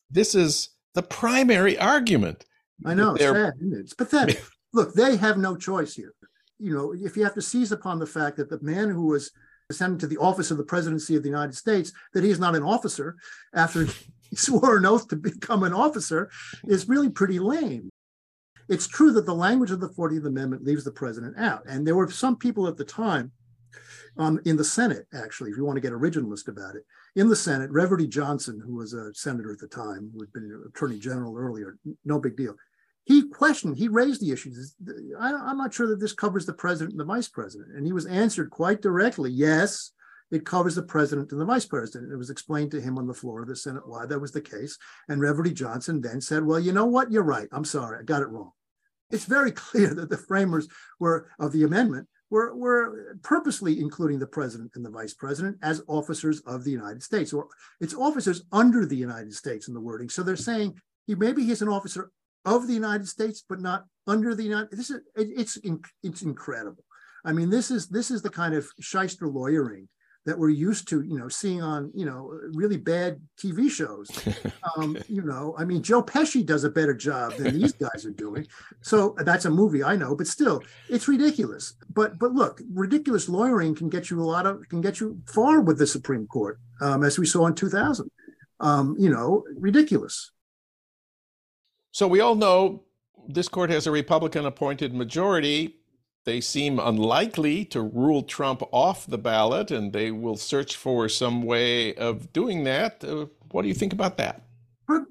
This 0.09 0.37
is 0.37 0.69
the 0.97 1.03
primary 1.03 1.79
argument. 1.79 2.47
I 2.85 2.95
know, 2.95 3.15
it's 3.15 3.23
sad, 3.23 3.53
it? 3.61 3.79
It's 3.81 3.93
pathetic. 3.93 4.43
Look, 4.73 4.95
they 4.95 5.17
have 5.17 5.37
no 5.37 5.55
choice 5.55 5.95
here. 5.95 6.15
You 6.59 6.75
know, 6.75 6.95
if 6.95 7.17
you 7.17 7.25
have 7.25 7.35
to 7.35 7.43
seize 7.43 7.71
upon 7.71 7.99
the 7.99 8.07
fact 8.07 8.39
that 8.39 8.49
the 8.49 8.59
man 8.63 8.89
who 8.89 9.07
was 9.07 9.31
ascended 9.69 10.01
to 10.01 10.07
the 10.07 10.17
office 10.17 10.51
of 10.51 10.57
the 10.57 10.65
presidency 10.65 11.15
of 11.15 11.23
the 11.23 11.29
United 11.29 11.55
States, 11.55 11.93
that 12.15 12.25
he 12.25 12.31
is 12.31 12.41
not 12.41 12.57
an 12.57 12.63
officer 12.63 13.17
after 13.55 13.85
he 14.31 14.37
swore 14.37 14.79
an 14.79 14.87
oath 14.87 15.07
to 15.09 15.17
become 15.17 15.65
an 15.65 15.75
officer, 15.75 16.31
is 16.65 16.89
really 16.89 17.11
pretty 17.11 17.39
lame. 17.39 17.91
It's 18.71 18.89
true 18.89 19.13
that 19.13 19.27
the 19.27 19.35
language 19.35 19.71
of 19.71 19.81
the 19.81 19.91
40th 19.91 20.27
Amendment 20.27 20.65
leaves 20.65 20.83
the 20.83 20.91
president 20.91 21.39
out. 21.39 21.63
And 21.69 21.87
there 21.87 21.95
were 21.95 22.11
some 22.11 22.37
people 22.37 22.67
at 22.69 22.79
the 22.79 22.85
time 22.85 23.33
um, 24.17 24.41
in 24.47 24.57
the 24.57 24.65
Senate, 24.65 25.07
actually, 25.13 25.51
if 25.51 25.59
you 25.59 25.65
want 25.65 25.77
to 25.77 25.83
get 25.83 25.93
originalist 25.93 26.49
about 26.49 26.75
it, 26.75 26.85
in 27.17 27.29
the 27.29 27.35
Senate, 27.35 27.73
Reverdy 27.73 28.09
Johnson, 28.09 28.63
who 28.65 28.77
was 28.77 28.93
a 28.93 29.13
senator 29.15 29.51
at 29.51 29.59
the 29.59 29.67
time, 29.67 30.11
who 30.13 30.21
had 30.21 30.33
been 30.35 30.63
attorney 30.69 30.99
general 30.99 31.37
earlier, 31.37 31.79
no 32.05 32.21
big 32.21 32.37
deal. 32.37 32.55
He 33.05 33.29
questioned, 33.29 33.79
he 33.79 33.89
raised 33.89 34.21
the 34.21 34.33
issues. 34.33 34.77
I, 35.19 35.33
I'm 35.33 35.57
not 35.57 35.73
sure 35.73 35.87
that 35.89 36.01
this 36.01 36.13
covers 36.13 36.45
the 36.45 36.53
president 36.53 36.93
and 36.93 37.01
the 37.01 37.05
vice 37.05 37.29
president. 37.29 37.75
And 37.75 37.87
he 37.87 37.93
was 37.93 38.05
answered 38.05 38.51
quite 38.51 38.83
directly 38.83 39.31
yes, 39.31 39.93
it 40.31 40.45
covers 40.45 40.75
the 40.75 40.83
president 40.83 41.33
and 41.33 41.41
the 41.41 41.47
vice 41.47 41.65
president. 41.65 42.13
It 42.13 42.17
was 42.17 42.31
explained 42.31 42.73
to 42.73 42.81
him 42.81 42.99
on 42.99 43.07
the 43.07 43.15
floor 43.15 43.43
of 43.43 43.49
the 43.49 43.57
Senate 43.57 43.89
why 43.89 44.05
that 44.07 44.21
was 44.21 44.33
the 44.33 44.41
case. 44.41 44.77
And 45.09 45.21
Reverdy 45.21 45.55
Johnson 45.55 46.01
then 46.01 46.21
said, 46.21 46.45
Well, 46.45 46.61
you 46.61 46.73
know 46.73 46.87
what? 46.87 47.13
You're 47.13 47.23
right. 47.23 47.49
I'm 47.53 47.65
sorry. 47.65 48.01
I 48.01 48.03
got 48.03 48.23
it 48.23 48.29
wrong. 48.29 48.51
It's 49.11 49.25
very 49.25 49.53
clear 49.53 49.95
that 49.95 50.11
the 50.11 50.19
framers 50.19 50.69
were 50.99 51.31
of 51.39 51.53
the 51.53 51.63
amendment 51.63 52.09
were, 52.31 52.57
were 52.57 53.19
purposely 53.23 53.81
including 53.81 54.19
the 54.19 54.27
president 54.27 54.73
and 54.75 54.85
the 54.85 54.91
vice 54.91 55.15
president 55.15 55.57
as 55.63 55.83
officers 55.87 56.41
of 56.41 56.65
the 56.65 56.71
United 56.71 57.03
States, 57.03 57.33
or 57.33 57.49
it's 57.81 57.95
officers 57.95 58.43
under 58.53 58.85
the 58.85 58.97
United 58.97 59.35
States 59.35 59.69
in 59.69 59.75
the 59.75 59.81
wording. 59.81 60.09
So 60.09 60.23
they're 60.23 60.37
saying 60.37 60.81
he 61.07 61.15
maybe 61.15 61.45
he's 61.45 61.63
an 61.63 61.69
officer 61.69 62.11
of 62.45 62.67
the 62.67 62.75
United 62.75 63.09
States, 63.09 63.45
but 63.49 63.61
not 63.61 63.85
under 64.07 64.35
the 64.35 64.45
United. 64.45 64.71
This 64.73 64.91
is 64.91 65.01
it, 65.17 65.29
it's 65.37 65.59
it's 66.03 66.23
incredible. 66.23 66.85
I 67.25 67.33
mean, 67.33 67.51
this 67.51 67.71
is 67.71 67.89
this 67.89 68.11
is 68.11 68.23
the 68.23 68.31
kind 68.31 68.55
of 68.55 68.69
shyster 68.81 69.29
lawyering 69.29 69.89
that 70.27 70.39
we're 70.39 70.51
used 70.51 70.89
to, 70.89 71.03
you 71.03 71.19
know, 71.19 71.29
seeing 71.29 71.63
on, 71.63 71.91
you 71.95 72.05
know, 72.05 72.39
really 72.53 72.77
bad 72.77 73.21
TV 73.39 73.71
shows. 73.71 74.11
Um, 74.77 74.99
you 75.09 75.23
know, 75.23 75.55
I 75.57 75.65
mean, 75.65 75.81
Joe 75.81 76.03
Pesci 76.03 76.45
does 76.45 76.65
a 76.65 76.69
better 76.69 76.93
job 76.93 77.35
than 77.35 77.59
these 77.59 77.73
guys 77.73 78.05
are 78.05 78.11
doing. 78.11 78.47
So 78.83 79.15
that's 79.19 79.45
a 79.45 79.51
movie 79.51 79.83
I 79.83 79.95
know, 79.95 80.15
but 80.15 80.27
still, 80.27 80.61
it's 80.91 81.07
ridiculous. 81.07 81.75
But 81.89 82.19
but 82.19 82.33
look, 82.33 82.61
ridiculous 82.75 83.29
lawyering 83.29 83.77
can 83.77 83.89
get 83.89 84.11
you 84.11 84.21
a 84.21 84.25
lot 84.25 84.45
of 84.45 84.69
can 84.69 84.81
get 84.81 84.99
you 84.99 85.23
far 85.27 85.61
with 85.61 85.79
the 85.79 85.87
Supreme 85.87 86.27
Court, 86.27 86.59
um, 86.81 87.05
as 87.05 87.17
we 87.19 87.27
saw 87.27 87.47
in 87.47 87.55
2000. 87.55 88.11
Um, 88.59 88.97
you 88.99 89.09
know, 89.09 89.45
ridiculous. 89.57 90.33
So 91.93 92.09
we 92.09 92.21
all 92.21 92.35
know 92.35 92.83
this 93.29 93.49
court 93.49 93.71
has 93.71 93.87
a 93.87 93.93
Republican 93.93 94.47
appointed 94.47 94.93
majority 94.93 95.76
they 96.27 96.41
seem 96.41 96.81
unlikely 96.81 97.65
to 97.67 97.81
rule 97.81 98.23
Trump 98.23 98.63
off 98.73 99.07
the 99.07 99.17
ballot, 99.17 99.71
and 99.71 99.93
they 99.93 100.11
will 100.11 100.37
search 100.37 100.77
for 100.77 101.09
some 101.09 101.43
way 101.43 101.95
of 101.95 102.33
doing 102.33 102.65
that. 102.65 103.03
Uh, 103.03 103.27
what 103.53 103.63
do 103.63 103.69
you 103.69 103.75
think 103.75 103.93
about 103.93 104.19
that? 104.19 104.43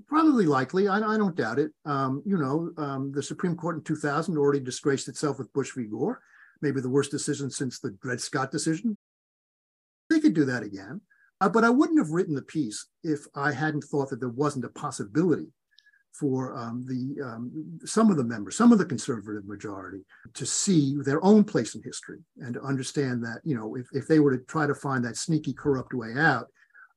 Probably 0.07 0.45
likely. 0.45 0.87
I, 0.87 0.97
I 0.97 1.17
don't 1.17 1.35
doubt 1.35 1.57
it. 1.57 1.71
Um, 1.85 2.21
you 2.25 2.37
know, 2.37 2.71
um, 2.77 3.11
the 3.13 3.23
Supreme 3.23 3.55
Court 3.55 3.77
in 3.77 3.83
2000 3.83 4.37
already 4.37 4.59
disgraced 4.59 5.07
itself 5.07 5.39
with 5.39 5.51
Bush 5.53 5.71
v. 5.73 5.85
Gore, 5.85 6.21
maybe 6.61 6.81
the 6.81 6.89
worst 6.89 7.11
decision 7.11 7.49
since 7.49 7.79
the 7.79 7.91
Dred 8.01 8.21
Scott 8.21 8.51
decision. 8.51 8.97
They 10.09 10.19
could 10.19 10.33
do 10.33 10.45
that 10.45 10.63
again. 10.63 11.01
Uh, 11.41 11.49
but 11.49 11.63
I 11.63 11.69
wouldn't 11.69 11.99
have 11.99 12.11
written 12.11 12.35
the 12.35 12.41
piece 12.41 12.87
if 13.03 13.21
I 13.35 13.51
hadn't 13.51 13.85
thought 13.85 14.09
that 14.09 14.19
there 14.19 14.29
wasn't 14.29 14.65
a 14.65 14.69
possibility 14.69 15.47
for 16.19 16.55
um, 16.55 16.85
the 16.87 17.21
um, 17.23 17.79
some 17.85 18.09
of 18.09 18.17
the 18.17 18.23
members, 18.23 18.55
some 18.55 18.71
of 18.71 18.77
the 18.77 18.85
conservative 18.85 19.45
majority, 19.45 20.01
to 20.33 20.45
see 20.45 20.95
their 21.03 21.23
own 21.23 21.43
place 21.43 21.75
in 21.75 21.81
history 21.83 22.19
and 22.37 22.53
to 22.53 22.61
understand 22.61 23.23
that 23.23 23.41
you 23.43 23.55
know 23.55 23.75
if, 23.75 23.87
if 23.91 24.07
they 24.07 24.19
were 24.19 24.37
to 24.37 24.43
try 24.45 24.65
to 24.65 24.75
find 24.75 25.03
that 25.03 25.17
sneaky, 25.17 25.53
corrupt 25.53 25.93
way 25.93 26.13
out, 26.17 26.47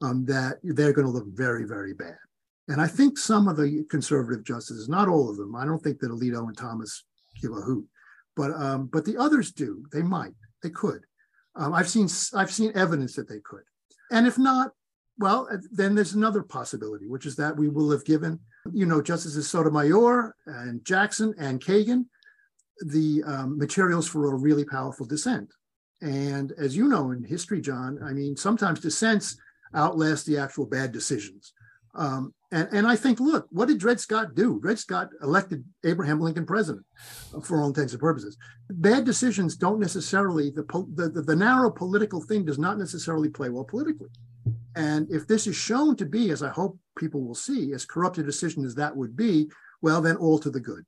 um, 0.02 0.24
that 0.26 0.58
they're 0.62 0.92
going 0.92 1.06
to 1.06 1.12
look 1.12 1.26
very, 1.28 1.64
very 1.64 1.94
bad. 1.94 2.16
And 2.68 2.80
I 2.80 2.86
think 2.86 3.18
some 3.18 3.48
of 3.48 3.56
the 3.56 3.84
conservative 3.90 4.44
justices, 4.44 4.88
not 4.88 5.08
all 5.08 5.30
of 5.30 5.36
them, 5.36 5.56
I 5.56 5.64
don't 5.64 5.82
think 5.82 6.00
that 6.00 6.10
Alito 6.10 6.46
and 6.46 6.56
Thomas 6.56 7.04
give 7.40 7.52
a 7.52 7.60
hoot, 7.60 7.86
but 8.36 8.52
um, 8.52 8.88
but 8.92 9.04
the 9.04 9.16
others 9.16 9.52
do. 9.52 9.84
They 9.92 10.02
might, 10.02 10.34
they 10.62 10.70
could. 10.70 11.00
Um, 11.56 11.72
I've 11.72 11.88
seen 11.88 12.08
I've 12.34 12.52
seen 12.52 12.72
evidence 12.74 13.16
that 13.16 13.28
they 13.28 13.40
could, 13.40 13.64
and 14.12 14.26
if 14.26 14.38
not, 14.38 14.72
well, 15.18 15.48
then 15.72 15.94
there's 15.94 16.14
another 16.14 16.42
possibility, 16.42 17.06
which 17.06 17.26
is 17.26 17.36
that 17.36 17.56
we 17.56 17.68
will 17.68 17.90
have 17.90 18.04
given 18.04 18.38
you 18.72 18.86
know, 18.86 19.02
Justices 19.02 19.50
Sotomayor 19.50 20.34
and 20.46 20.84
Jackson 20.84 21.34
and 21.38 21.60
Kagan, 21.60 22.06
the 22.86 23.22
um, 23.26 23.58
materials 23.58 24.08
for 24.08 24.32
a 24.32 24.36
really 24.36 24.64
powerful 24.64 25.06
dissent. 25.06 25.52
And 26.00 26.52
as 26.52 26.76
you 26.76 26.88
know 26.88 27.10
in 27.10 27.24
history, 27.24 27.60
Jon, 27.60 27.98
I 28.02 28.12
mean, 28.12 28.36
sometimes 28.36 28.80
dissents 28.80 29.36
outlast 29.74 30.26
the 30.26 30.38
actual 30.38 30.66
bad 30.66 30.92
decisions. 30.92 31.52
Um, 31.94 32.32
and, 32.52 32.68
and 32.72 32.86
I 32.86 32.96
think, 32.96 33.18
look, 33.18 33.46
what 33.50 33.68
did 33.68 33.78
Dred 33.78 33.98
Scott 33.98 34.34
do? 34.34 34.60
Dred 34.60 34.78
Scott 34.78 35.10
elected 35.22 35.64
Abraham 35.84 36.20
Lincoln 36.20 36.46
president 36.46 36.86
for 37.42 37.60
all 37.60 37.68
intents 37.68 37.92
and 37.92 38.00
purposes. 38.00 38.36
Bad 38.70 39.04
decisions 39.04 39.56
don't 39.56 39.80
necessarily, 39.80 40.50
the, 40.50 40.62
the, 40.94 41.22
the 41.22 41.36
narrow 41.36 41.70
political 41.70 42.22
thing 42.22 42.44
does 42.44 42.58
not 42.58 42.78
necessarily 42.78 43.28
play 43.28 43.48
well 43.48 43.64
politically. 43.64 44.10
And 44.76 45.10
if 45.10 45.26
this 45.26 45.46
is 45.46 45.56
shown 45.56 45.96
to 45.96 46.06
be, 46.06 46.30
as 46.30 46.42
I 46.42 46.50
hope 46.50 46.78
people 46.98 47.22
will 47.22 47.34
see, 47.34 47.72
as 47.72 47.84
corrupt 47.86 48.18
a 48.18 48.22
decision 48.22 48.64
as 48.64 48.74
that 48.74 48.96
would 48.96 49.16
be, 49.16 49.50
well, 49.80 50.02
then 50.02 50.16
all 50.16 50.38
to 50.40 50.50
the 50.50 50.60
good. 50.60 50.84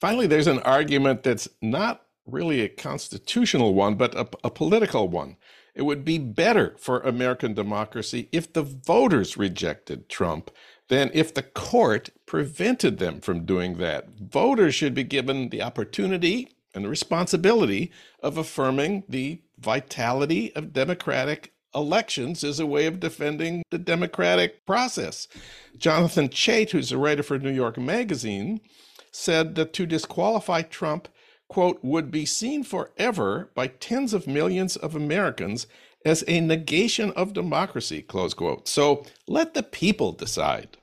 Finally, 0.00 0.26
there's 0.26 0.46
an 0.46 0.58
argument 0.60 1.22
that's 1.22 1.48
not 1.62 2.02
really 2.26 2.60
a 2.60 2.68
constitutional 2.68 3.74
one, 3.74 3.94
but 3.94 4.14
a, 4.14 4.28
a 4.42 4.50
political 4.50 5.08
one. 5.08 5.36
It 5.74 5.82
would 5.82 6.04
be 6.04 6.18
better 6.18 6.76
for 6.78 7.00
American 7.00 7.54
democracy 7.54 8.28
if 8.32 8.52
the 8.52 8.62
voters 8.62 9.36
rejected 9.36 10.08
Trump 10.08 10.50
than 10.88 11.10
if 11.14 11.34
the 11.34 11.42
court 11.42 12.10
prevented 12.26 12.98
them 12.98 13.20
from 13.20 13.44
doing 13.44 13.78
that. 13.78 14.08
Voters 14.18 14.74
should 14.74 14.94
be 14.94 15.04
given 15.04 15.48
the 15.48 15.62
opportunity 15.62 16.48
and 16.74 16.84
the 16.84 16.88
responsibility 16.88 17.90
of 18.20 18.36
affirming 18.36 19.04
the 19.08 19.40
vitality 19.58 20.54
of 20.54 20.72
democratic 20.72 21.53
elections 21.74 22.44
as 22.44 22.60
a 22.60 22.66
way 22.66 22.86
of 22.86 23.00
defending 23.00 23.62
the 23.70 23.78
democratic 23.78 24.64
process. 24.66 25.28
Jonathan 25.76 26.28
Chait, 26.28 26.70
who's 26.70 26.92
a 26.92 26.98
writer 26.98 27.22
for 27.22 27.38
New 27.38 27.52
York 27.52 27.78
Magazine, 27.78 28.60
said 29.10 29.54
that 29.54 29.72
to 29.74 29.86
disqualify 29.86 30.62
Trump, 30.62 31.08
quote, 31.48 31.78
would 31.82 32.10
be 32.10 32.24
seen 32.24 32.64
forever 32.64 33.50
by 33.54 33.66
tens 33.66 34.12
of 34.12 34.26
millions 34.26 34.76
of 34.76 34.94
Americans 34.94 35.66
as 36.04 36.24
a 36.28 36.40
negation 36.40 37.10
of 37.12 37.32
democracy, 37.32 38.02
close 38.02 38.34
quote. 38.34 38.68
So 38.68 39.04
let 39.26 39.54
the 39.54 39.62
people 39.62 40.12
decide. 40.12 40.76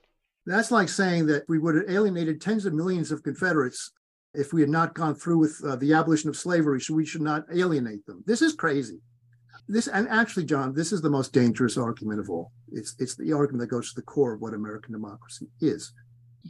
That's 0.45 0.71
like 0.71 0.89
saying 0.89 1.27
that 1.27 1.43
we 1.47 1.59
would 1.59 1.75
have 1.75 1.89
alienated 1.89 2.41
tens 2.41 2.65
of 2.65 2.73
millions 2.73 3.11
of 3.11 3.21
Confederates 3.21 3.91
if 4.33 4.53
we 4.53 4.61
had 4.61 4.69
not 4.69 4.95
gone 4.95 5.13
through 5.13 5.37
with 5.37 5.61
uh, 5.63 5.75
the 5.75 5.93
abolition 5.93 6.29
of 6.29 6.37
slavery, 6.37 6.79
so 6.79 6.93
we 6.93 7.05
should 7.05 7.21
not 7.21 7.45
alienate 7.53 8.05
them. 8.05 8.23
This 8.25 8.41
is 8.41 8.53
crazy 8.53 9.01
this 9.71 9.87
and 9.87 10.07
actually 10.09 10.45
Jon 10.45 10.73
this 10.73 10.91
is 10.91 11.01
the 11.01 11.09
most 11.09 11.33
dangerous 11.33 11.77
argument 11.77 12.19
of 12.19 12.29
all. 12.29 12.51
It's 12.71 12.95
it's 12.99 13.15
the 13.15 13.33
argument 13.33 13.61
that 13.61 13.75
goes 13.75 13.89
to 13.89 13.95
the 13.95 14.05
core 14.05 14.33
of 14.33 14.41
what 14.41 14.53
american 14.53 14.93
democracy 14.93 15.47
is. 15.59 15.93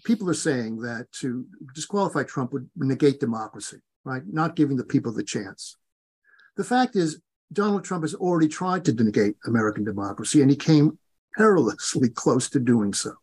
People 0.04 0.30
are 0.30 0.34
saying 0.34 0.82
that 0.82 1.12
to 1.20 1.46
disqualify 1.76 2.24
trump 2.24 2.54
would 2.54 2.70
negate 2.76 3.20
democracy 3.20 3.78
right? 4.04 4.24
Not 4.26 4.56
giving 4.56 4.78
the 4.78 4.84
people 4.84 5.12
the 5.12 5.24
chance. 5.24 5.78
The 6.58 6.64
fact 6.64 6.96
is 6.96 7.22
donald 7.54 7.84
trump 7.84 8.04
has 8.04 8.16
already 8.16 8.48
tried 8.48 8.86
to 8.86 8.94
negate 8.94 9.36
american 9.46 9.84
democracy 9.84 10.42
and 10.42 10.50
he 10.50 10.56
came 10.56 10.98
perilously 11.34 12.10
close 12.24 12.50
to 12.50 12.60
doing 12.60 12.94
so. 12.94 13.14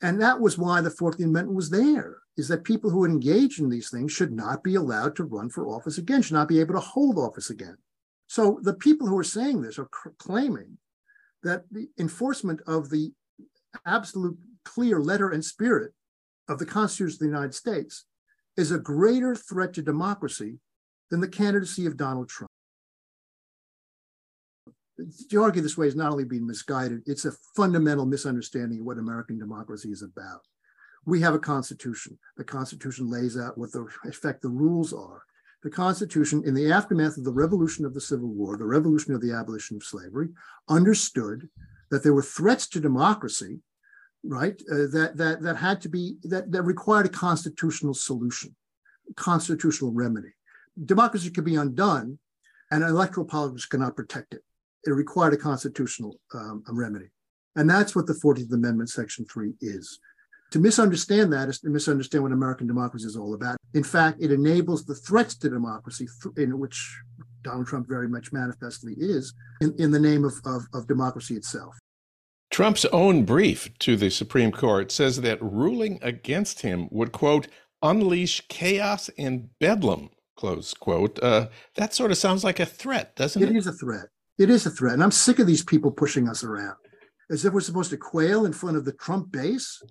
And 0.00 0.20
that 0.22 0.40
was 0.40 0.56
why 0.56 0.80
the 0.80 0.90
14th 0.90 1.24
Amendment 1.24 1.54
was 1.54 1.70
there, 1.70 2.18
is 2.36 2.46
that 2.48 2.62
people 2.62 2.90
who 2.90 3.04
engage 3.04 3.58
in 3.58 3.68
these 3.68 3.90
things 3.90 4.12
should 4.12 4.32
not 4.32 4.62
be 4.62 4.76
allowed 4.76 5.16
to 5.16 5.24
run 5.24 5.50
for 5.50 5.66
office 5.66 5.98
again, 5.98 6.22
should 6.22 6.34
not 6.34 6.48
be 6.48 6.60
able 6.60 6.74
to 6.74 6.80
hold 6.80 7.18
office 7.18 7.50
again. 7.50 7.76
So 8.28 8.60
the 8.62 8.74
people 8.74 9.08
who 9.08 9.18
are 9.18 9.24
saying 9.24 9.62
this 9.62 9.78
are 9.78 9.88
claiming 10.18 10.78
that 11.42 11.64
the 11.72 11.88
enforcement 11.98 12.60
of 12.66 12.90
the 12.90 13.12
absolute 13.86 14.38
clear 14.64 15.00
letter 15.00 15.30
and 15.30 15.44
spirit 15.44 15.92
of 16.48 16.58
the 16.58 16.66
Constitution 16.66 17.14
of 17.16 17.18
the 17.20 17.26
United 17.26 17.54
States 17.54 18.04
is 18.56 18.70
a 18.70 18.78
greater 18.78 19.34
threat 19.34 19.72
to 19.74 19.82
democracy 19.82 20.58
than 21.10 21.20
the 21.20 21.28
candidacy 21.28 21.86
of 21.86 21.96
Donald 21.96 22.28
Trump. 22.28 22.50
To 25.30 25.42
argue 25.42 25.62
this 25.62 25.78
way 25.78 25.86
is 25.86 25.96
not 25.96 26.10
only 26.10 26.24
being 26.24 26.46
misguided, 26.46 27.02
it's 27.06 27.24
a 27.24 27.32
fundamental 27.56 28.04
misunderstanding 28.04 28.80
of 28.80 28.86
what 28.86 28.98
American 28.98 29.38
democracy 29.38 29.90
is 29.90 30.02
about. 30.02 30.40
We 31.06 31.20
have 31.20 31.34
a 31.34 31.38
constitution. 31.38 32.18
The 32.36 32.44
constitution 32.44 33.08
lays 33.08 33.38
out 33.38 33.56
what 33.56 33.72
the 33.72 33.86
effect 34.04 34.42
the 34.42 34.48
rules 34.48 34.92
are. 34.92 35.22
The 35.62 35.70
Constitution, 35.70 36.42
in 36.46 36.54
the 36.54 36.70
aftermath 36.72 37.16
of 37.16 37.24
the 37.24 37.32
revolution 37.32 37.84
of 37.84 37.92
the 37.92 38.00
Civil 38.00 38.28
War, 38.28 38.56
the 38.56 38.64
revolution 38.64 39.14
of 39.14 39.20
the 39.20 39.32
abolition 39.32 39.76
of 39.76 39.82
slavery, 39.82 40.28
understood 40.68 41.48
that 41.90 42.02
there 42.02 42.14
were 42.14 42.22
threats 42.22 42.68
to 42.68 42.80
democracy 42.80 43.60
right? 44.24 44.60
Uh, 44.70 44.86
that 44.92 45.12
that 45.16 45.42
that 45.42 45.56
had 45.56 45.80
to 45.82 45.88
be 45.88 46.16
that 46.24 46.50
that 46.52 46.62
required 46.62 47.06
a 47.06 47.10
constitutional 47.10 47.94
solution, 47.94 48.54
constitutional 49.16 49.92
remedy. 49.92 50.32
Democracy 50.84 51.30
could 51.30 51.44
be 51.44 51.56
undone, 51.56 52.18
and 52.70 52.82
electoral 52.82 53.26
politics 53.26 53.66
cannot 53.66 53.96
protect 53.96 54.34
it. 54.34 54.42
It 54.84 54.90
required 54.90 55.34
a 55.34 55.38
constitutional 55.38 56.20
um, 56.34 56.62
remedy, 56.68 57.10
and 57.56 57.68
that's 57.68 57.94
what 57.94 58.06
the 58.06 58.14
Fourteenth 58.14 58.52
Amendment, 58.52 58.90
Section 58.90 59.24
Three, 59.24 59.54
is. 59.60 59.98
To 60.52 60.58
misunderstand 60.58 61.32
that 61.32 61.48
is 61.48 61.60
to 61.60 61.68
misunderstand 61.68 62.22
what 62.22 62.32
American 62.32 62.66
democracy 62.66 63.06
is 63.06 63.16
all 63.16 63.34
about. 63.34 63.58
In 63.74 63.84
fact, 63.84 64.18
it 64.20 64.32
enables 64.32 64.84
the 64.84 64.94
threats 64.94 65.36
to 65.38 65.50
democracy, 65.50 66.08
in 66.36 66.58
which 66.58 66.98
Donald 67.42 67.66
Trump 67.66 67.86
very 67.86 68.08
much 68.08 68.32
manifestly 68.32 68.94
is, 68.98 69.34
in, 69.60 69.74
in 69.78 69.90
the 69.90 70.00
name 70.00 70.24
of, 70.24 70.34
of, 70.44 70.62
of 70.72 70.86
democracy 70.86 71.34
itself. 71.34 71.76
Trump's 72.50 72.86
own 72.86 73.24
brief 73.24 73.70
to 73.80 73.94
the 73.96 74.08
Supreme 74.08 74.50
Court 74.50 74.90
says 74.90 75.20
that 75.20 75.42
ruling 75.42 75.98
against 76.00 76.62
him 76.62 76.88
would, 76.90 77.12
quote, 77.12 77.48
unleash 77.82 78.42
chaos 78.48 79.10
and 79.18 79.50
bedlam, 79.58 80.08
close 80.36 80.72
quote. 80.72 81.22
Uh, 81.22 81.48
that 81.74 81.92
sort 81.92 82.10
of 82.10 82.16
sounds 82.16 82.42
like 82.42 82.58
a 82.58 82.66
threat, 82.66 83.14
doesn't 83.16 83.42
it? 83.42 83.50
It 83.50 83.56
is 83.56 83.66
a 83.66 83.72
threat. 83.72 84.06
It 84.38 84.48
is 84.48 84.64
a 84.64 84.70
threat. 84.70 84.94
And 84.94 85.02
I'm 85.02 85.10
sick 85.10 85.38
of 85.38 85.46
these 85.46 85.62
people 85.62 85.90
pushing 85.90 86.26
us 86.26 86.42
around 86.42 86.76
as 87.30 87.44
if 87.44 87.52
we're 87.52 87.60
supposed 87.60 87.90
to 87.90 87.96
quail 87.96 88.46
in 88.46 88.52
front 88.52 88.76
of 88.76 88.84
the 88.84 88.92
Trump 88.92 89.30
base. 89.30 89.82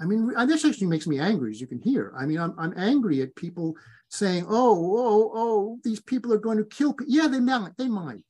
I 0.00 0.06
mean, 0.06 0.32
this 0.46 0.64
actually 0.64 0.86
makes 0.86 1.06
me 1.06 1.18
angry, 1.18 1.50
as 1.50 1.60
you 1.60 1.66
can 1.66 1.80
hear. 1.80 2.12
I 2.16 2.24
mean, 2.24 2.38
I'm, 2.38 2.54
I'm 2.58 2.72
angry 2.76 3.20
at 3.20 3.36
people 3.36 3.74
saying, 4.08 4.46
oh, 4.48 4.96
oh, 4.96 5.32
oh, 5.34 5.78
these 5.84 6.00
people 6.00 6.32
are 6.32 6.38
going 6.38 6.58
to 6.58 6.64
kill 6.64 6.94
people. 6.94 7.12
Yeah, 7.12 7.28
they 7.28 7.40
might. 7.40 7.76
They 7.76 7.88
might. 7.88 8.24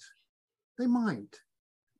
They 0.79 0.87
might 0.87 1.37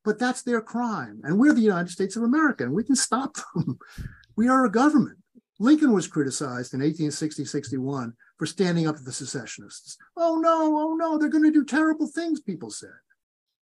but 0.03 0.19
that's 0.19 0.41
their 0.41 0.61
crime. 0.61 1.21
And 1.23 1.39
we're 1.39 1.53
the 1.53 1.61
United 1.61 1.89
States 1.89 2.15
of 2.15 2.23
America, 2.23 2.63
and 2.63 2.73
we 2.73 2.83
can 2.83 2.95
stop 2.95 3.37
them. 3.55 3.77
we 4.35 4.47
are 4.47 4.65
a 4.65 4.71
government. 4.71 5.17
Lincoln 5.59 5.93
was 5.93 6.07
criticized 6.07 6.73
in 6.73 6.79
1860 6.79 7.45
61 7.45 8.13
for 8.37 8.47
standing 8.47 8.87
up 8.87 8.97
to 8.97 9.03
the 9.03 9.11
secessionists. 9.11 9.97
Oh, 10.17 10.37
no, 10.37 10.75
oh, 10.77 10.95
no, 10.95 11.17
they're 11.17 11.29
going 11.29 11.43
to 11.43 11.51
do 11.51 11.63
terrible 11.63 12.07
things, 12.07 12.41
people 12.41 12.71
said. 12.71 12.89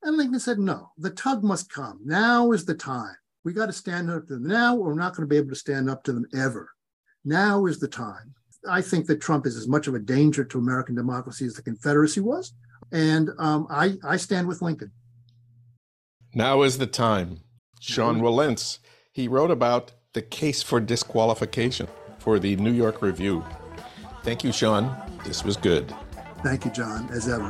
And 0.02 0.16
Lincoln 0.16 0.40
said, 0.40 0.60
no, 0.60 0.92
the 0.98 1.10
tug 1.10 1.44
must 1.44 1.70
come. 1.70 2.00
Now 2.06 2.52
is 2.52 2.66
the 2.66 2.74
time. 2.74 3.16
We 3.44 3.54
got 3.54 3.66
to 3.66 3.74
stand 3.74 4.10
up 4.10 4.28
to 4.28 4.36
them 4.36 4.48
now, 4.48 4.76
or 4.76 4.88
we're 4.88 4.96
not 4.96 5.16
going 5.16 5.28
to 5.28 5.32
be 5.32 5.38
able 5.38 5.50
to 5.50 5.56
stand 5.56 5.90
up 5.90 6.04
to 6.06 6.14
them 6.14 6.26
ever. 6.34 6.70
Now 7.26 7.66
is 7.66 7.80
the 7.80 7.88
time. 7.88 8.34
I 8.70 8.82
think 8.82 9.08
that 9.08 9.22
Trump 9.22 9.46
is 9.46 9.58
as 9.58 9.68
much 9.68 9.88
of 9.88 9.96
a 9.96 10.00
danger 10.00 10.46
to 10.46 10.58
American 10.58 10.96
democracy 10.96 11.46
as 11.46 11.54
the 11.54 11.62
Confederacy 11.62 12.22
was. 12.22 12.54
And 12.92 13.30
um, 13.40 13.68
I, 13.70 13.98
I 14.06 14.18
stand 14.18 14.48
with 14.48 14.62
Lincoln. 14.62 14.92
Now 16.34 16.62
is 16.62 16.78
the 16.78 16.88
time. 16.88 17.42
Sean 17.82 18.22
Wilentz, 18.22 18.80
he 19.12 19.28
wrote 19.28 19.52
about 19.52 19.92
the 20.14 20.22
case 20.22 20.64
for 20.64 20.80
disqualification 20.80 21.88
for 22.20 22.40
the 22.40 22.56
New 22.56 22.72
York 22.72 23.02
Review. 23.02 23.44
Thank 24.24 24.44
you, 24.44 24.54
Sean. 24.54 24.96
This 25.26 25.44
was 25.44 25.58
good. 25.58 25.94
Thank 26.44 26.64
you, 26.64 26.72
Jon, 26.72 27.10
as 27.10 27.28
ever. 27.28 27.50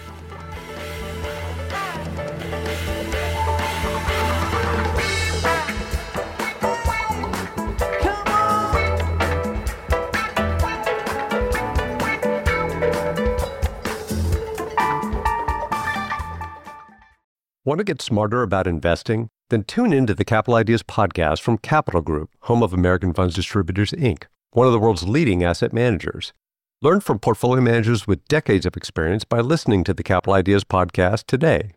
Want 17.63 17.77
to 17.77 17.83
get 17.83 18.01
smarter 18.01 18.41
about 18.41 18.65
investing? 18.65 19.29
Then 19.51 19.63
tune 19.63 19.93
into 19.93 20.15
the 20.15 20.25
Capital 20.25 20.55
Ideas 20.55 20.81
podcast 20.81 21.41
from 21.41 21.59
Capital 21.59 22.01
Group, 22.01 22.31
home 22.41 22.63
of 22.63 22.73
American 22.73 23.13
Funds 23.13 23.35
Distributors, 23.35 23.91
Inc., 23.91 24.23
one 24.49 24.65
of 24.65 24.73
the 24.73 24.79
world's 24.79 25.07
leading 25.07 25.43
asset 25.43 25.71
managers. 25.71 26.33
Learn 26.81 27.01
from 27.01 27.19
portfolio 27.19 27.61
managers 27.61 28.07
with 28.07 28.27
decades 28.27 28.65
of 28.65 28.75
experience 28.75 29.25
by 29.25 29.41
listening 29.41 29.83
to 29.83 29.93
the 29.93 30.01
Capital 30.01 30.33
Ideas 30.33 30.63
podcast 30.63 31.25
today. 31.27 31.73